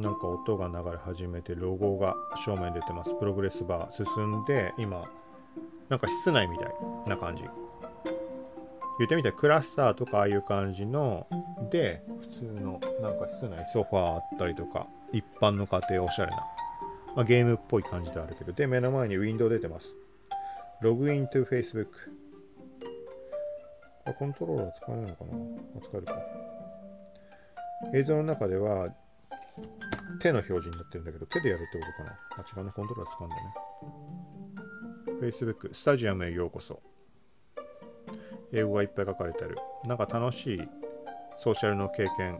[0.00, 3.14] なんか音が流れ始めて、ロゴが正面出てます。
[3.14, 5.04] プログレスバー進んで、今、
[5.88, 6.74] なんか室内みたい
[7.06, 7.44] な感じ。
[8.98, 11.26] 言ってみてクラスターとかああいう感じの
[11.70, 16.46] で普通のなんか室内ソファーあったりとか一般の家庭おしゃれな、
[17.16, 19.94] まあ、ゲームっぽい感じであるけどで目の前にウィンドウ出てます。
[20.80, 21.86] ログイン to Facebook
[24.04, 25.30] これコントローラー使えないのかな？
[25.78, 26.14] あ使えるか。
[27.94, 28.88] 映像の中では
[30.20, 32.18] 手の表示になってるんだけど手でやるってことかな？
[32.36, 33.42] あ違うねコントローラー使うんだね。
[35.20, 36.80] Facebook スタジアムへようこそ
[38.52, 40.62] 英語がいっぱい書かれてあるなんか楽しい
[41.38, 42.38] ソーシャルの経験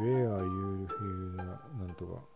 [0.00, 1.44] Where you feel な
[1.86, 2.34] んとか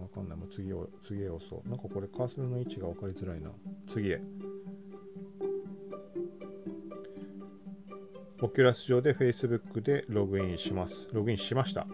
[0.00, 0.38] わかんない。
[0.38, 1.68] もう次を、次へ押そう。
[1.68, 3.50] なんかこれカーソルの位置が分かりづらいな。
[3.86, 4.20] 次へ。
[8.42, 11.08] オキュラス上で Facebook でログインします。
[11.12, 11.86] ログインしました。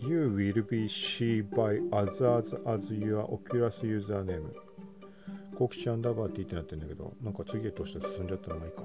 [0.00, 4.67] You will be seen by others as your Oculus username.
[5.58, 8.82] 告知アンダーバー T ってなってるんだけど、なんか次へとして進んじゃったのがいいか。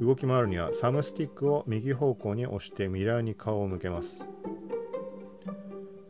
[0.00, 4.26] 動き回るにはサムスティックを右方向に押してミラーに顔を向けます。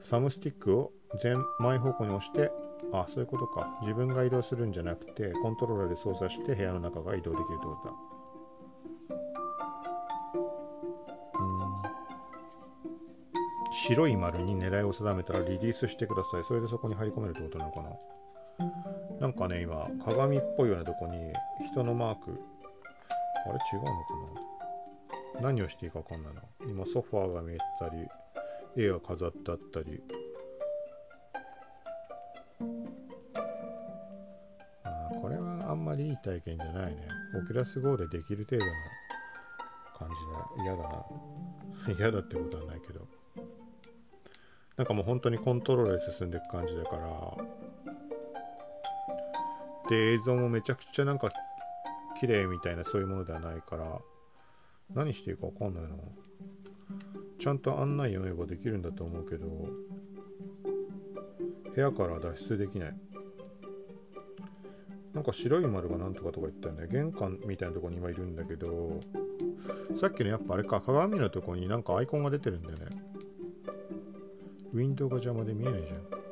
[0.01, 2.52] サムスティックを前前方向に押して
[2.93, 3.76] あそういうことか。
[3.80, 7.94] 自分が移動するんじゃなくてコントローラーで操作して部屋の中が移動できるってことだ。
[13.72, 16.44] 白い丸に狙いを定めたらリリースしてください。
[16.44, 18.95] それでそこに入り込めるってことなのかな。
[19.20, 21.32] なんかね今鏡っぽいようなとこに
[21.72, 22.38] 人のマーク
[23.47, 23.59] あれ？
[23.72, 23.90] 違うのか
[25.40, 25.43] な？
[25.43, 28.06] 何をしていいか分かんないな今ソファーが見えたり
[28.76, 30.02] 絵が飾ってあったり
[35.20, 37.09] これはあんまりいい体験じゃないね。
[37.43, 38.72] オキュラス GO でできる程度の
[39.98, 40.14] 感じ
[40.62, 41.05] で嫌だな。
[41.98, 43.06] 嫌だってことはないけど。
[44.76, 47.06] なんかもう本当にコントロールで進んでいく感じだから。
[49.88, 51.30] で、映像もめちゃくちゃなんか
[52.18, 53.98] 綺麗みたいなそういうものではないから、
[54.94, 55.90] 何していいかわかんないな。
[57.38, 59.46] ちゃんと案内読めばできるんだと思うけど、
[61.74, 62.96] 部屋から脱出できない。
[65.12, 66.88] なんか白い丸がなんとかとか言ったよね。
[66.90, 69.00] 玄関みたいなとこに今いるんだけど、
[69.94, 72.86] さっきのやっぱあれか、鏡のとこになんかアイコンが出てるんだよね。
[74.72, 76.25] ウィンドウが邪魔で見えないじゃん。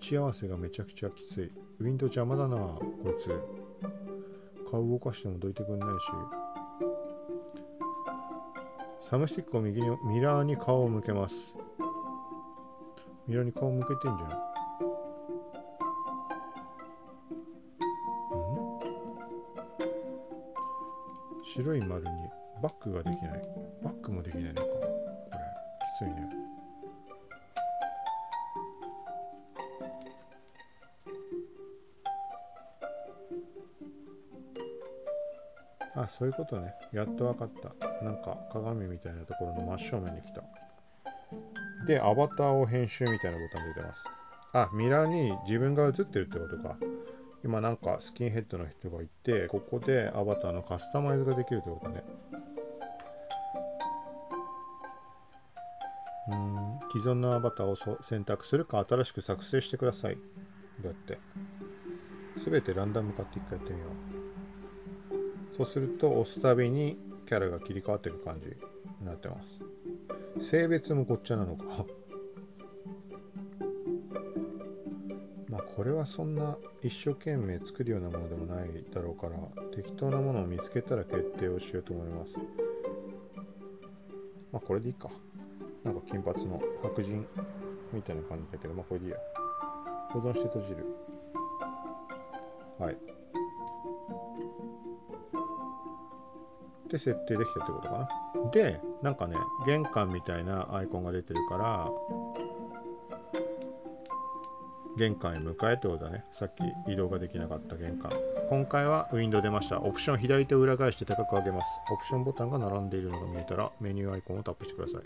[0.00, 1.52] 置合わせがめちゃくちゃきつい。
[1.80, 2.80] ウィンドウ邪魔だな、こ
[3.10, 3.30] いつ。
[4.70, 6.06] 顔動かしてもどいてくんないし。
[9.00, 11.56] サムスティックを右にミラーに顔を向けます。
[13.26, 14.30] ミラーに顔を向けてんじゃん？
[21.44, 22.10] 白い丸に
[22.62, 23.42] バックができない
[23.82, 24.86] バックもできないのかこれ
[25.80, 26.47] きついね
[36.08, 40.42] そういうことねやっと分かったなんか鏡みたいなところの真正面に来た
[41.86, 44.04] で、アバターを編集みたいなボタン出てます。
[44.52, 46.76] あ、ミラーに自分が映ってるってことか。
[47.44, 52.04] 今なんかスキンヘッドの人がいて、ここでアバターのカスタマイズができるってことね。
[56.30, 60.16] うん、既存のアバターを選択するか新しく作成してください。
[60.16, 60.20] ど
[60.84, 61.18] うやって。
[62.38, 64.17] すべてランダム化って一回やってみよう。
[65.58, 68.54] そうすると押すたびにキャラが切り替わっていく感じに
[69.04, 69.60] なってます。
[70.40, 71.84] 性別もごっちゃなのか。
[75.48, 79.36] まあこれはそんな一生懸命作るようなものでもないだろうから
[79.74, 82.34] 適当なものを見つけたら決定をしようと思います。
[84.52, 85.10] まあこれでいいか。
[85.82, 87.26] なんか金髪の白人
[87.92, 89.16] みたいな感じだけどまあこれでいいや。
[90.10, 90.86] 保存して閉じる。
[92.78, 93.17] はい。
[96.88, 98.50] で設定できたってことかな。
[98.50, 99.36] でなんかね
[99.66, 101.88] 玄関みたいなアイコンが出てるから
[104.96, 106.24] 玄関へ向かえってことだね。
[106.32, 106.54] さっ
[106.86, 108.10] き移動ができなかった玄関。
[108.50, 109.80] 今回はウィンドウ出ました。
[109.80, 111.66] オプション左手を裏返して高く上げます。
[111.92, 115.02] オプションボタンが並んでいるのが見えたらメニューアイコンをタップしてください。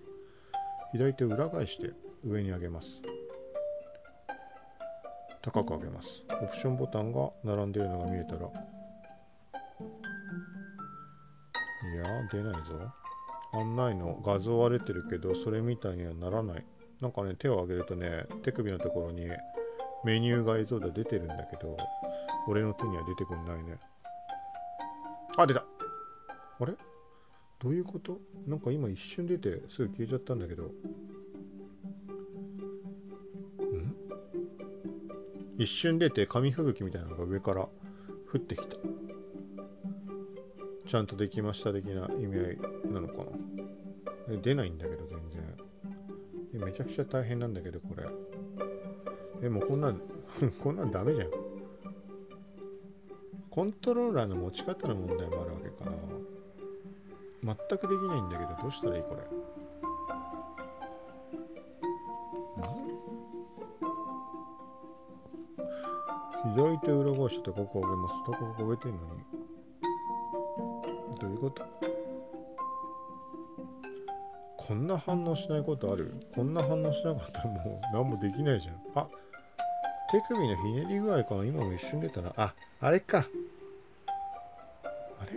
[0.93, 1.91] 左手を裏返して
[2.25, 3.03] 上に上げます。
[5.43, 6.23] 高く上げます。
[6.43, 8.49] オプションボタンが並んでいるのが見えたら
[12.31, 12.74] 出ないぞ。
[13.53, 16.66] 案内の画像は出てるけどそれみたいにはならない。
[17.01, 19.27] なんかね手を上げるとね手首のところに
[20.05, 21.77] メニューが映像で出てるんだけど
[22.49, 23.79] 俺の手には出てくんないね。
[25.37, 25.65] あ出た。
[26.61, 26.74] あれ？
[27.59, 28.19] どういうこと？
[28.47, 30.65] なんか今一瞬出てすぐ消えちゃったんだけど。
[30.65, 30.70] ん？
[35.59, 38.77] 一瞬出て紙吹雪みたいなのが上から降ってきた。
[40.87, 42.59] ちゃんとできました的な意味合い
[42.93, 43.25] なのか
[44.29, 44.37] な？
[44.43, 46.63] 出ないんだけど全然。
[46.65, 48.05] めちゃくちゃ大変なんだけどこれ。
[49.41, 50.01] でもうこんなん
[50.63, 51.29] こんなんダメじゃん。
[53.51, 55.97] コントローラーの持ち方の問題もあるわけかな。
[57.43, 59.23] 全くできないんだけどどうしたらいいこれ？
[66.55, 68.33] 左手裏返してここ上げますと。
[68.33, 69.41] ここ上げてんのに。
[71.43, 71.66] こと
[74.56, 76.14] こんな反応しないことある？
[76.32, 78.77] こんな反応しなかったらもう何もできないじゃん。
[78.94, 79.09] あ
[80.12, 81.44] 手首のひねり具合かな？
[81.44, 82.32] 今も一瞬出たな。
[82.36, 83.27] あ、あれか。
[85.20, 85.32] あれ？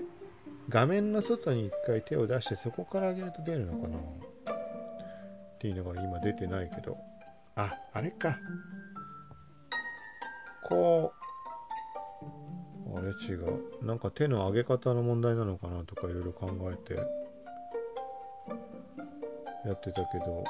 [0.70, 3.98] 画面の外に一回手を出してそこから上げると出るのかな？
[3.98, 4.00] っ
[5.58, 6.96] て言いながら今出てないけど。
[7.56, 8.38] あ、あれか。
[10.68, 11.25] こう、
[13.18, 13.86] 違う。
[13.86, 16.96] なんか手の上げ方の問題なのかなとかいろいろ考えて
[19.66, 20.44] やってたけど。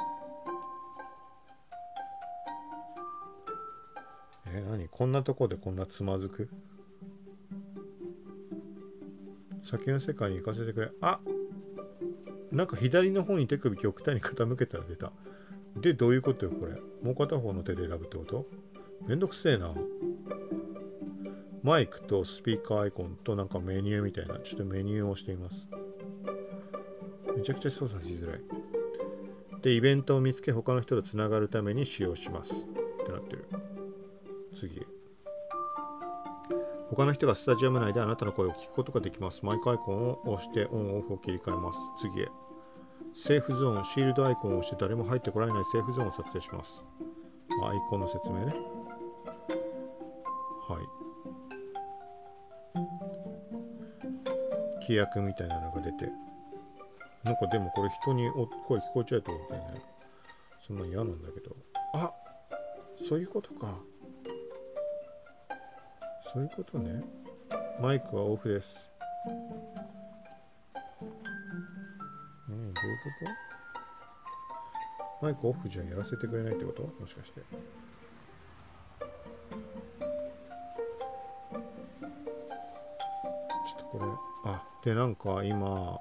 [4.47, 4.87] え何？
[4.89, 6.49] こんなとこでこんなつまずく？
[9.63, 10.91] 先の世界に行かせてくれ。
[11.01, 11.19] あ！
[12.51, 15.11] なんか左の方に手首極端に傾けたら出た。
[15.75, 16.73] でどういうことよこれ？
[17.03, 18.45] もう片方の手で選ぶってこと？
[19.07, 19.73] めんどくせえな。
[21.65, 25.67] マイクとスピーカーアイコンとなんかメニューみたいな、ちょっとメニューをしています。
[27.35, 28.41] めちゃくちゃ操作しづらい。
[29.63, 32.53] で、イベントを見つけ他の人とつながるために使用します。
[32.53, 32.57] っ
[33.03, 33.47] てなってる。
[34.53, 34.85] 次。
[36.91, 39.43] 他の人がスタジアム内であなたの声を聞くことができます。
[39.43, 41.79] マイクアイコンを押してオンオフを切り替えます。
[41.97, 42.27] 次へ。
[43.15, 46.83] セーフゾーン、シールドアイコンを押して誰も入ってこられないセーフゾーンを作成します。
[47.63, 48.74] アイコンの説明ね。
[54.87, 56.09] 規約みたいなのが出て。
[57.23, 58.29] なんかでもこれ人に
[58.67, 59.81] 声聞こえちゃうってことだよね。
[60.65, 61.55] そんな嫌なんだけど。
[61.93, 62.11] あ
[62.97, 63.79] そういうことか。
[66.31, 67.03] そういうことね。
[67.81, 68.91] マイクはオフです。
[72.47, 73.09] うん、どういうこ
[75.19, 75.25] と？
[75.25, 76.83] マイクオフじゃやらせてくれないってこと？
[76.99, 77.41] もしかして。
[84.85, 85.99] で、なんか今、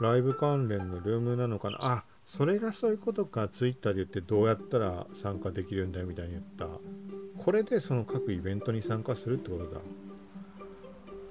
[0.00, 1.78] ライブ関連のルームなのかな？
[1.80, 3.48] あ、それがそういうことか。
[3.48, 6.68] ツイッターで言ってどうやったら参加できるんだよみたいに言った。
[7.36, 9.80] これでその各イベントに参加するってことだ。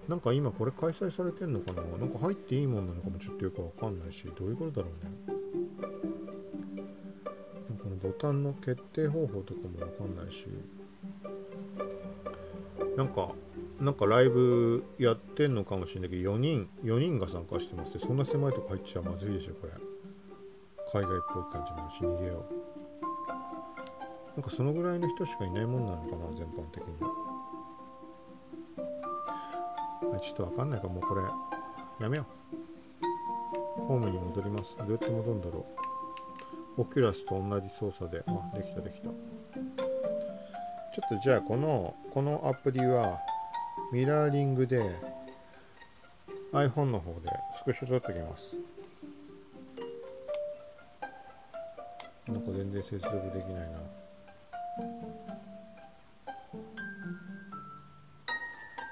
[0.07, 1.81] なんか今これ開催されてんのかな？
[1.97, 5.11] なんか入っていいもんなのかもちょっとよくわかんないし、どういうことだろうね。
[7.81, 10.47] このボタンの決定方法とかもわかんないし、
[12.97, 13.31] なんか
[13.83, 19.73] なんかライブやってんのかもしれないけど4人4人が参加してますそんな狭いとこ入っちゃまずいでしょこれ。
[20.93, 22.53] 海外っぽい感じもし逃げよう。
[24.35, 26.97] なんかそのぐらいの人しかいないもんなのかな全般的に。
[30.21, 30.87] ちょっとわかんないか。
[30.87, 31.23] もうこれ
[31.99, 32.25] やめよ
[33.77, 33.81] う。
[33.81, 34.77] ホームに戻ります。
[34.77, 35.65] どうやって戻るんだろ
[36.77, 36.81] う。
[36.83, 38.23] オキュラスと同じ操作で。
[38.27, 39.09] あできたできた。
[39.09, 39.11] ちょ
[41.05, 43.19] っとじゃあこのこのアプリは
[43.91, 44.95] ミラーリングで
[46.51, 48.55] iPhone の方でスクショ撮っておきます。
[52.27, 53.77] なんか全然接続できないな。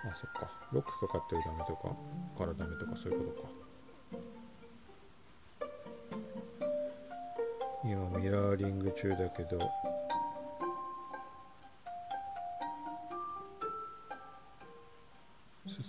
[0.03, 0.51] あそっか。
[0.71, 1.95] ロックかかってるダメとか？
[2.37, 3.49] からダメとかそういうことか。
[7.83, 9.59] 今ミラーリング中だけど。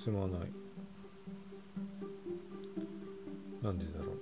[0.02, 0.52] 進まない。
[3.62, 4.16] なんでだろう。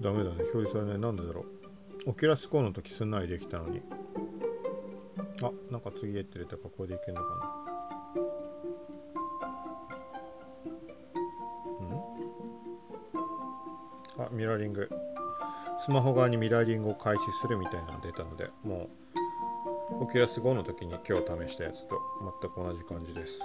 [0.00, 0.36] ダメだね。
[0.42, 0.98] 表示されない。
[1.00, 1.40] なんでだろ
[2.06, 2.10] う。
[2.10, 3.82] Oculus Go の時すんなりできたのに。
[5.72, 7.28] なんか次へって出たかこれでいけるのか
[14.18, 14.22] な？
[14.22, 14.26] ん？
[14.26, 14.90] あミラーリング。
[15.80, 18.88] スマホ側にミラーリングを開始するみたいなの出たのでも
[20.00, 21.98] う Oculus Go の時に今日試したやつと
[22.42, 23.40] 全く同じ感じです。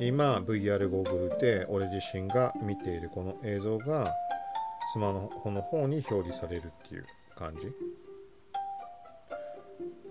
[0.00, 4.12] 今 VR ゴーグルで俺自身が見ているこの映像が
[4.92, 7.72] スマホの方に表示されるっていう感じ。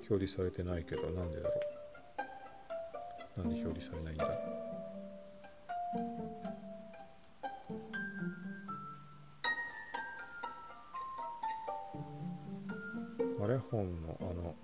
[0.10, 1.54] 表示されてないけどなんでだろ
[3.38, 3.42] う？
[3.42, 4.26] なんで表示されないんだ？
[13.44, 14.56] あれ本のあの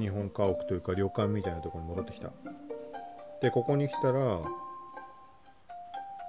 [0.00, 2.32] 日本家屋というか旅館みたいなところに戻ってきた。
[3.42, 4.40] でここに来たら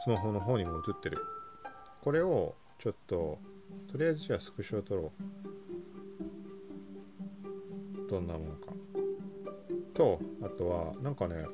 [0.03, 1.17] スマホの方にも映ってる。
[2.01, 3.37] これをちょっと
[3.91, 5.11] とりあえずじゃあスクショを撮ろ
[5.45, 5.50] う。
[8.11, 8.73] どんなものか
[9.93, 11.45] とあとはなんかね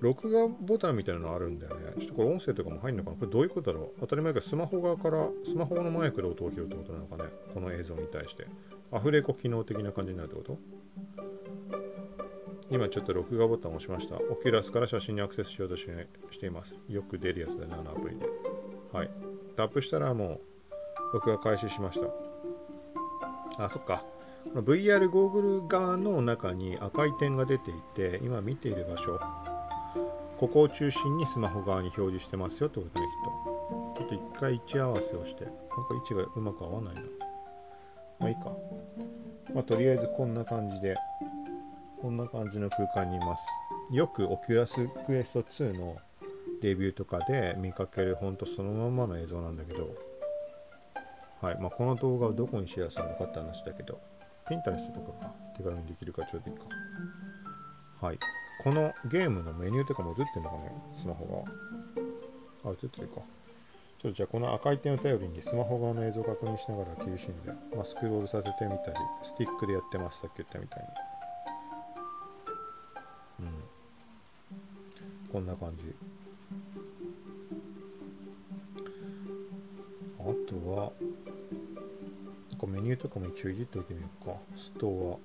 [0.00, 3.16] 録画ボタンみたいなのあるんだよねちょっとこれ音声とかも入るのかな？
[3.16, 4.00] これどういうことだろう？
[4.00, 7.24] 当たり前かスマホ側からスマホのマイクで音を拾うってことなのかね？
[7.52, 8.46] この映像に対して
[8.92, 10.58] アフレコ機能的な感じになるってこと？
[12.70, 14.16] 今ちょっと録画ボタンを押しました。
[14.16, 16.76] オキュラスから写真にアクセスしようとしています。
[16.86, 18.26] よく出るやつだね、あのアプリで。
[18.92, 19.10] はい。
[19.56, 23.64] タップしたらもう録画開始しました。
[23.64, 24.04] あ、そっか。
[24.54, 29.20] VR ゴーグル側の中に赤い点が出ていて、今見ている場所、
[30.38, 33.98] ここを中心にスマホ側に表示してますよってことね、きっと。
[33.98, 35.60] ちょっと一回位置合わせをして、なんか
[35.92, 37.00] 位置がうまく合わないな。
[38.20, 38.52] まあいいか。
[39.54, 40.96] まあとりあえずこんな感じで
[42.00, 43.42] こんな感じの空間にいます。
[43.92, 45.96] よく Oculus Quest 2の
[46.62, 49.94] レビューとかで見かけるほんとそのままの映像なんだけど、
[51.40, 51.60] はい。
[51.60, 54.00] まあ、この動画をどこにシェアするのかって話だけど、
[54.48, 56.64] ピンタレストとかか手軽にできるかちょうどいいか。
[58.06, 58.18] はい。
[58.62, 61.44] このゲームのメニューとかも映ってんのかねスマホ
[62.64, 62.70] が。
[62.70, 63.20] あ、映ってるか。
[63.98, 70.20] ちょっとじゃあこの赤い点を頼りにスマホ側の映像を確認しながら厳しいんで、まあ、スクロールさせてみたり、スティックでやってます。
[70.20, 70.88] さっき言ったみたいに。
[73.40, 73.42] う
[75.30, 75.94] ん、こんな感じ
[80.18, 80.92] あとは
[82.58, 85.20] かメニューとかも一応いじっておいてみようかスト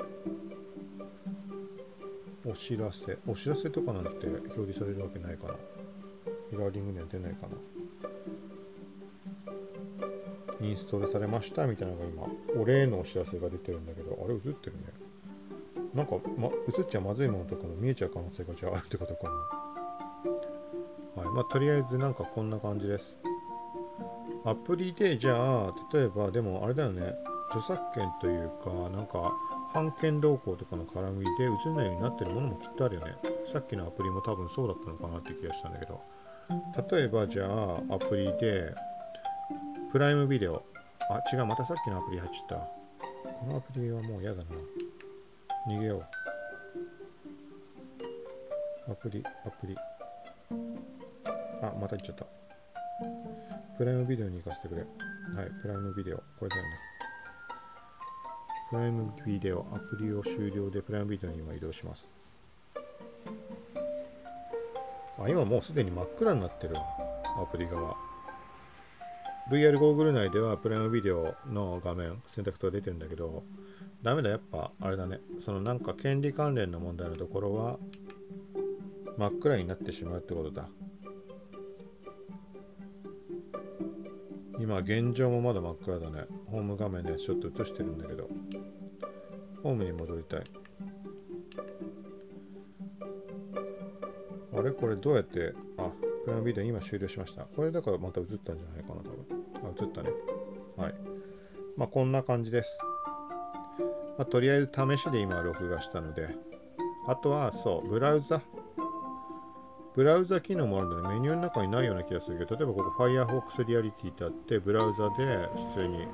[2.45, 5.53] アお知らせお知らせとかなんて表示されるわけないかな
[6.51, 7.57] ミラーリングには出ないかな
[10.61, 14.83] インストールされましたみたいなのが今お礼のお知らせが出てるんだけどあれ映ってるね
[15.93, 19.29] なんか、ま、映っちゃまずいものとかも見えちゃう可能性がじゃああるってことかな。
[21.23, 21.35] はい。
[21.35, 23.19] まあ、とりあえずなんかこんな感じです。
[24.45, 25.35] アプリで、じゃ
[25.67, 27.13] あ、例えば、でもあれだよね、
[27.49, 29.33] 著作権というか、なんか、
[29.73, 33.15] 版権動向とかの絡みで映んないようになってるものもきっとあるよね。
[33.51, 36.01] さっきのアプリも多分そうだったのかなって気がしたんだけど。
[36.91, 38.73] 例えば、じゃあ、アプリで、
[39.91, 40.63] プライムビデオ。
[41.09, 42.83] あ、違う、またさっきのアプリ入っちゃった。
[43.39, 44.43] このアプリはもう嫌だな。
[45.67, 45.97] 逃げよ
[48.87, 48.91] う。
[48.91, 49.75] アプリ、アプリ。
[51.61, 53.52] あ、また行っちゃった。
[53.77, 54.81] プライムビデオに行かせてくれ。
[54.81, 54.87] は
[55.45, 56.17] い、プライムビデオ。
[56.17, 56.69] これだよね。
[58.69, 62.07] プライムビデオ、アプリを終了でプライムビデオに今移動します。
[65.19, 66.75] あ、今もうすでに真っ暗になってる。
[66.77, 67.95] アプリ側。
[69.49, 73.43] VR ゴーグル内ではプライムビデオの画面選択と出てるんだけど
[74.01, 77.77] ダメだやっぱあれだねそのなんか権利関連の問題のところは
[79.17, 80.69] 真っ暗になってしまうってことだ
[84.63, 86.25] 今現状もまだ真っ暗だね。
[86.49, 88.29] ホーム画面でちょっと映してるんだけど。
[89.61, 90.43] ホームに戻りたい。
[94.57, 94.71] あれ？
[94.71, 95.53] これどうやって？
[95.77, 95.91] あ
[96.23, 97.43] プライムビデオ今終了しました。
[97.43, 99.25] これだからまた映ったんじゃないかな多分。
[99.65, 100.11] あ映ったね。
[100.77, 100.95] はい。
[101.75, 102.79] まあこんな感じです。
[104.17, 106.29] まあ、とりあえず試しで今録画したので。
[107.05, 108.41] あとはそうブラウザ。
[109.95, 116.07] ブラウザ機能もあるのでメニューの中にないような気がするけど例えばここ Firefox Reality ってあってブラウザで普通に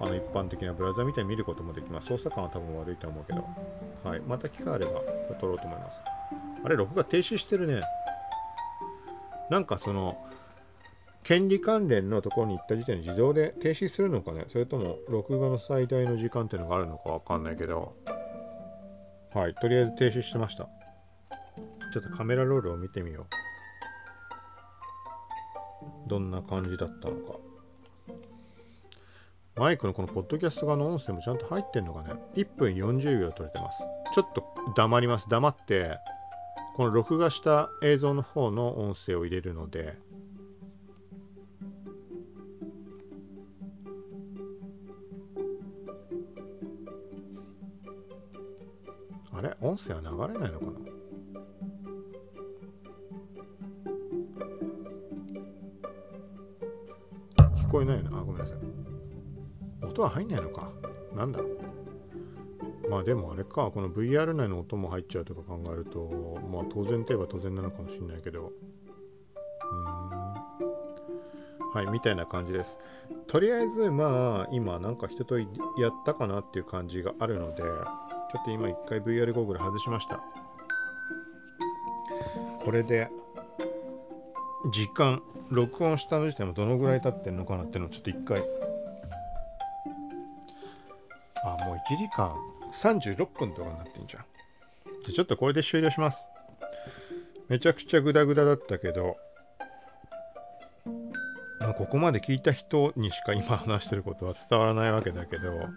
[0.00, 2.06] あの一般的なブラウザみたいに見ることもできます。
[2.06, 3.44] 操作感は多分悪いと思うけど。
[4.02, 4.20] はい。
[4.20, 5.02] また機会あれば
[5.38, 5.96] 撮ろうと思います。
[6.64, 7.82] あれ録画停止してるね。
[9.50, 10.16] なんかその
[11.22, 14.46] 権利関連のところに行った時点で自動で停止するのかね？
[14.48, 17.94] それとも録画の最大の時間っていうのがあるのかわかんないけど。
[19.34, 19.54] はい。
[19.54, 20.66] とりあえず停止してました。
[21.92, 23.26] ちょっとカメラロールを見てみよ
[26.06, 26.08] う。
[26.08, 27.38] どんな感じだったのか。
[29.56, 32.14] マイクのこのポッドキャスト側の音声もちゃんと入ってんのかね。
[32.34, 33.82] 1分40秒撮れてます。
[34.14, 34.44] ちょっと
[34.76, 35.28] 黙ります。
[35.28, 35.98] 黙って
[36.76, 39.98] この録画した映像の方の音声を入れるので。
[49.32, 49.56] あれ？
[49.60, 50.89] 音声は流れないのかな？
[57.70, 59.86] 聞こえないなあごめんなさい。
[59.86, 60.72] 音は入んないのか。
[61.14, 61.38] なんだ
[62.90, 63.70] まあでもあれか。
[63.70, 68.50] この VR 内の音も入っちゃうとか考えるとまあ当然といえば当然なのかもしれないけど。
[71.72, 72.80] はいみたいな感じです。
[73.28, 75.48] とりあえずまあ今なんか人とやっ
[76.04, 77.68] たかなっていう感じがあるのでちょ
[78.40, 80.20] っと今一回 VR ゴーグル外しました。
[82.64, 83.08] これで
[84.72, 88.42] 時間録音したの時点もどのぐらい経ってんのかなっていうのをちょっと一回。
[91.44, 92.34] あもう1時間。
[92.72, 94.24] 36分とかになってんじゃん。
[95.04, 96.28] じゃちょっとこれで終了します。
[97.50, 99.16] めちゃくちゃグダグダだったけど
[101.58, 105.68] まあここまで聞いた人にしか今話してることは伝わらないわけだけど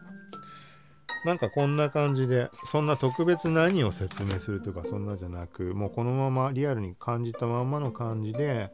[1.25, 8.71] なんかこんな感じでそんな特別何を説明するとかそんなじゃなくもうこのままリアルに感じたままの感じで、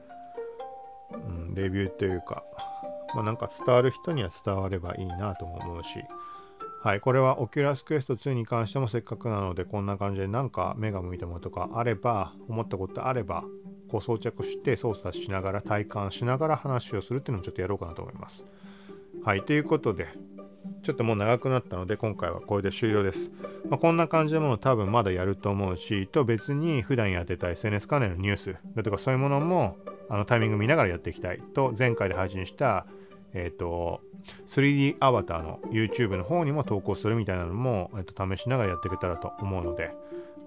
[1.12, 2.44] うん、レビューというか、
[3.14, 5.90] まあ、なんか伝わる人には伝わればいいなとも思うし
[6.82, 13.44] はい、これは Oculus Quest 2に関してもせっかくなのでこんな感じでなんか目が向いたものとかあれば思ったことあれば
[13.90, 18.46] こう装着して操作しながら体感しながら話をするっていうのをちょっとやろうかなと思います。
[19.26, 20.08] はい、ということで
[20.84, 23.32] ちょっともう長くなったので今回はこれで終了です。
[23.70, 29.78] まあ、こんな感じのもの多分まだやると思うしと別に普段やってた SNS 関連のニュースだとかそういうものも
[30.10, 31.42] あのタイミング見ながらやっていきたい。
[31.54, 32.86] と前回で配信した
[33.34, 34.02] えっ、ー、と
[34.48, 39.94] 3D アバターの YouTube の方にも投稿するみたいなのも、えっと、試しながらやっていけたらと思うので、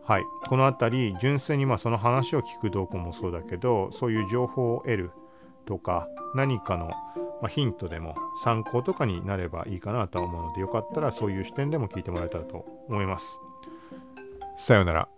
[0.05, 5.11] はい、この辺り純粋にまあその話を聞く動向もそうだけどそういう情報を得る
[5.67, 6.93] とか何かの、
[7.49, 8.15] ヒントでも
[8.45, 13.41] 参考とかになればいいかなと思うのでよかったらそういう視点でも聞いてもらえたらと思います。
[14.57, 15.09] さようなら。